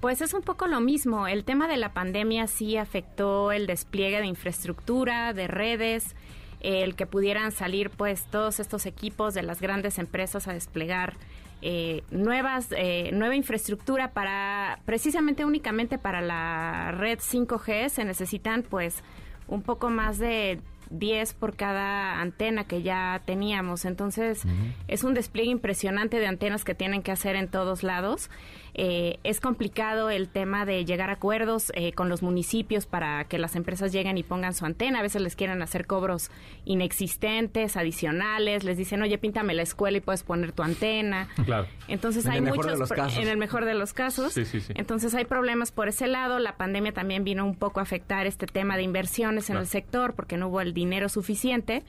Pues 0.00 0.20
es 0.20 0.32
un 0.32 0.42
poco 0.42 0.66
lo 0.66 0.80
mismo. 0.80 1.26
El 1.26 1.44
tema 1.44 1.68
de 1.68 1.76
la 1.76 1.92
pandemia 1.92 2.46
sí 2.46 2.76
afectó 2.76 3.52
el 3.52 3.66
despliegue 3.66 4.20
de 4.20 4.26
infraestructura, 4.26 5.32
de 5.32 5.48
redes, 5.48 6.16
el 6.62 6.94
que 6.94 7.06
pudieran 7.06 7.52
salir 7.52 7.90
pues 7.90 8.24
todos 8.26 8.60
estos 8.60 8.86
equipos 8.86 9.34
de 9.34 9.42
las 9.42 9.60
grandes 9.60 9.98
empresas 9.98 10.48
a 10.48 10.52
desplegar 10.52 11.14
eh, 11.60 12.02
nuevas 12.10 12.68
eh, 12.76 13.10
nueva 13.12 13.36
infraestructura 13.36 14.12
para 14.12 14.80
precisamente 14.84 15.44
únicamente 15.44 15.96
para 15.96 16.20
la 16.20 16.92
red 16.92 17.18
5G 17.18 17.88
se 17.88 18.04
necesitan 18.04 18.62
pues 18.62 19.04
un 19.46 19.62
poco 19.62 19.90
más 19.90 20.18
de 20.18 20.60
10 20.92 21.34
por 21.34 21.56
cada 21.56 22.20
antena 22.20 22.64
que 22.64 22.82
ya 22.82 23.22
teníamos. 23.24 23.84
Entonces, 23.84 24.42
es 24.88 25.04
un 25.04 25.14
despliegue 25.14 25.50
impresionante 25.50 26.18
de 26.18 26.26
antenas 26.26 26.64
que 26.64 26.74
tienen 26.74 27.02
que 27.02 27.12
hacer 27.12 27.36
en 27.36 27.48
todos 27.48 27.82
lados. 27.82 28.30
Eh, 28.74 29.18
es 29.22 29.40
complicado 29.40 30.08
el 30.10 30.28
tema 30.28 30.64
de 30.64 30.84
llegar 30.84 31.10
a 31.10 31.14
acuerdos 31.14 31.72
eh, 31.74 31.92
con 31.92 32.08
los 32.08 32.22
municipios 32.22 32.86
para 32.86 33.24
que 33.24 33.38
las 33.38 33.54
empresas 33.56 33.92
lleguen 33.92 34.16
y 34.18 34.22
pongan 34.22 34.54
su 34.54 34.64
antena. 34.64 35.00
A 35.00 35.02
veces 35.02 35.20
les 35.22 35.36
quieren 35.36 35.62
hacer 35.62 35.86
cobros 35.86 36.30
inexistentes, 36.64 37.76
adicionales. 37.76 38.64
Les 38.64 38.76
dicen, 38.76 39.02
oye, 39.02 39.18
píntame 39.18 39.54
la 39.54 39.62
escuela 39.62 39.98
y 39.98 40.00
puedes 40.00 40.22
poner 40.22 40.52
tu 40.52 40.62
antena. 40.62 41.28
Claro. 41.44 41.66
Entonces 41.88 42.26
hay 42.26 42.40
muchos... 42.40 42.90
En 43.16 43.28
el 43.28 43.36
mejor 43.36 43.64
de 43.64 43.74
los 43.74 43.92
casos. 43.92 44.32
Sí, 44.32 44.44
sí, 44.44 44.60
sí. 44.60 44.72
Entonces 44.76 45.14
hay 45.14 45.24
problemas 45.24 45.72
por 45.72 45.88
ese 45.88 46.06
lado. 46.06 46.38
La 46.38 46.56
pandemia 46.56 46.92
también 46.92 47.24
vino 47.24 47.44
un 47.44 47.56
poco 47.56 47.80
a 47.80 47.82
afectar 47.82 48.26
este 48.26 48.46
tema 48.46 48.76
de 48.76 48.82
inversiones 48.82 49.50
en 49.50 49.56
el 49.56 49.66
sector 49.66 50.14
porque 50.14 50.36
no 50.36 50.48
hubo 50.48 50.60
el 50.60 50.72
dinero 50.72 51.08
suficiente. 51.08 51.82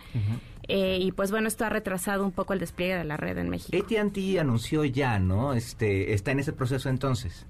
Eh, 0.67 0.97
y 1.02 1.12
pues 1.12 1.32
bueno, 1.32 1.47
esto 1.47 1.65
ha 1.65 1.69
retrasado 1.69 2.23
un 2.26 2.32
poco 2.32 2.54
el 2.54 2.60
despliegue 2.60 2.95
de 2.95 3.04
la 3.04 3.17
red 3.17 3.38
en 3.38 3.49
México. 3.49 3.78
AT&T 3.78 4.39
anunció 4.39 4.86
ya, 4.86 5.19
¿no? 5.19 5.54
Este, 5.54 6.13
está 6.13 6.32
en 6.32 6.39
ese 6.39 6.54
proceso 6.54 6.89
entonces. 6.89 7.45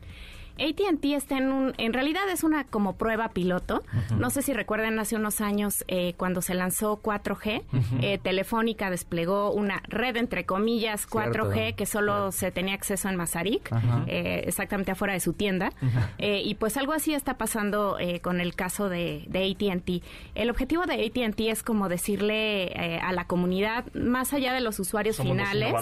ATT 0.60 1.04
está 1.06 1.38
en 1.38 1.52
un, 1.52 1.74
en 1.78 1.94
realidad 1.94 2.30
es 2.32 2.44
una 2.44 2.64
como 2.64 2.96
prueba 2.96 3.30
piloto. 3.30 3.84
No 4.18 4.30
sé 4.30 4.42
si 4.42 4.54
recuerdan 4.54 5.00
hace 5.00 5.16
unos 5.16 5.42
años 5.42 5.84
eh, 5.88 6.14
cuando 6.16 6.42
se 6.42 6.54
lanzó 6.54 7.02
4G, 7.02 7.64
eh, 8.02 8.20
Telefónica 8.20 8.90
desplegó 8.90 9.52
una 9.52 9.82
red 9.88 10.16
entre 10.18 10.46
comillas 10.46 11.10
4G 11.10 11.76
que 11.76 11.86
solo 11.86 12.32
se 12.32 12.52
tenía 12.52 12.76
acceso 12.76 13.10
en 13.10 13.16
Mazarik, 13.16 13.72
eh, 14.08 14.44
exactamente 14.46 14.92
afuera 14.92 15.14
de 15.14 15.20
su 15.20 15.34
tienda. 15.34 15.72
y 16.20 16.56
pues 16.56 16.78
algo 16.78 16.94
así 16.94 17.14
está 17.14 17.38
pasando 17.38 17.98
con 18.22 18.40
el 18.40 18.56
caso 18.56 18.90
de, 18.90 19.26
de 19.28 19.52
ATT. 19.52 20.04
El 20.36 20.50
objetivo 20.50 20.86
de 20.86 21.06
ATT 21.06 21.40
es 21.42 21.64
como 21.64 21.90
decirle 21.90 23.00
a 23.02 23.12
la 23.14 23.26
comunidad, 23.26 23.86
más 23.94 24.34
allá 24.34 24.54
de 24.54 24.62
los 24.62 24.80
usuarios 24.80 25.18
finales, 25.18 25.74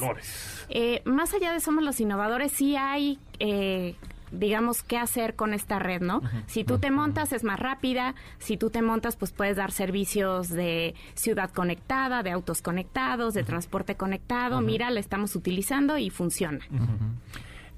más 1.06 1.34
allá 1.34 1.52
de 1.52 1.60
somos 1.60 1.84
los 1.84 2.00
innovadores, 2.00 2.52
sí 2.52 2.76
hay 2.76 3.20
digamos, 4.32 4.84
qué 4.84 4.98
hacer 4.98 5.36
con 5.36 5.54
esta 5.54 5.80
red, 5.80 6.02
¿no? 6.02 6.22
Si 6.48 6.64
tú 6.64 6.80
te 6.80 6.92
montas 6.92 7.34
es 7.34 7.44
más 7.44 7.60
rápida, 7.60 8.16
si 8.40 8.58
tú 8.58 8.70
te 8.70 8.82
montas 8.82 9.16
pues 9.16 9.32
puedes 9.32 9.58
dar 9.58 9.72
servicios 9.72 10.50
de 10.50 10.96
ciudad 11.14 11.52
conectada, 11.52 12.24
de 12.24 12.32
autos 12.32 12.62
conectados, 12.62 13.34
de 13.34 13.44
transporte 13.44 13.96
conectado, 13.96 14.62
mira, 14.62 14.90
la 14.90 15.00
estamos 15.00 15.36
utilizando 15.36 15.98
y 15.98 16.10
funciona. 16.10 16.60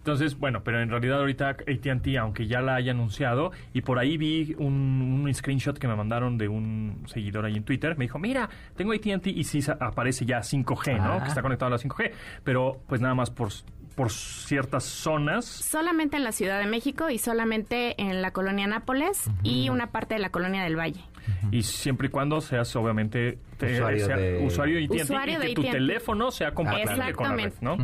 Entonces, 0.03 0.37
bueno, 0.37 0.65
pero 0.65 0.81
en 0.81 0.89
realidad 0.89 1.19
ahorita 1.19 1.51
ATT, 1.51 2.17
aunque 2.19 2.45
ya 2.45 2.59
la 2.59 2.75
haya 2.75 2.91
anunciado, 2.91 3.53
y 3.73 3.83
por 3.83 3.99
ahí 3.99 4.17
vi 4.17 4.53
un, 4.57 5.31
screenshot 5.33 5.79
que 5.79 5.87
me 5.87 5.95
mandaron 5.95 6.37
de 6.37 6.49
un 6.49 7.03
seguidor 7.05 7.45
ahí 7.45 7.55
en 7.55 7.63
Twitter, 7.63 7.97
me 7.97 8.03
dijo, 8.03 8.19
mira, 8.19 8.49
tengo 8.75 8.91
ATT 8.91 9.27
y 9.27 9.45
sí 9.45 9.61
aparece 9.79 10.25
ya 10.25 10.39
5G, 10.39 10.97
¿no? 11.01 11.23
Que 11.23 11.29
está 11.29 11.41
conectado 11.41 11.67
a 11.67 11.77
la 11.77 11.81
5G, 11.81 12.11
pero 12.43 12.81
pues 12.85 12.99
nada 12.99 13.15
más 13.15 13.29
por 13.29 13.53
por 13.95 14.11
ciertas 14.11 14.83
zonas. 14.83 15.45
Solamente 15.45 16.17
en 16.17 16.23
la 16.23 16.31
Ciudad 16.31 16.59
de 16.59 16.67
México 16.67 17.09
y 17.09 17.17
solamente 17.17 18.01
en 18.01 18.21
la 18.21 18.31
colonia 18.31 18.67
Nápoles 18.67 19.29
y 19.43 19.69
una 19.69 19.87
parte 19.87 20.15
de 20.15 20.19
la 20.19 20.29
colonia 20.29 20.63
del 20.63 20.77
Valle. 20.77 21.03
Y 21.51 21.63
siempre 21.63 22.07
y 22.07 22.11
cuando 22.11 22.41
seas 22.41 22.75
obviamente 22.75 23.37
usuario, 23.61 24.07
de... 24.07 24.45
usuario 24.45 24.79
y, 24.79 24.87
que 24.87 25.55
tu 25.55 25.61
teléfono 25.61 26.31
sea 26.31 26.53
compatible 26.53 27.13
con 27.13 27.29
la 27.29 27.35
red, 27.35 27.53
¿no? 27.61 27.77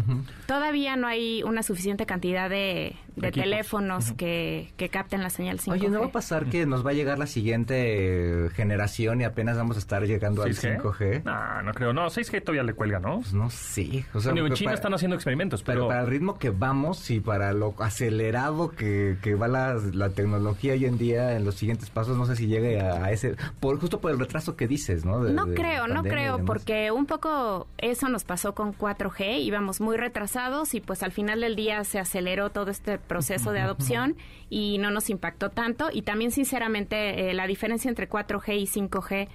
Todavía 0.46 0.96
no 0.96 1.08
hay 1.08 1.44
una 1.44 1.64
suficiente 1.64 2.06
cantidad 2.06 2.50
de, 2.50 2.96
teléfonos 3.32 4.14
que, 4.14 4.72
capten 4.92 5.22
la 5.22 5.30
señal 5.30 5.60
5G. 5.60 5.72
Oye, 5.72 5.90
¿no 5.90 6.00
va 6.00 6.08
a 6.08 6.12
pasar 6.12 6.46
que 6.46 6.66
nos 6.66 6.86
va 6.86 6.92
a 6.92 6.94
llegar 6.94 7.20
la 7.20 7.28
siguiente 7.28 8.50
generación 8.54 9.22
y 9.22 9.24
apenas 9.24 9.58
vamos 9.58 9.78
a 9.78 9.80
estar 9.80 10.06
llegando 10.06 10.44
al 10.44 10.56
5G? 10.56 11.24
No, 11.24 11.62
no 11.62 11.74
creo. 11.74 11.94
No, 11.94 12.08
6G 12.08 12.42
todavía 12.42 12.64
le 12.64 12.74
cuelga, 12.74 13.00
¿no? 13.00 13.20
Pues 13.20 13.34
no 13.34 13.50
sé. 13.50 14.06
O 14.14 14.20
sea, 14.20 14.34
en 14.34 14.54
China 14.54 14.74
están 14.74 14.94
haciendo 14.94 15.16
experimentos, 15.16 15.64
pero... 15.64 15.88
para 15.88 16.02
el 16.02 16.08
ritmo 16.08 16.38
que 16.38 16.50
vamos 16.50 17.10
y 17.12 17.20
para 17.20 17.54
lo 17.54 17.76
acelerado 17.80 18.72
que, 18.72 19.18
va 19.40 19.48
la, 19.48 20.10
tecnología 20.10 20.74
hoy 20.74 20.86
en 20.86 20.98
día 20.98 21.36
en 21.36 21.46
los 21.46 21.56
siguientes 21.56 21.90
pasos, 21.90 22.18
no 22.18 22.26
sé 22.26 22.36
si 22.36 22.48
llegue 22.48 22.80
a, 22.82 23.12
ese... 23.12 23.36
Por, 23.60 23.80
justo 23.80 24.00
por 24.00 24.12
el 24.12 24.20
retraso 24.20 24.56
que 24.56 24.68
dices, 24.68 25.06
¿no? 25.06 25.20
no 25.20 25.48
creo, 25.60 25.88
no 25.88 26.04
creo, 26.04 26.46
porque 26.46 26.92
un 26.92 27.06
poco 27.06 27.68
eso 27.78 28.10
nos 28.10 28.24
pasó 28.24 28.56
con 28.56 28.76
4G, 28.76 29.42
íbamos 29.42 29.82
muy 29.82 29.98
retrasados 29.98 30.74
y 30.74 30.82
pues 30.82 31.04
al 31.04 31.12
final 31.12 31.42
del 31.42 31.56
día 31.56 31.84
se 31.84 32.00
aceleró 32.00 32.50
todo 32.50 32.72
este 32.72 32.98
proceso 32.98 33.52
de 33.52 33.60
adopción 33.60 34.16
y 34.50 34.78
no 34.78 34.92
nos 34.92 35.10
impactó 35.10 35.50
tanto. 35.50 35.90
Y 35.92 36.04
también 36.04 36.32
sinceramente 36.32 37.30
eh, 37.30 37.34
la 37.34 37.48
diferencia 37.48 37.90
entre 37.90 38.10
4G 38.10 38.60
y 38.60 38.66
5G 38.66 39.28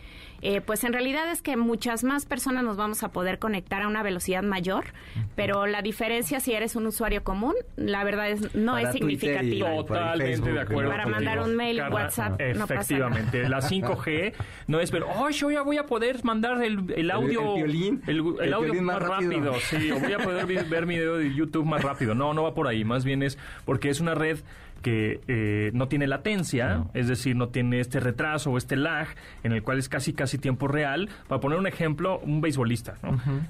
eh, 0.43 0.61
pues 0.61 0.85
en 0.85 0.93
realidad 0.93 1.31
es 1.31 1.43
que 1.43 1.57
muchas 1.57 2.05
más 2.05 2.27
personas 2.27 2.65
nos 2.65 2.77
vamos 2.77 3.03
a 3.03 3.13
poder 3.13 3.39
conectar 3.39 3.83
a 3.83 3.89
una 3.89 4.03
velocidad 4.03 4.43
mayor, 4.43 4.85
pero 5.37 5.67
la 5.67 5.83
diferencia 5.83 6.41
si 6.41 6.53
eres 6.53 6.77
un 6.77 6.87
usuario 6.87 7.25
común, 7.25 7.55
la 7.77 8.05
verdad 8.05 8.31
es 8.31 8.55
no 8.55 8.79
es 8.79 8.93
significativa. 8.93 9.75
Totalmente 9.77 10.53
de 10.53 10.61
acuerdo. 10.61 10.91
Para 10.91 11.07
mandar 11.07 11.41
un 11.41 11.57
mail, 11.57 11.83
WhatsApp, 11.91 12.41
efectivamente. 12.41 13.49
La 13.49 13.61
5G 13.61 14.35
no 14.67 14.81
es 14.81 14.91
ver, 14.91 15.05
oh, 15.05 15.31
yo 15.31 15.51
ya 15.51 15.63
voy 15.63 15.79
a 15.79 15.87
poder 15.87 16.25
mandar 16.25 16.63
el, 16.63 17.11
audio, 17.11 17.57
el, 17.57 18.53
audio 18.53 18.83
más 18.83 19.03
rápido. 19.03 19.55
sí, 19.61 19.91
o 19.91 19.99
voy 19.99 20.13
a 20.13 20.19
poder 20.19 20.47
ver 20.67 20.87
mi 20.87 20.97
video 20.97 21.17
de 21.17 21.35
YouTube 21.35 21.65
más 21.65 21.83
rápido. 21.83 22.15
No, 22.15 22.35
no 22.35 22.43
va 22.43 22.55
por 22.55 22.69
ahí. 22.69 22.85
Más 22.85 23.05
bien 23.05 23.23
es 23.23 23.39
porque 23.65 23.91
es 23.91 24.01
una 24.01 24.15
red 24.15 24.39
que 24.85 25.23
eh, 25.29 25.71
no 25.73 25.89
tiene 25.89 26.07
latencia, 26.07 26.85
es 26.93 27.09
decir, 27.09 27.35
no 27.35 27.49
tiene 27.49 27.81
este 27.81 28.01
retraso 28.01 28.51
o 28.51 28.59
este 28.59 28.77
lag, 28.77 29.09
en 29.43 29.53
el 29.53 29.63
cual 29.63 29.79
es 29.79 29.89
casi 29.89 30.13
casi 30.13 30.37
tiempo 30.37 30.69
real. 30.69 31.09
Para 31.27 31.41
poner 31.41 31.59
un 31.59 31.67
ejemplo, 31.67 32.19
un 32.19 32.43
beisbolista, 32.43 32.97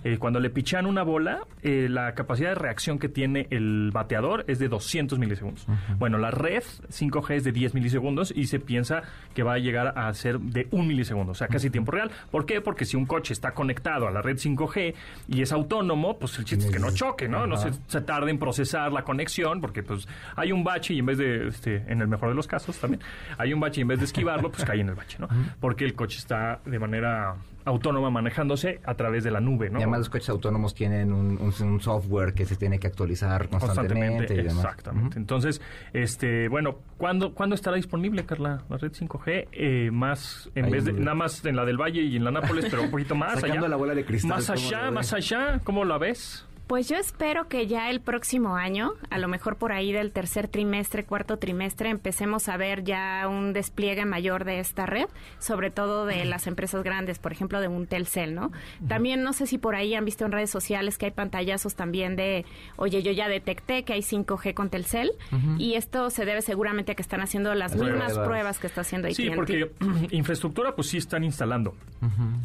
eh, 0.04 0.16
cuando 0.18 0.38
le 0.38 0.48
pichan 0.48 0.86
una 0.86 1.02
bola, 1.02 1.40
eh, 1.62 1.88
la 1.90 2.14
capacidad 2.14 2.50
de 2.50 2.54
reacción 2.54 3.00
que 3.00 3.08
tiene 3.08 3.48
el 3.50 3.90
bateador 3.92 4.44
es 4.46 4.60
de 4.60 4.68
200 4.68 5.18
milisegundos. 5.18 5.66
Bueno, 5.98 6.18
la 6.18 6.30
red 6.30 6.62
5G 6.88 7.34
es 7.34 7.44
de 7.44 7.50
10 7.50 7.74
milisegundos 7.74 8.32
y 8.34 8.46
se 8.46 8.60
piensa 8.60 9.02
que 9.34 9.42
va 9.42 9.54
a 9.54 9.58
llegar 9.58 9.98
a 9.98 10.14
ser 10.14 10.38
de 10.38 10.68
un 10.70 10.86
milisegundo, 10.86 11.32
o 11.32 11.34
sea, 11.34 11.48
casi 11.48 11.68
tiempo 11.68 11.90
real. 11.90 12.12
¿Por 12.30 12.46
qué? 12.46 12.60
Porque 12.60 12.84
si 12.84 12.96
un 12.96 13.06
coche 13.06 13.32
está 13.32 13.54
conectado 13.54 14.06
a 14.06 14.12
la 14.12 14.22
red 14.22 14.36
5G 14.36 14.94
y 15.26 15.42
es 15.42 15.50
autónomo, 15.50 16.16
pues 16.16 16.38
el 16.38 16.44
chiste 16.44 16.66
es 16.66 16.70
que 16.70 16.78
no 16.78 16.92
choque, 16.92 17.28
¿no? 17.28 17.44
No 17.44 17.56
se, 17.56 17.72
se 17.88 18.00
tarde 18.02 18.30
en 18.30 18.38
procesar 18.38 18.92
la 18.92 19.02
conexión 19.02 19.60
porque 19.60 19.82
pues 19.82 20.06
hay 20.36 20.52
un 20.52 20.62
bache 20.62 20.94
y 20.94 21.00
en 21.00 21.06
vez 21.06 21.18
de 21.18 21.23
este, 21.24 21.84
en 21.88 22.00
el 22.00 22.08
mejor 22.08 22.28
de 22.28 22.34
los 22.34 22.46
casos 22.46 22.78
también, 22.78 23.02
hay 23.38 23.52
un 23.52 23.60
bache 23.60 23.80
y 23.80 23.82
en 23.82 23.88
vez 23.88 23.98
de 23.98 24.06
esquivarlo, 24.06 24.50
pues 24.50 24.64
cae 24.64 24.80
en 24.80 24.88
el 24.88 24.94
bache, 24.94 25.18
¿no? 25.18 25.28
Porque 25.60 25.84
el 25.84 25.94
coche 25.94 26.18
está 26.18 26.60
de 26.64 26.78
manera 26.78 27.36
autónoma 27.64 28.10
manejándose 28.10 28.80
a 28.84 28.94
través 28.94 29.24
de 29.24 29.30
la 29.30 29.40
nube, 29.40 29.70
¿no? 29.70 29.78
Y 29.78 29.82
además 29.82 30.00
los 30.00 30.10
coches 30.10 30.28
autónomos 30.28 30.74
tienen 30.74 31.12
un, 31.12 31.80
software 31.80 32.34
que 32.34 32.44
se 32.44 32.56
tiene 32.56 32.78
que 32.78 32.86
actualizar 32.86 33.48
constantemente. 33.48 34.40
Exactamente. 34.40 35.18
Entonces, 35.18 35.60
este, 35.92 36.48
bueno, 36.48 36.78
¿cuándo, 36.98 37.34
¿cuándo 37.34 37.54
estará 37.54 37.76
disponible, 37.76 38.24
Carla, 38.24 38.62
la 38.68 38.76
red 38.76 38.92
5G? 38.92 39.48
Eh, 39.52 39.90
más, 39.90 40.50
en 40.54 40.70
vez 40.70 40.84
de, 40.84 40.92
nada 40.92 41.14
más 41.14 41.44
en 41.44 41.56
la 41.56 41.64
del 41.64 41.80
Valle 41.80 42.02
y 42.02 42.16
en 42.16 42.24
la 42.24 42.30
Nápoles, 42.30 42.66
pero 42.70 42.82
un 42.82 42.90
poquito 42.90 43.14
más 43.14 43.42
allá. 43.42 43.66
la 43.68 43.76
bola 43.76 43.94
de 43.94 44.04
cristal. 44.04 44.30
Más 44.30 44.50
allá, 44.50 44.90
más 44.90 45.12
allá, 45.12 45.60
¿cómo 45.64 45.84
la 45.84 45.98
ves? 45.98 46.46
Pues 46.66 46.88
yo 46.88 46.96
espero 46.96 47.46
que 47.46 47.66
ya 47.66 47.90
el 47.90 48.00
próximo 48.00 48.56
año, 48.56 48.94
a 49.10 49.18
lo 49.18 49.28
mejor 49.28 49.56
por 49.56 49.72
ahí 49.72 49.92
del 49.92 50.12
tercer 50.12 50.48
trimestre, 50.48 51.04
cuarto 51.04 51.36
trimestre, 51.36 51.90
empecemos 51.90 52.48
a 52.48 52.56
ver 52.56 52.84
ya 52.84 53.28
un 53.28 53.52
despliegue 53.52 54.06
mayor 54.06 54.44
de 54.44 54.60
esta 54.60 54.86
red, 54.86 55.06
sobre 55.38 55.70
todo 55.70 56.06
de 56.06 56.24
las 56.24 56.46
empresas 56.46 56.82
grandes, 56.82 57.18
por 57.18 57.32
ejemplo, 57.32 57.60
de 57.60 57.68
un 57.68 57.86
Telcel, 57.86 58.34
¿no? 58.34 58.50
También 58.88 59.22
no 59.22 59.34
sé 59.34 59.46
si 59.46 59.58
por 59.58 59.74
ahí 59.74 59.94
han 59.94 60.06
visto 60.06 60.24
en 60.24 60.32
redes 60.32 60.50
sociales 60.50 60.96
que 60.96 61.06
hay 61.06 61.12
pantallazos 61.12 61.74
también 61.74 62.16
de, 62.16 62.46
oye, 62.76 63.02
yo 63.02 63.12
ya 63.12 63.28
detecté 63.28 63.84
que 63.84 63.92
hay 63.92 64.00
5G 64.00 64.54
con 64.54 64.70
Telcel 64.70 65.12
y 65.58 65.74
esto 65.74 66.08
se 66.08 66.24
debe 66.24 66.40
seguramente 66.40 66.92
a 66.92 66.94
que 66.94 67.02
están 67.02 67.20
haciendo 67.20 67.54
las 67.54 67.76
mismas 67.76 68.18
pruebas. 68.18 68.58
que 68.58 68.68
está 68.68 68.80
haciendo 68.80 69.08
AT&T. 69.08 69.22
Sí, 69.22 69.30
porque 69.34 69.70
infraestructura 70.10 70.74
pues 70.74 70.88
sí 70.88 70.96
están 70.96 71.24
instalando. 71.24 71.74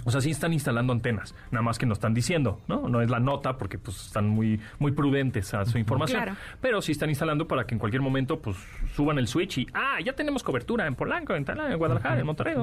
O 0.04 0.12
sea, 0.12 0.22
sí 0.22 0.32
están 0.32 0.54
instalando 0.54 0.94
antenas, 0.94 1.36
nada 1.52 1.64
más 1.64 1.78
que 1.78 1.86
no 1.86 1.94
están 1.94 2.14
diciendo, 2.14 2.60
¿no? 2.68 2.88
No 2.90 3.02
es 3.02 3.10
la 3.10 3.20
nota 3.20 3.58
porque 3.58 3.78
pues 3.78 4.09
están 4.10 4.28
muy, 4.28 4.60
muy 4.78 4.92
prudentes 4.92 5.54
a 5.54 5.66
su 5.66 5.78
información. 5.78 6.38
Pero 6.62 6.82
sí 6.82 6.92
están 6.92 7.10
instalando 7.10 7.48
para 7.48 7.66
que 7.66 7.76
en 7.76 7.80
cualquier 7.80 8.02
momento 8.02 8.40
pues 8.40 8.58
suban 8.96 9.18
el 9.18 9.28
switch 9.28 9.60
y, 9.60 9.68
ah, 9.74 9.98
ya 10.04 10.14
tenemos 10.14 10.44
cobertura 10.44 10.86
en 10.88 10.96
Polanco, 10.96 11.36
en, 11.36 11.46
en 11.48 11.78
Guadalajara, 11.78 12.20
en 12.20 12.26
Monterrey, 12.26 12.56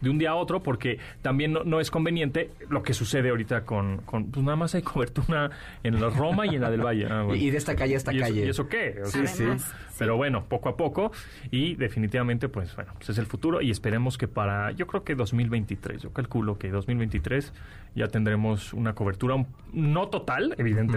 de 0.00 0.10
un 0.10 0.18
día 0.18 0.30
a 0.30 0.34
otro, 0.34 0.62
porque 0.62 0.98
también 1.22 1.52
no, 1.52 1.80
es 1.80 1.90
conveniente 1.90 2.50
lo 2.68 2.82
que 2.82 2.94
sucede 2.94 3.30
ahorita 3.30 3.64
con, 3.64 3.98
con, 3.98 4.30
pues 4.30 4.44
nada 4.44 4.56
más 4.56 4.74
hay 4.74 4.82
cobertura 4.82 5.50
en 5.82 6.00
la 6.00 6.10
Roma 6.10 6.46
y 6.46 6.56
en 6.56 6.62
la 6.62 6.70
del 6.70 6.84
Valle. 6.84 7.06
Ah, 7.10 7.26
y 7.34 7.50
de 7.50 7.56
esta 7.56 7.74
calle 7.74 7.94
a 7.94 7.96
esta 7.96 8.12
calle. 8.12 8.46
¿Y 8.46 8.48
eso 8.48 8.68
qué? 8.68 9.00
sí, 9.04 9.26
sí. 9.26 9.44
Pero 9.98 10.16
bueno, 10.16 10.44
poco 10.44 10.68
a 10.68 10.76
poco 10.76 11.10
y 11.50 11.74
definitivamente 11.74 12.48
pues 12.48 12.74
bueno, 12.76 12.92
pues 12.96 13.10
es 13.10 13.18
el 13.18 13.26
futuro 13.26 13.60
y 13.60 13.70
esperemos 13.70 14.16
que 14.16 14.28
para, 14.28 14.70
yo 14.72 14.86
creo 14.86 15.02
que 15.02 15.16
2023, 15.16 16.02
yo 16.02 16.12
calculo 16.12 16.56
que 16.56 16.70
2023 16.70 17.52
ya 17.94 18.06
tendremos 18.06 18.72
una 18.74 18.94
cobertura 18.94 19.44
no 19.72 20.08
total, 20.08 20.54
evidentemente, 20.56 20.87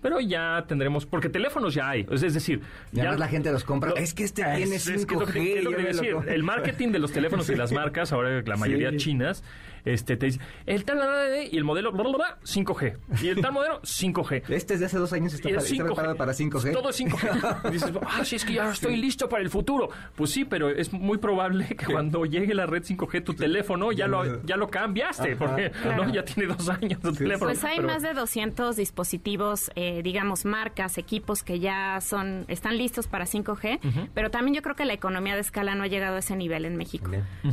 pero 0.00 0.20
ya 0.20 0.64
tendremos, 0.68 1.06
porque 1.06 1.28
teléfonos 1.28 1.74
ya 1.74 1.88
hay, 1.88 2.06
es, 2.10 2.20
decir, 2.20 2.60
ya, 2.92 3.16
la 3.16 3.28
gente 3.28 3.50
los 3.50 3.64
compra. 3.64 3.92
es 3.96 4.14
que 4.14 4.24
este 4.24 4.42
tiene 4.42 4.76
5G. 4.76 6.28
el 6.28 6.42
marketing 6.42 6.90
de 6.90 6.98
los 6.98 7.12
teléfonos 7.12 7.48
y 7.48 7.54
las 7.56 7.72
marcas, 7.72 8.12
ahora 8.12 8.42
la 8.42 8.56
mayoría 8.56 8.96
chinas, 8.96 9.42
este, 9.84 10.16
te 10.16 10.26
dice, 10.26 10.40
el 10.66 10.84
tal 10.84 10.98
y 11.50 11.56
el 11.56 11.64
modelo 11.64 11.92
5G. 11.92 12.96
Y 13.22 13.28
el 13.28 13.40
tal 13.40 13.52
modelo 13.52 13.80
5G. 13.82 14.44
Este 14.48 14.74
es 14.74 14.80
de 14.80 14.86
hace 14.86 14.98
dos 14.98 15.12
años 15.12 15.34
está, 15.34 15.50
está 15.50 15.84
preparado 15.84 16.16
para 16.16 16.32
5G. 16.32 16.72
Todo 16.72 16.90
es 16.90 17.00
5G. 17.00 17.60
Y 17.70 17.72
dices, 17.72 17.92
ah, 18.06 18.24
sí, 18.24 18.36
es 18.36 18.44
que 18.44 18.54
ya 18.54 18.70
estoy 18.70 18.96
listo 18.96 19.28
para 19.28 19.42
el 19.42 19.50
futuro. 19.50 19.88
Pues 20.14 20.30
sí, 20.30 20.44
pero 20.44 20.68
es 20.68 20.92
muy 20.92 21.18
probable 21.18 21.66
que 21.68 21.86
cuando 21.86 22.24
llegue 22.24 22.54
la 22.54 22.66
red 22.66 22.82
5G, 22.82 23.24
tu 23.24 23.34
teléfono 23.34 23.92
ya 23.92 24.06
lo, 24.06 24.42
ya 24.44 24.56
lo 24.56 24.68
cambiaste, 24.68 25.36
porque 25.36 25.72
¿no? 25.96 26.12
ya 26.12 26.24
tiene 26.24 26.54
dos 26.54 26.68
años 26.68 27.00
tu 27.00 27.12
teléfono. 27.12 27.50
Pues 27.50 27.64
hay 27.64 27.80
más 27.80 28.02
de 28.02 28.14
200 28.14 28.76
dispositivos, 28.76 29.70
eh, 29.74 30.02
digamos, 30.02 30.44
marcas, 30.44 30.98
equipos 30.98 31.42
que 31.42 31.58
ya 31.58 32.00
son 32.00 32.44
están 32.48 32.78
listos 32.78 33.06
para 33.06 33.26
5G, 33.26 34.10
pero 34.14 34.30
también 34.30 34.54
yo 34.54 34.62
creo 34.62 34.76
que 34.76 34.84
la 34.84 34.92
economía 34.92 35.34
de 35.34 35.40
escala 35.40 35.74
no 35.74 35.84
ha 35.84 35.86
llegado 35.86 36.16
a 36.16 36.18
ese 36.20 36.36
nivel 36.36 36.64
en 36.64 36.76
México. 36.76 37.10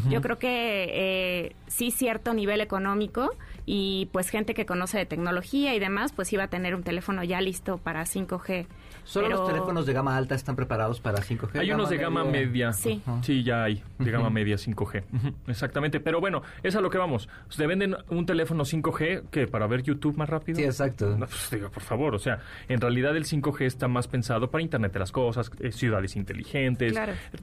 Yo 0.10 0.22
creo 0.22 0.38
que 0.38 0.90
eh, 0.92 1.56
sí 1.68 1.92
cierto 1.92 2.21
nivel 2.34 2.62
económico 2.62 3.36
y 3.66 4.10
pues 4.12 4.30
gente 4.30 4.54
que 4.54 4.66
conoce 4.66 4.98
de 4.98 5.06
tecnología 5.06 5.76
y 5.76 5.80
demás, 5.80 6.14
pues 6.14 6.32
iba 6.34 6.44
a 6.44 6.48
tener 6.48 6.76
un 6.76 6.84
teléfono 6.84 7.24
ya 7.24 7.42
listo 7.42 7.78
para 7.78 8.04
5G. 8.04 8.68
¿Solo 9.04 9.30
los 9.30 9.48
teléfonos 9.48 9.86
de 9.86 9.94
gama 9.94 10.16
alta 10.16 10.36
están 10.36 10.56
preparados 10.56 11.00
para 11.00 11.20
5G? 11.20 11.60
Hay 11.60 11.72
unos 11.72 11.90
de 11.90 11.98
gama 11.98 12.24
media. 12.24 12.72
Sí. 12.72 13.02
Sí, 13.22 13.44
ya 13.44 13.64
hay, 13.64 13.84
de 14.00 14.12
gama 14.12 14.30
media 14.30 14.56
5G. 14.56 15.04
Exactamente. 15.48 16.00
Pero 16.00 16.20
bueno, 16.20 16.44
es 16.64 16.76
a 16.76 16.82
lo 16.82 16.90
que 16.90 16.98
vamos. 16.98 17.28
¿Te 17.56 17.68
venden 17.68 17.96
un 18.10 18.26
teléfono 18.26 18.64
5G 18.64 19.30
que 19.30 19.48
para 19.48 19.68
ver 19.68 19.84
YouTube 19.84 20.18
más 20.18 20.30
rápido? 20.30 20.58
Sí, 20.58 20.64
exacto. 20.64 21.18
Pues, 21.18 21.64
por 21.74 21.84
favor, 21.84 22.16
o 22.16 22.20
sea, 22.20 22.40
en 22.68 22.80
realidad 22.80 23.16
el 23.16 23.26
5G 23.26 23.66
está 23.66 23.88
más 23.88 24.08
pensado 24.08 24.50
para 24.50 24.62
Internet 24.62 24.94
de 24.94 25.00
las 25.00 25.12
cosas, 25.12 25.52
eh, 25.60 25.72
ciudades 25.72 26.16
inteligentes, 26.16 26.94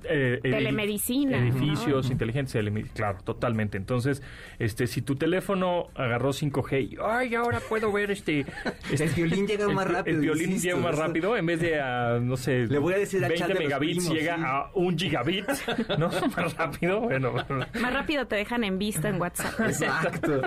eh, 0.05 0.39
telemedicina, 0.43 1.39
edificios 1.39 2.11
inteligentes, 2.11 2.64
claro, 2.95 3.19
totalmente. 3.25 3.77
Entonces, 3.77 4.23
este, 4.59 4.87
si 4.87 5.03
tu 5.03 5.16
teléfono 5.16 5.89
agarró 6.19 6.33
5G 6.33 6.93
y, 6.93 6.97
ay, 7.03 7.35
ahora 7.35 7.61
puedo 7.61 7.93
ver 7.93 8.11
este... 8.11 8.45
este 8.91 9.05
el 9.05 9.11
violín 9.11 9.47
llega 9.47 9.69
más 9.69 9.87
rápido. 9.87 10.16
El 10.16 10.23
violín 10.23 10.59
llega 10.59 10.77
más 10.77 10.97
rápido 10.97 11.37
en 11.37 11.47
vez 11.47 11.61
de 11.61 11.81
a, 11.81 12.19
no 12.21 12.37
sé, 12.37 12.66
Le 12.66 12.79
voy 12.79 12.95
a 12.95 12.99
decir 12.99 13.21
20 13.27 13.55
megabits 13.55 14.11
llega 14.11 14.35
a 14.35 14.71
un 14.75 14.99
gigabit, 14.99 15.49
¿no? 15.99 16.11
más 16.37 16.57
rápido, 16.57 17.01
bueno. 17.01 17.33
Más 17.33 17.93
rápido 17.93 18.27
te 18.27 18.37
dejan 18.37 18.64
en 18.64 18.79
vista 18.79 19.09
en 19.09 19.21
WhatsApp. 19.21 19.61
Exacto. 19.61 20.43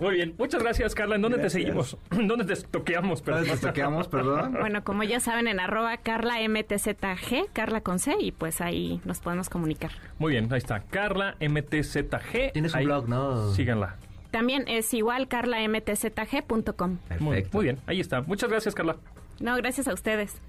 Muy 0.00 0.16
bien, 0.16 0.34
muchas 0.38 0.62
gracias 0.62 0.94
Carla. 0.94 1.16
¿En 1.16 1.22
dónde 1.22 1.38
te 1.38 1.50
seguimos? 1.50 1.96
¿Dónde 2.10 2.44
te 2.44 2.56
toqueamos? 2.62 3.22
Perdón. 3.22 3.44
¿Dónde 3.44 3.60
te 3.60 3.66
toqueamos, 3.66 4.08
perdón? 4.08 4.56
Bueno, 4.58 4.82
como 4.82 5.02
ya 5.04 5.20
saben, 5.20 5.46
en 5.46 5.60
arroba 5.60 5.96
Carla 5.98 6.36
MTZG, 6.48 7.52
Carla 7.52 7.80
con 7.80 7.98
C, 7.98 8.16
y 8.18 8.32
pues 8.32 8.60
ahí 8.60 9.00
nos 9.04 9.20
podemos 9.20 9.48
comunicar. 9.48 9.92
Muy 10.18 10.32
bien, 10.32 10.52
ahí 10.52 10.58
está, 10.58 10.80
Carla 10.80 11.36
MTZG. 11.40 12.52
Tienes 12.52 12.74
un 12.74 12.84
blog, 12.84 13.08
¿no? 13.08 13.52
Síganla. 13.52 13.96
También 14.32 14.64
es 14.66 14.92
igual 14.94 15.28
carlamtzg.com. 15.28 16.98
Muy, 17.20 17.46
muy 17.52 17.64
bien, 17.64 17.78
ahí 17.86 18.00
está. 18.00 18.22
Muchas 18.22 18.50
gracias, 18.50 18.74
Carla. 18.74 18.96
No, 19.38 19.54
gracias 19.56 19.86
a 19.86 19.92
ustedes. 19.92 20.40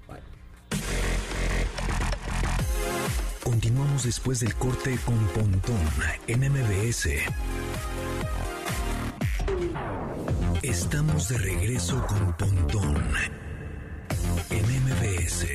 Continuamos 3.44 4.04
después 4.04 4.40
del 4.40 4.54
corte 4.54 4.98
con 5.04 5.18
Pontón 5.28 5.78
en 6.26 6.40
MBS. 6.50 7.08
Estamos 10.62 11.28
de 11.28 11.38
regreso 11.38 12.04
con 12.06 12.32
Pontón 12.38 13.04
en 14.50 14.64
MBS. 14.82 15.46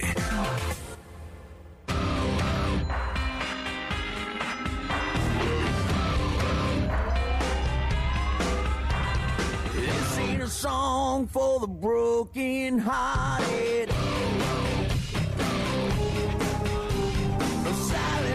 Song 10.49 11.27
for 11.27 11.59
the 11.59 11.67
broken 11.67 12.79
hearted. 12.79 13.89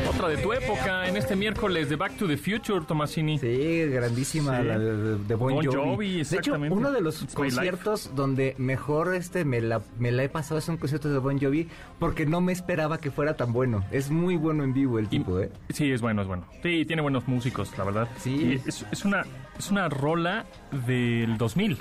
Otra 0.08 0.28
de 0.28 0.36
tu 0.36 0.52
época 0.52 1.08
en 1.08 1.16
este 1.16 1.34
miércoles 1.34 1.88
de 1.88 1.96
Back 1.96 2.16
to 2.16 2.28
the 2.28 2.36
Future, 2.36 2.82
Tomasini. 2.86 3.38
Sí, 3.38 3.84
grandísima 3.86 4.62
la 4.62 4.78
de, 4.78 5.34
Bon, 5.34 5.60
Jovi. 5.64 6.22
De 6.22 6.36
hecho, 6.36 6.54
uno 6.54 6.92
de 6.92 7.00
los 7.00 7.26
conciertos 7.34 8.12
donde 8.14 8.54
mejor 8.58 9.14
este 9.16 9.44
me 9.44 9.60
la, 9.60 9.82
me 9.98 10.12
la 10.12 10.22
he 10.22 10.28
pasado 10.28 10.58
es 10.58 10.68
un 10.68 10.76
concierto 10.76 11.12
de 11.12 11.18
Bon 11.18 11.40
Jovi 11.40 11.68
porque 11.98 12.26
no 12.26 12.40
me 12.40 12.52
esperaba 12.52 12.98
que 12.98 13.10
fuera 13.10 13.36
tan 13.36 13.52
bueno. 13.52 13.84
Es 13.90 14.10
muy 14.10 14.36
bueno 14.36 14.62
en 14.62 14.72
vivo 14.72 15.00
el 15.00 15.08
tipo, 15.08 15.40
¿eh? 15.40 15.50
Sí, 15.70 15.90
es 15.90 16.00
bueno, 16.00 16.22
es 16.22 16.28
bueno. 16.28 16.44
Sí, 16.62 16.84
tiene 16.84 17.02
buenos 17.02 17.26
músicos, 17.26 17.76
la 17.76 17.82
verdad. 17.82 18.08
Sí. 18.18 18.60
es, 18.64 18.86
es, 18.92 19.04
una, 19.04 19.24
es 19.58 19.70
una 19.72 19.88
rola 19.88 20.46
del 20.86 21.36
2000. 21.38 21.76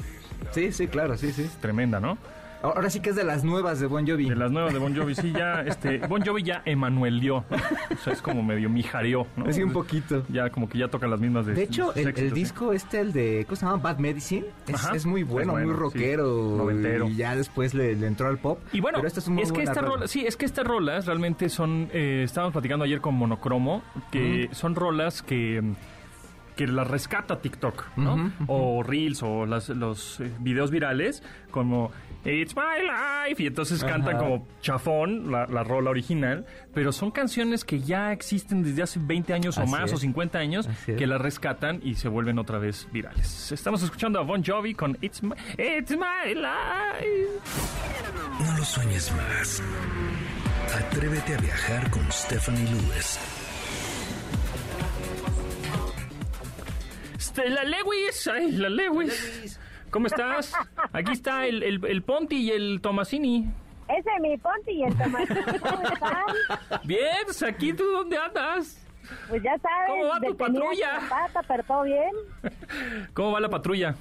Sí, 0.52 0.72
sí, 0.72 0.88
claro, 0.88 1.18
sí, 1.18 1.32
sí. 1.32 1.50
Tremenda, 1.62 2.00
¿no? 2.00 2.18
Ahora 2.64 2.90
sí 2.90 3.02
que 3.02 3.10
es 3.10 3.18
de 3.18 3.26
las 3.26 3.44
nuevas 3.44 3.82
de 3.82 3.88
Bon 3.88 4.08
Jovi. 4.08 4.30
De 4.30 4.38
las 4.38 4.50
nuevas 4.50 4.72
de 4.72 4.80
Bon 4.80 4.96
Jovi, 4.96 5.16
sí, 5.16 5.34
ya, 5.34 5.62
este, 5.68 5.98
Bon 6.08 6.24
Jovi 6.26 6.44
ya 6.44 6.62
emanuelió, 6.64 7.40
o 7.40 7.98
sea, 8.02 8.14
es 8.14 8.22
como 8.22 8.42
medio 8.42 8.70
mijareó, 8.70 9.28
¿no? 9.36 9.52
Sí, 9.52 9.62
un 9.62 9.74
poquito. 9.74 10.24
Ya 10.30 10.50
como 10.50 10.70
que 10.70 10.78
ya 10.78 10.88
toca 10.88 11.06
las 11.06 11.20
mismas 11.20 11.46
de 11.46 11.56
De 11.56 11.64
hecho, 11.64 11.94
el, 11.94 12.32
disco 12.32 12.72
este, 12.72 13.02
el 13.02 13.12
de, 13.12 13.44
¿cómo 13.46 13.58
se 13.58 13.66
llama? 13.66 13.80
Bad 13.84 13.98
Medicine, 13.98 14.46
es, 14.94 15.06
muy 15.06 15.24
bueno, 15.24 15.58
muy 15.58 15.74
rockero. 15.74 16.72
Y 17.10 17.16
ya 17.18 17.36
después 17.36 17.74
le, 17.74 17.92
entró 17.92 18.30
al 18.30 18.38
pop. 18.38 18.60
Y 18.72 18.80
bueno, 18.80 19.00
es, 19.04 19.52
que 19.52 19.64
esta 19.64 19.82
rola. 19.82 20.08
sí, 20.08 20.26
es 20.26 20.38
que 20.38 20.46
estas 20.46 20.66
rolas 20.66 21.06
realmente 21.06 21.50
son, 21.50 21.90
eh, 21.92 22.22
estábamos 22.24 22.54
platicando 22.54 22.86
ayer 22.86 23.02
con 23.02 23.16
Monocromo, 23.16 23.84
que 24.10 24.48
son 24.54 24.76
rolas 24.76 25.22
que 25.22 25.62
que 26.56 26.68
las 26.68 26.88
rescata 26.88 27.40
TikTok, 27.40 27.98
¿no? 27.98 28.32
O 28.48 28.84
Reels 28.84 29.24
o 29.24 29.46
las, 29.46 29.70
los 29.70 30.20
eh, 30.20 30.32
videos 30.40 30.72
virales 30.72 31.24
como 31.52 31.92
It's 32.26 32.56
My 32.56 32.82
Life 32.82 33.44
y 33.44 33.48
entonces 33.48 33.84
cantan 33.84 34.18
como 34.18 34.48
chafón 34.62 35.32
la, 35.32 35.46
rola 35.64 35.90
original, 35.90 36.46
pero 36.74 36.92
son 36.92 37.12
canciones 37.12 37.66
que 37.66 37.80
ya 37.80 38.12
existen 38.12 38.64
desde 38.64 38.84
hace 38.84 39.00
20 39.02 39.34
años 39.34 39.58
o 39.58 39.66
más 39.66 39.92
o 39.92 39.98
50 39.98 40.38
años 40.38 40.70
que 40.86 41.08
las 41.08 41.20
rescatan 41.20 41.80
y 41.84 41.96
se 41.96 42.08
vuelven 42.08 42.40
otra 42.40 42.60
vez 42.60 42.88
virales. 42.92 43.52
Estamos 43.52 43.84
escuchando 43.84 44.20
a 44.20 44.24
Bon 44.24 44.44
Jovi 44.44 44.74
con 44.74 44.98
It's 45.02 45.22
My, 45.24 45.34
It's 45.58 45.92
My 45.92 46.34
Life. 46.34 47.30
No 48.40 48.58
lo 48.58 48.64
sueñes 48.64 49.12
más. 49.14 49.62
Atrévete 50.76 51.36
a 51.36 51.38
viajar 51.38 51.90
con 51.92 52.10
Stephanie 52.12 52.66
Lewis 52.66 53.43
Este, 57.36 57.50
la 57.50 57.64
Lewis, 57.64 58.28
ay, 58.32 58.52
la 58.52 58.70
Lewis. 58.70 59.60
¿Cómo 59.90 60.06
estás? 60.06 60.54
Aquí 60.92 61.14
está 61.14 61.48
el, 61.48 61.64
el, 61.64 62.04
Ponti 62.04 62.36
y 62.36 62.52
el 62.52 62.80
Tomasini. 62.80 63.52
Ese 63.88 64.10
es 64.16 64.22
mi 64.22 64.38
Ponti 64.38 64.72
y 64.72 64.84
el 64.84 64.96
Tomasini. 64.96 65.60
¿Cómo 65.60 65.82
están? 65.82 66.80
Bien, 66.84 67.18
pues 67.26 67.42
aquí 67.42 67.74
tú 67.74 67.86
dónde 67.86 68.18
andas. 68.18 68.80
Pues 69.30 69.42
ya 69.42 69.58
sabes. 69.58 69.90
¿Cómo 69.90 70.08
va 70.10 70.20
tu 70.20 70.38
patrulla? 70.38 71.00
Pata, 71.10 71.42
pero 71.48 71.64
todo 71.64 71.82
bien. 71.82 72.12
¿Cómo 73.16 73.32
va 73.32 73.40
la 73.40 73.50
patrulla? 73.50 73.96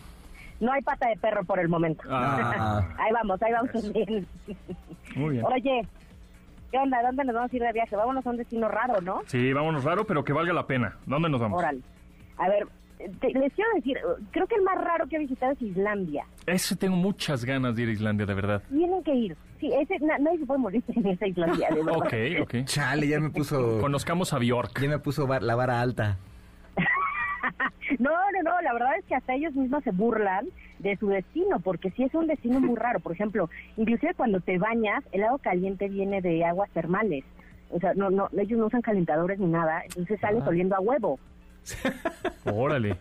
No 0.61 0.71
hay 0.71 0.83
pata 0.83 1.09
de 1.09 1.17
perro 1.17 1.43
por 1.43 1.59
el 1.59 1.71
momento. 1.71 2.03
Ah. 2.11 2.87
ahí 2.99 3.13
vamos, 3.13 3.43
ahí 3.43 3.53
vamos 3.53 3.93
bien. 3.95 4.27
Muy 5.17 5.31
bien. 5.31 5.45
Oye, 5.47 5.89
¿qué 6.71 6.77
onda? 6.77 7.01
¿Dónde 7.03 7.25
nos 7.25 7.35
vamos 7.35 7.51
a 7.51 7.57
ir 7.57 7.63
de 7.63 7.73
viaje? 7.73 7.97
Vámonos 7.97 8.27
a 8.27 8.31
un 8.31 8.37
destino 8.37 8.69
raro, 8.69 9.01
¿no? 9.01 9.23
Sí, 9.25 9.55
vámonos 9.55 9.85
raro, 9.85 10.07
pero 10.07 10.23
que 10.23 10.35
valga 10.35 10.53
la 10.53 10.67
pena. 10.67 10.99
¿Dónde 11.07 11.31
nos 11.31 11.41
vamos? 11.41 11.59
Oral. 11.59 11.83
A 12.37 12.49
ver, 12.49 12.67
les 13.21 13.53
quiero 13.53 13.71
decir, 13.75 13.99
creo 14.31 14.47
que 14.47 14.55
el 14.55 14.63
más 14.63 14.77
raro 14.77 15.07
que 15.07 15.17
he 15.17 15.19
visitado 15.21 15.53
es 15.53 15.63
Islandia. 15.63 16.25
Ese 16.47 16.77
tengo 16.77 16.97
muchas 16.97 17.45
ganas 17.45 17.77
de 17.77 17.83
ir 17.83 17.89
a 17.89 17.93
Islandia, 17.93 18.27
de 18.27 18.35
verdad. 18.35 18.63
Tienen 18.69 19.03
que 19.03 19.15
ir. 19.15 19.37
Sí, 19.61 19.73
ese, 19.73 19.99
nadie 20.01 20.39
se 20.39 20.47
puede 20.47 20.61
morir 20.61 20.83
en 20.89 21.07
esa 21.07 21.27
Islandia, 21.27 21.69
de 21.71 21.83
verdad. 21.83 21.97
ok, 21.97 22.15
ok. 22.43 22.65
Chale, 22.65 23.09
ya 23.09 23.21
me 23.21 23.31
puso... 23.31 23.81
Conozcamos 23.81 24.33
a 24.33 24.39
Bjork. 24.39 24.81
Ya 24.81 24.89
me 24.89 24.99
puso 24.99 25.27
la 25.27 25.55
vara 25.55 25.81
alta. 25.81 26.19
no, 27.99 28.11
no, 28.11 28.43
no, 28.43 28.61
la 28.63 28.73
verdad 28.73 28.97
es 28.99 29.05
que 29.05 29.15
hasta 29.15 29.35
ellos 29.35 29.55
mismos 29.55 29.85
se 29.85 29.91
burlan 29.91 30.49
de 30.79 30.97
su 30.97 31.09
destino, 31.09 31.61
porque 31.61 31.91
sí 31.91 32.03
es 32.03 32.15
un 32.15 32.27
destino 32.27 32.61
muy 32.61 32.77
raro. 32.77 33.01
Por 33.01 33.13
ejemplo, 33.13 33.49
inclusive 33.77 34.15
cuando 34.15 34.41
te 34.41 34.59
bañas, 34.59 35.05
el 35.13 35.25
agua 35.25 35.39
caliente 35.39 35.89
viene 35.89 36.21
de 36.21 36.45
aguas 36.45 36.71
termales. 36.71 37.25
O 37.71 37.81
sea, 37.81 37.95
no, 37.95 38.11
no, 38.11 38.29
ellos 38.37 38.59
no 38.59 38.67
usan 38.67 38.83
calentadores 38.83 39.39
ni 39.39 39.47
nada, 39.47 39.83
entonces 39.85 40.21
sales 40.21 40.47
oliendo 40.47 40.77
a 40.77 40.81
huevo. 40.81 41.19
Órale. 42.45 42.97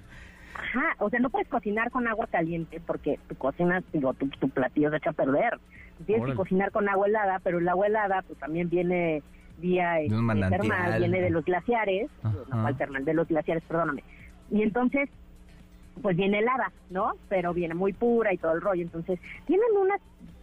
Ajá, 0.54 0.96
o 1.00 1.10
sea, 1.10 1.20
no 1.20 1.30
puedes 1.30 1.48
cocinar 1.48 1.92
con 1.92 2.08
agua 2.08 2.28
caliente 2.28 2.82
porque 2.86 3.20
tu 3.28 3.36
cocina, 3.36 3.84
digo, 3.94 4.14
tu, 4.14 4.50
platillo 4.50 4.90
se 4.90 4.98
echa 4.98 5.10
a 5.12 5.14
perder. 5.14 5.60
Tienes 6.06 6.26
que 6.26 6.36
cocinar 6.36 6.72
con 6.72 6.90
agua 6.90 7.08
helada, 7.08 7.40
pero 7.44 7.60
el 7.60 7.68
agua 7.68 7.88
helada 7.88 8.24
pues 8.24 8.40
también 8.40 8.70
viene 8.70 9.22
vía 9.60 10.00
este, 10.00 10.16
termal, 10.50 11.00
viene 11.00 11.22
de 11.22 11.30
los 11.30 11.46
glaciares, 11.46 12.10
no, 12.24 12.76
termal, 12.76 13.06
de 13.06 13.14
los 13.14 13.28
glaciares, 13.28 13.64
perdóname. 13.64 14.04
Y 14.50 14.64
entonces, 14.64 15.10
pues 16.02 16.18
viene 16.18 16.40
helada, 16.40 16.72
¿no? 16.90 17.14
Pero 17.30 17.54
viene 17.54 17.76
muy 17.76 17.94
pura 17.94 18.34
y 18.34 18.38
todo 18.38 18.54
el 18.54 18.62
rollo. 18.62 18.82
Entonces, 18.82 19.20
tienen 19.46 19.68
unas 19.80 20.02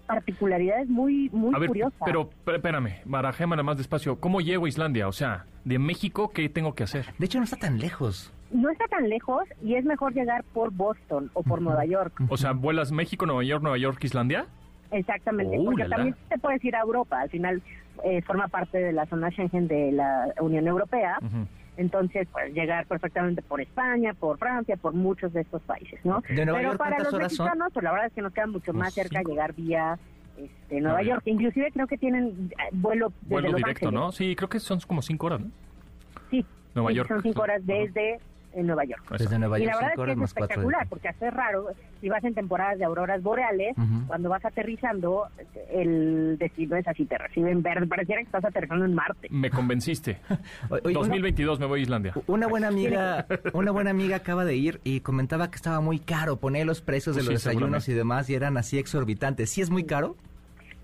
particularidades 0.08 0.88
muy, 0.88 1.28
muy 1.30 1.54
a 1.54 1.58
ver, 1.58 1.68
curiosas. 1.68 2.00
Pero, 2.04 2.30
espérame, 2.46 2.94
barajémosla 3.04 3.62
más 3.62 3.76
despacio. 3.76 4.18
¿Cómo 4.18 4.40
llego 4.40 4.64
a 4.66 4.68
Islandia? 4.68 5.06
O 5.06 5.12
sea, 5.12 5.44
de 5.64 5.78
México, 5.78 6.30
¿qué 6.34 6.48
tengo 6.48 6.74
que 6.74 6.82
hacer? 6.82 7.06
De 7.18 7.26
hecho, 7.26 7.38
no 7.38 7.44
está 7.44 7.56
tan 7.56 7.78
lejos. 7.78 8.32
no 8.50 8.70
está 8.70 8.86
tan 8.88 9.08
lejos 9.08 9.44
y 9.62 9.74
es 9.76 9.84
mejor 9.84 10.14
llegar 10.14 10.42
por 10.54 10.72
Boston 10.72 11.30
o 11.34 11.42
por 11.42 11.60
Nueva 11.62 11.84
York. 11.84 12.14
O 12.28 12.36
sea, 12.36 12.52
vuelas 12.52 12.90
México, 12.90 13.26
Nueva 13.26 13.44
York, 13.44 13.62
Nueva 13.62 13.78
York, 13.78 14.02
Islandia. 14.02 14.46
Exactamente, 14.90 15.56
Oh, 15.58 15.64
porque 15.66 15.82
la, 15.82 15.88
la. 15.88 15.96
también 15.96 16.16
te 16.30 16.38
puedes 16.38 16.64
ir 16.64 16.74
a 16.74 16.80
Europa, 16.80 17.20
al 17.20 17.28
final 17.28 17.62
eh, 18.04 18.22
forma 18.22 18.48
parte 18.48 18.78
de 18.78 18.92
la 18.92 19.04
zona 19.06 19.30
Schengen 19.30 19.68
de 19.68 19.92
la 19.92 20.32
Unión 20.40 20.66
Europea, 20.66 21.18
Ujú. 21.20 21.46
Entonces 21.78 22.28
puedes 22.30 22.52
llegar 22.52 22.86
perfectamente 22.86 23.40
por 23.40 23.60
España, 23.60 24.12
por 24.12 24.36
Francia, 24.38 24.76
por 24.76 24.92
muchos 24.92 25.32
de 25.32 25.40
estos 25.42 25.62
países, 25.62 25.98
¿no? 26.04 26.22
¿De 26.28 26.44
Nueva 26.44 26.58
Pero 26.58 26.70
York 26.70 26.78
para 26.78 26.98
los 26.98 27.12
horas 27.14 27.32
son? 27.32 27.46
mexicanos, 27.46 27.72
pues 27.72 27.84
la 27.84 27.92
verdad 27.92 28.06
es 28.08 28.12
que 28.12 28.20
nos 28.22 28.32
queda 28.32 28.46
mucho 28.48 28.72
más 28.74 28.92
cerca 28.92 29.20
cinco. 29.20 29.30
llegar 29.30 29.54
vía 29.54 29.98
este, 30.36 30.80
Nueva 30.80 31.02
York, 31.02 31.22
inclusive 31.24 31.70
creo 31.72 31.86
que 31.86 31.96
tienen 31.98 32.50
eh, 32.52 32.68
vuelo 32.72 33.12
desde 33.22 33.28
Vuelo 33.30 33.48
Los 33.50 33.56
directo, 33.56 33.86
Ángeles. 33.88 34.04
¿no? 34.06 34.12
Sí, 34.12 34.36
creo 34.36 34.48
que 34.48 34.60
son 34.60 34.80
como 34.80 35.02
cinco 35.02 35.26
horas, 35.26 35.40
¿no? 35.40 35.50
Sí, 36.30 36.44
Nueva 36.74 36.90
sí, 36.90 36.96
York. 36.96 37.08
son 37.08 37.22
cinco 37.22 37.42
horas 37.42 37.62
Ajá. 37.62 38.20
Eh, 38.54 38.62
Nueva 38.62 38.84
York. 38.84 39.02
Desde 39.18 39.38
Nueva 39.38 39.58
Y 39.58 39.64
York, 39.64 39.74
la 39.74 39.80
verdad 39.80 39.90
cinco 39.94 40.04
es 40.04 40.16
que 40.16 40.24
es 40.24 40.30
espectacular, 40.30 40.86
porque 40.88 41.08
hace 41.08 41.30
raro, 41.30 41.66
si 42.00 42.08
vas 42.08 42.24
en 42.24 42.34
temporadas 42.34 42.78
de 42.78 42.84
auroras 42.84 43.22
boreales, 43.22 43.74
cuando 44.06 44.28
vas 44.28 44.44
aterrizando, 44.44 45.26
el 45.70 46.36
destino 46.38 46.76
es 46.76 46.86
así, 46.88 47.04
te 47.04 47.18
reciben 47.18 47.62
verde, 47.62 47.86
pareciera 47.86 48.20
que 48.20 48.26
estás 48.26 48.44
aterrizando 48.44 48.84
en 48.84 48.94
Marte. 48.94 49.28
Me 49.30 49.50
convenciste. 49.50 50.18
Oye, 50.70 50.94
2022 50.94 51.60
me 51.60 51.66
voy 51.66 51.80
a 51.80 51.82
Islandia. 51.82 52.14
Una 52.26 52.46
buena 52.46 52.68
amiga, 52.68 53.26
una 53.52 53.70
buena 53.70 53.90
amiga 53.90 54.16
acaba 54.16 54.44
de 54.44 54.56
ir 54.56 54.80
y 54.84 55.00
comentaba 55.00 55.50
que 55.50 55.56
estaba 55.56 55.80
muy 55.80 55.98
caro. 55.98 56.36
Ponía 56.36 56.64
los 56.64 56.80
precios 56.80 57.16
de 57.16 57.20
Pues 57.22 57.32
los 57.32 57.42
sí, 57.42 57.48
desayunos 57.48 57.88
y 57.88 57.94
demás 57.94 58.28
y 58.30 58.34
eran 58.34 58.56
así 58.56 58.78
exorbitantes. 58.78 59.50
¿Sí 59.50 59.60
es 59.60 59.70
muy 59.70 59.84
caro? 59.84 60.16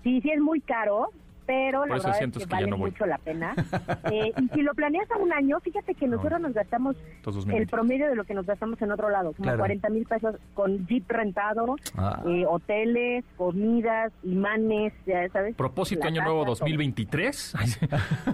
Sí, 0.03 0.21
sí 0.21 0.29
es 0.29 0.39
muy 0.39 0.61
caro, 0.61 1.09
pero 1.45 1.85
la 1.85 1.95
verdad 1.95 2.21
es 2.21 2.31
que 2.31 2.39
que 2.39 2.45
vale 2.45 2.67
no 2.67 2.77
mucho 2.77 3.05
la 3.05 3.17
pena. 3.17 3.53
Eh, 4.11 4.31
y 4.39 4.47
si 4.49 4.61
lo 4.61 4.73
planeas 4.75 5.09
a 5.11 5.17
un 5.17 5.33
año, 5.33 5.59
fíjate 5.59 5.95
que 5.95 6.07
nosotros 6.07 6.39
nos 6.39 6.53
gastamos 6.53 6.95
el 6.95 7.21
2022. 7.23 7.69
promedio 7.71 8.07
de 8.07 8.15
lo 8.15 8.23
que 8.23 8.33
nos 8.33 8.45
gastamos 8.45 8.79
en 8.81 8.91
otro 8.91 9.09
lado, 9.09 9.33
como 9.33 9.43
Claro. 9.43 9.59
40 9.59 9.89
mil 9.89 10.05
pesos 10.05 10.35
con 10.53 10.85
jeep 10.87 11.09
rentado, 11.09 11.75
Ah. 11.97 12.21
eh, 12.27 12.45
hoteles, 12.47 13.25
comidas, 13.35 14.11
imanes, 14.23 14.93
ya 15.05 15.27
sabes. 15.29 15.55
Propósito 15.55 16.01
la 16.01 16.07
Año 16.07 16.15
casa, 16.17 16.25
Nuevo 16.29 16.41
todo. 16.45 16.55
2023. 16.55 17.55
Ay, 17.57 17.67
sí. 17.67 17.79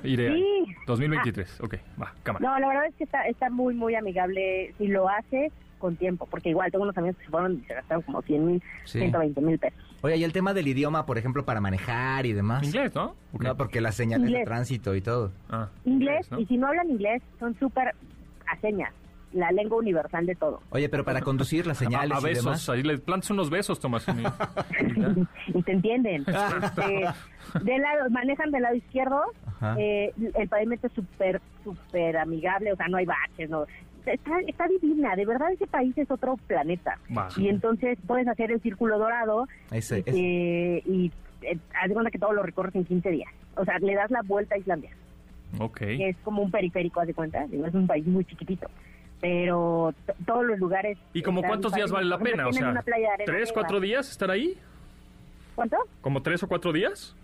Iré. 0.04 0.34
Sí. 0.36 0.76
2023. 0.88 1.62
Ok, 1.62 1.76
va, 2.02 2.14
cámara. 2.24 2.46
No, 2.50 2.60
la 2.60 2.68
verdad 2.68 2.86
es 2.88 2.96
que 2.96 3.04
está, 3.06 3.26
está 3.28 3.50
muy, 3.50 3.74
muy 3.74 3.96
amigable 3.96 4.74
si 4.78 4.88
lo 4.88 5.08
haces 5.10 5.52
con 5.82 5.98
tiempo, 5.98 6.26
porque 6.32 6.50
igual 6.50 6.72
tengo 6.72 6.84
unos 6.84 6.98
amigos 6.98 7.18
que 7.18 7.26
se 7.26 7.32
fueron 7.32 7.54
y 7.62 7.66
se 7.68 7.74
gastaron 7.74 8.04
como 8.04 8.22
100 8.22 8.46
mil, 8.46 8.64
Sí. 8.86 9.00
120 9.00 9.42
mil 9.42 9.60
pesos. 9.60 9.80
Oye, 10.04 10.16
y 10.18 10.24
el 10.24 10.32
tema 10.32 10.54
del 10.54 10.68
idioma, 10.68 11.06
por 11.06 11.18
ejemplo, 11.18 11.44
para 11.44 11.60
manejar 11.60 12.26
y 12.26 12.34
demás. 12.34 12.64
Inglés, 12.64 12.96
¿no? 12.96 13.16
No, 13.38 13.58
porque 13.58 13.82
las 13.82 13.96
señales 13.96 14.32
de 14.32 14.44
tránsito 14.46 14.96
y 14.96 15.02
todo. 15.02 15.32
Ah, 15.50 15.68
Inglés, 15.86 16.32
¿no? 16.32 16.40
y 16.40 16.46
si 16.46 16.58
no 16.58 16.68
hablan 16.68 16.90
inglés, 16.90 17.22
son 17.40 17.54
súper 17.60 17.90
a 18.48 18.58
señas, 18.62 18.92
la 19.34 19.52
lengua 19.52 19.78
universal 19.78 20.26
de 20.26 20.36
todo. 20.36 20.62
Oye, 20.72 20.90
pero 20.90 21.06
para 21.06 21.22
conducir 21.22 21.66
las 21.68 21.78
señales 21.78 22.12
a, 22.12 22.28
a 22.28 22.32
y 22.32 22.34
demás. 22.34 22.54
besos, 22.56 22.70
ahí 22.70 22.84
le 22.84 22.98
plantas 22.98 23.30
unos 23.30 23.50
besos, 23.50 23.80
Tomás. 23.80 24.06
y- 24.08 24.12
y 25.58 25.62
te 25.64 25.72
entienden. 25.72 26.26
Este, 26.64 27.06
de 27.64 27.78
lado, 27.80 28.10
manejan 28.10 28.52
del 28.52 28.62
lado 28.64 28.76
izquierdo, 28.76 29.22
eh, 29.78 30.14
el 30.36 30.48
pavimento 30.50 30.88
es 30.88 30.94
súper, 30.94 31.42
súper 31.64 32.18
amigable, 32.18 32.74
o 32.74 32.76
sea, 32.76 32.88
no 32.88 32.98
hay 32.98 33.06
baches, 33.06 33.50
no. 33.50 33.66
Está, 34.06 34.40
está 34.48 34.68
divina, 34.68 35.16
de 35.16 35.26
verdad 35.26 35.52
ese 35.52 35.68
país 35.68 35.96
es 35.98 36.10
otro 36.10 36.38
planeta. 36.48 36.98
Y 37.38 37.48
entonces 37.50 37.98
puedes 38.08 38.28
hacer 38.28 38.52
el 38.52 38.62
círculo 38.62 38.98
dorado 38.98 39.48
Ese- 39.72 40.00
y, 40.00 40.10
ese- 40.10 40.20
eh, 40.20 40.84
y 40.86 41.12
eh, 41.44 41.58
haz 41.80 41.88
de 41.88 41.94
cuenta 41.94 42.12
que 42.12 42.20
todo 42.20 42.34
lo 42.34 42.44
recorres 42.44 42.74
en 42.76 42.86
15 42.86 43.10
días. 43.10 43.32
O 43.56 43.66
sea, 43.66 43.78
le 43.80 43.94
das 43.96 44.10
la 44.12 44.22
vuelta 44.24 44.56
a 44.56 44.58
Islandia, 44.58 44.92
Ok. 45.60 45.78
que 45.80 46.10
es 46.10 46.18
como 46.24 46.42
un 46.42 46.52
periférico, 46.52 47.02
haz 47.02 47.08
de 47.08 47.14
cuenta. 47.14 47.46
Digo, 47.48 47.66
es 47.68 47.74
un 47.74 47.86
país 47.88 48.06
muy 48.08 48.26
chiquitito. 48.26 48.68
Pero 49.20 49.94
todos 50.26 50.46
los 50.46 50.58
lugares... 50.58 50.98
¿Y 51.14 51.22
como 51.22 51.44
cuántos 51.44 51.74
días 51.74 51.92
vale 51.92 52.08
la 52.08 52.18
pena? 52.18 52.48
O 52.48 52.54
sea, 52.54 52.72
una 52.72 52.82
playa 52.82 53.08
de 53.10 53.14
arena 53.14 53.26
¿tres, 53.32 53.52
cuatro 53.54 53.80
días 53.80 54.10
estar 54.10 54.32
ahí? 54.32 54.58
¿Cuánto? 55.56 55.78
¿Como 56.02 56.22
tres 56.24 56.42
o 56.42 56.48
cuatro 56.48 56.74
días? 56.74 57.16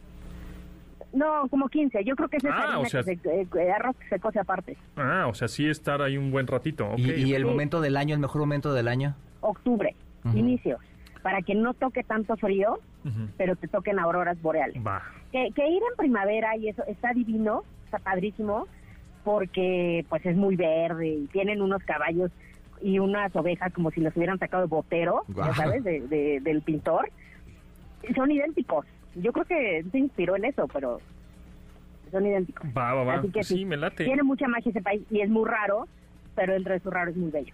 No, 1.13 1.47
como 1.49 1.69
15. 1.69 2.03
Yo 2.03 2.15
creo 2.15 2.27
que 2.29 2.37
ese 2.37 2.47
es 2.49 2.53
Ah, 2.53 2.63
harina 2.63 2.79
o 2.79 2.85
sea- 2.85 3.03
que 3.03 3.15
se, 3.17 3.41
eh, 3.41 3.71
arroz 3.71 3.95
que 3.97 4.07
se 4.09 4.19
cose 4.19 4.39
aparte. 4.39 4.77
Ah, 4.97 5.25
o 5.27 5.33
sea, 5.33 5.47
sí 5.47 5.67
estar 5.67 6.01
ahí 6.01 6.17
un 6.17 6.31
buen 6.31 6.47
ratito. 6.47 6.91
y, 6.97 7.11
y 7.11 7.33
el 7.33 7.43
Sí. 7.43 7.47
momento 7.47 7.81
del 7.81 7.97
año, 7.97 8.13
el 8.13 8.19
mejor 8.19 8.41
momento 8.41 8.73
del 8.73 8.87
año. 8.87 9.15
Octubre, 9.41 9.95
Ujú. 10.25 10.37
inicios. 10.37 10.79
Para 11.23 11.41
que 11.41 11.55
no 11.55 11.73
toque 11.73 12.03
tanto 12.03 12.35
frío, 12.37 12.79
pero 13.37 13.55
te 13.55 13.67
toquen 13.67 13.99
auroras 13.99 14.41
boreales. 14.41 14.81
Que, 15.31 15.49
que 15.55 15.67
ir 15.67 15.81
en 15.91 15.97
primavera 15.97 16.55
y 16.57 16.67
eso 16.69 16.83
está 16.87 17.13
divino, 17.13 17.63
está 17.85 17.99
padrísimo, 17.99 18.67
porque 19.23 20.05
pues 20.09 20.25
es 20.25 20.35
muy 20.35 20.55
verde 20.55 21.07
y 21.07 21.27
tienen 21.27 21.61
unos 21.61 21.83
caballos 21.83 22.31
y 22.81 22.99
unas 22.99 23.35
ovejas 23.35 23.73
como 23.73 23.91
si 23.91 23.99
los 24.01 24.15
hubieran 24.15 24.39
sacado 24.39 24.63
de 24.63 24.69
botero, 24.69 25.23
ya 25.35 25.53
sabes, 25.53 25.83
de, 25.83 26.01
de- 26.01 26.39
del 26.41 26.61
pintor. 26.61 27.09
Son 28.15 28.29
idénticos. 28.31 28.85
Yo 29.15 29.31
creo 29.33 29.45
que 29.45 29.85
se 29.91 29.97
inspiró 29.97 30.35
en 30.35 30.45
eso, 30.45 30.67
pero 30.71 30.99
son 32.11 32.25
idénticos. 32.25 32.67
Va, 32.77 32.93
va, 32.93 33.03
va. 33.03 33.13
Así 33.15 33.29
que 33.29 33.43
sí, 33.43 33.55
sí, 33.59 33.65
me 33.65 33.77
late. 33.77 34.05
Tiene 34.05 34.23
mucha 34.23 34.47
magia 34.47 34.69
ese 34.69 34.81
país 34.81 35.01
y 35.09 35.21
es 35.21 35.29
muy 35.29 35.47
raro, 35.49 35.87
pero 36.35 36.53
dentro 36.53 36.73
de 36.73 36.79
su 36.79 36.89
raro 36.91 37.11
es 37.11 37.17
muy 37.17 37.31
bello. 37.31 37.53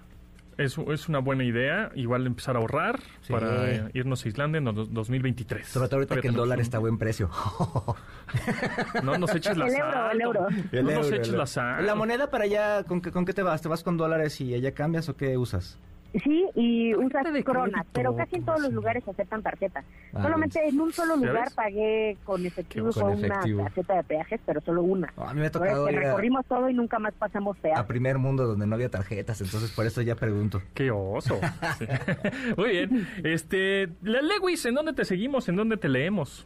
Es, 0.56 0.78
es 0.78 1.10
una 1.10 1.18
buena 1.18 1.44
idea. 1.44 1.90
Igual 1.96 2.28
empezar 2.28 2.56
a 2.56 2.60
ahorrar 2.60 3.00
Sí. 3.22 3.34
para 3.34 3.72
eh, 3.72 3.90
irnos 3.96 4.24
a 4.24 4.28
Islandia 4.28 4.60
en 4.60 4.66
dos- 4.66 4.94
2023. 4.94 5.68
Sobre 5.68 5.88
todo 5.88 5.96
ahorita 5.98 6.10
Todavía 6.10 6.22
que 6.22 6.28
el 6.28 6.36
dólar 6.36 6.58
un- 6.60 6.62
está 6.62 6.78
a 6.78 6.80
buen 6.82 6.98
precio. 7.00 7.30
No 9.04 9.18
nos 9.18 9.34
eches 9.34 9.58
la 9.58 9.66
El 9.68 9.72
sal. 9.72 10.22
euro, 10.22 10.48
el 10.50 10.80
euro. 10.80 10.92
No 10.92 10.92
nos 10.92 11.12
eches 11.12 11.34
la 11.34 11.46
sal. 11.48 11.86
La 11.86 11.96
moneda 11.96 12.30
para 12.30 12.44
allá, 12.44 12.84
¿con 12.84 13.02
qué, 13.02 13.12
¿con 13.12 13.26
qué 13.26 13.34
te 13.34 13.42
vas? 13.44 13.62
¿Te 13.64 13.68
vas 13.70 13.84
con 13.84 13.98
dólares 13.98 14.40
y 14.42 14.54
allá 14.54 14.72
cambias 14.74 15.10
o 15.10 15.16
qué 15.18 15.38
usas? 15.38 15.80
Sí, 16.22 16.46
y 16.54 16.94
usas 16.94 17.24
cronas, 17.44 17.72
crédito, 17.72 17.90
pero 17.94 18.16
casi 18.16 18.36
en 18.36 18.46
todos 18.46 18.62
los 18.62 18.72
lugares 18.74 19.04
aceptan 19.08 19.42
tarjeta. 19.42 19.84
Ah, 20.14 20.22
Solamente 20.22 20.60
en 20.68 20.80
un 20.80 20.94
solo 20.94 21.16
¿Ya 21.20 21.28
lugar 21.28 21.48
pagué 21.56 22.18
con 22.24 22.46
efectivo 22.46 22.92
Con 22.92 23.02
con 23.04 23.26
efectivo. 23.26 23.62
una 23.62 23.70
tarjeta 23.70 23.96
de 23.96 24.04
peajes, 24.04 24.42
pero 24.46 24.62
solo 24.62 24.84
una. 24.84 25.12
Oh, 25.16 25.24
a 25.24 25.34
mí 25.34 25.40
me 25.42 25.48
ha 25.48 25.52
tocado 25.52 25.88
a, 25.88 25.92
recorrimos 25.92 26.46
todo 26.46 26.70
y 26.70 26.74
nunca 26.76 27.00
más 27.00 27.14
pasamos 27.16 27.58
a 27.58 27.62
peajes. 27.62 27.86
primer 27.86 28.20
mundo 28.20 28.46
donde 28.46 28.68
no 28.68 28.76
había 28.76 28.90
tarjetas, 28.90 29.42
entonces 29.42 29.72
por 29.72 29.88
eso 29.88 30.02
ya 30.04 30.16
pregunto. 30.16 30.62
Qué 30.76 30.92
oso. 30.92 31.40
Muy 32.58 32.70
bien. 32.70 33.08
Este, 33.24 33.90
la 34.04 34.22
Lewis, 34.22 34.66
¿en 34.66 34.76
dónde 34.76 34.94
te 34.94 35.06
seguimos? 35.06 35.50
¿En 35.50 35.56
dónde 35.56 35.78
te 35.78 35.90
leemos? 35.90 36.46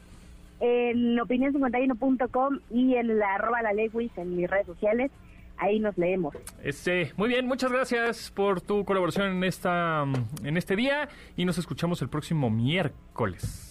En 0.60 1.18
opinión51.com 1.18 2.60
y 2.72 2.96
en 2.96 3.20
la 3.20 3.36
arroba 3.36 3.62
la 3.62 3.74
Lewis 3.74 4.12
en 4.18 4.36
mis 4.36 4.50
redes 4.50 4.66
sociales, 4.66 5.12
ahí 5.58 5.80
nos 5.80 5.98
leemos. 5.98 6.36
Este, 6.64 7.14
muy 7.18 7.30
bien, 7.30 7.48
muchas 7.48 7.72
gracias 7.72 8.32
por 8.32 8.62
tu 8.62 8.86
colaboración 8.86 9.32
en 9.32 9.44
esta 9.44 10.06
en 10.44 10.58
este 10.58 10.76
día 10.76 11.10
y 11.36 11.46
nos 11.46 11.58
escuchamos 11.58 12.02
el 12.02 12.10
próximo 12.10 12.50
miércoles. 12.50 13.67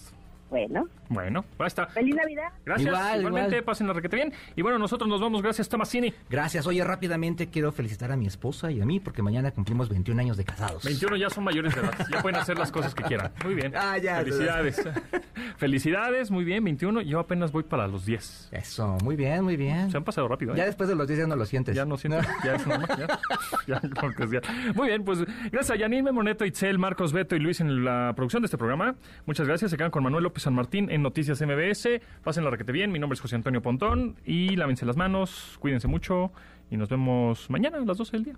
Bueno, 0.49 0.85
Bueno, 1.09 1.43
basta. 1.57 1.87
feliz 1.87 2.15
Navidad. 2.15 2.49
Gracias. 2.65 2.87
Igual, 2.87 3.19
Igualmente, 3.19 3.49
igual. 3.49 3.63
pasen 3.65 3.87
la 3.87 3.93
requete 3.93 4.15
bien. 4.15 4.33
Y 4.55 4.61
bueno, 4.61 4.79
nosotros 4.79 5.09
nos 5.09 5.19
vamos. 5.21 5.41
Gracias, 5.41 5.67
Tomasini. 5.69 6.13
Gracias. 6.29 6.65
Oye, 6.67 6.83
rápidamente 6.83 7.47
quiero 7.49 7.71
felicitar 7.71 8.11
a 8.11 8.17
mi 8.17 8.27
esposa 8.27 8.71
y 8.71 8.79
a 8.81 8.85
mí 8.85 8.99
porque 8.99 9.21
mañana 9.21 9.51
cumplimos 9.51 9.89
21 9.89 10.21
años 10.21 10.37
de 10.37 10.45
casados. 10.45 10.83
21 10.83 11.17
ya 11.17 11.29
son 11.29 11.43
mayores 11.43 11.73
de 11.75 11.81
edad. 11.81 11.93
Ya 12.11 12.21
pueden 12.21 12.39
hacer 12.39 12.57
las 12.57 12.71
cosas 12.71 12.95
que 12.95 13.03
quieran. 13.03 13.31
Muy 13.43 13.55
bien. 13.55 13.73
Ah, 13.75 13.97
ya, 13.97 14.17
Felicidades. 14.17 14.81
Felicidades, 15.57 16.31
muy 16.31 16.43
bien, 16.43 16.63
21. 16.63 17.01
Yo 17.01 17.19
apenas 17.19 17.51
voy 17.51 17.63
para 17.63 17.87
los 17.87 18.05
10. 18.05 18.49
Eso, 18.51 18.97
muy 19.03 19.15
bien, 19.15 19.43
muy 19.43 19.55
bien. 19.57 19.89
Se 19.91 19.97
han 19.97 20.03
pasado 20.03 20.27
rápido, 20.27 20.53
¿eh? 20.53 20.57
Ya 20.57 20.65
después 20.65 20.89
de 20.89 20.95
los 20.95 21.07
10 21.07 21.19
ya 21.21 21.27
no 21.27 21.35
lo 21.35 21.45
sientes. 21.45 21.75
Ya 21.75 21.85
no 21.85 21.97
siento, 21.97 22.19
ya 22.43 22.55
es 22.55 22.67
normal, 22.67 22.87
ya. 22.97 23.19
Ya, 23.67 23.81
como 23.99 24.13
que 24.13 24.27
ya. 24.27 24.41
Muy 24.75 24.87
bien, 24.87 25.03
pues 25.03 25.19
gracias 25.51 25.71
a 25.71 25.75
Yanine 25.75 26.11
Moneto, 26.11 26.45
Itzel, 26.45 26.79
Marcos 26.79 27.11
Beto 27.11 27.35
y 27.35 27.39
Luis 27.39 27.59
en 27.59 27.83
la 27.83 28.13
producción 28.15 28.41
de 28.41 28.45
este 28.45 28.57
programa. 28.57 28.95
Muchas 29.25 29.45
gracias. 29.47 29.71
Se 29.71 29.77
quedan 29.77 29.91
con 29.91 30.03
Manuel 30.03 30.25
López 30.37 30.43
San 30.43 30.53
Martín 30.53 30.91
en 30.91 31.01
Noticias 31.01 31.41
MBS. 31.41 31.99
Pasen 32.23 32.43
la 32.43 32.51
requete 32.51 32.71
bien. 32.71 32.91
Mi 32.91 32.99
nombre 32.99 33.15
es 33.15 33.21
José 33.21 33.35
Antonio 33.35 33.59
Pontón 33.59 34.17
y 34.23 34.55
lávense 34.55 34.85
las 34.85 34.95
manos, 34.95 35.57
cuídense 35.59 35.87
mucho 35.87 36.31
y 36.69 36.77
nos 36.77 36.89
vemos 36.89 37.49
mañana 37.49 37.77
a 37.77 37.81
las 37.81 37.97
12 37.97 38.11
del 38.11 38.23
día. 38.23 38.35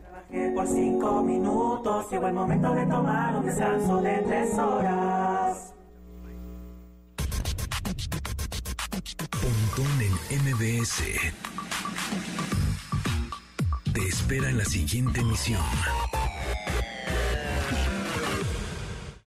Trabajé 0.00 0.52
por 0.54 0.66
cinco 0.66 1.22
minutos, 1.22 2.10
llegó 2.10 2.28
el 2.28 2.32
momento 2.32 2.74
de 2.74 2.86
tomar 2.86 3.36
un 3.36 3.44
descanso 3.44 4.00
de 4.00 4.16
tres 4.26 4.58
horas. 4.58 5.74
Pontón 9.30 10.00
en 10.30 10.38
MBS. 10.46 11.02
Te 13.92 14.00
espera 14.08 14.48
en 14.48 14.56
la 14.56 14.64
siguiente 14.64 15.20
emisión. 15.20 15.60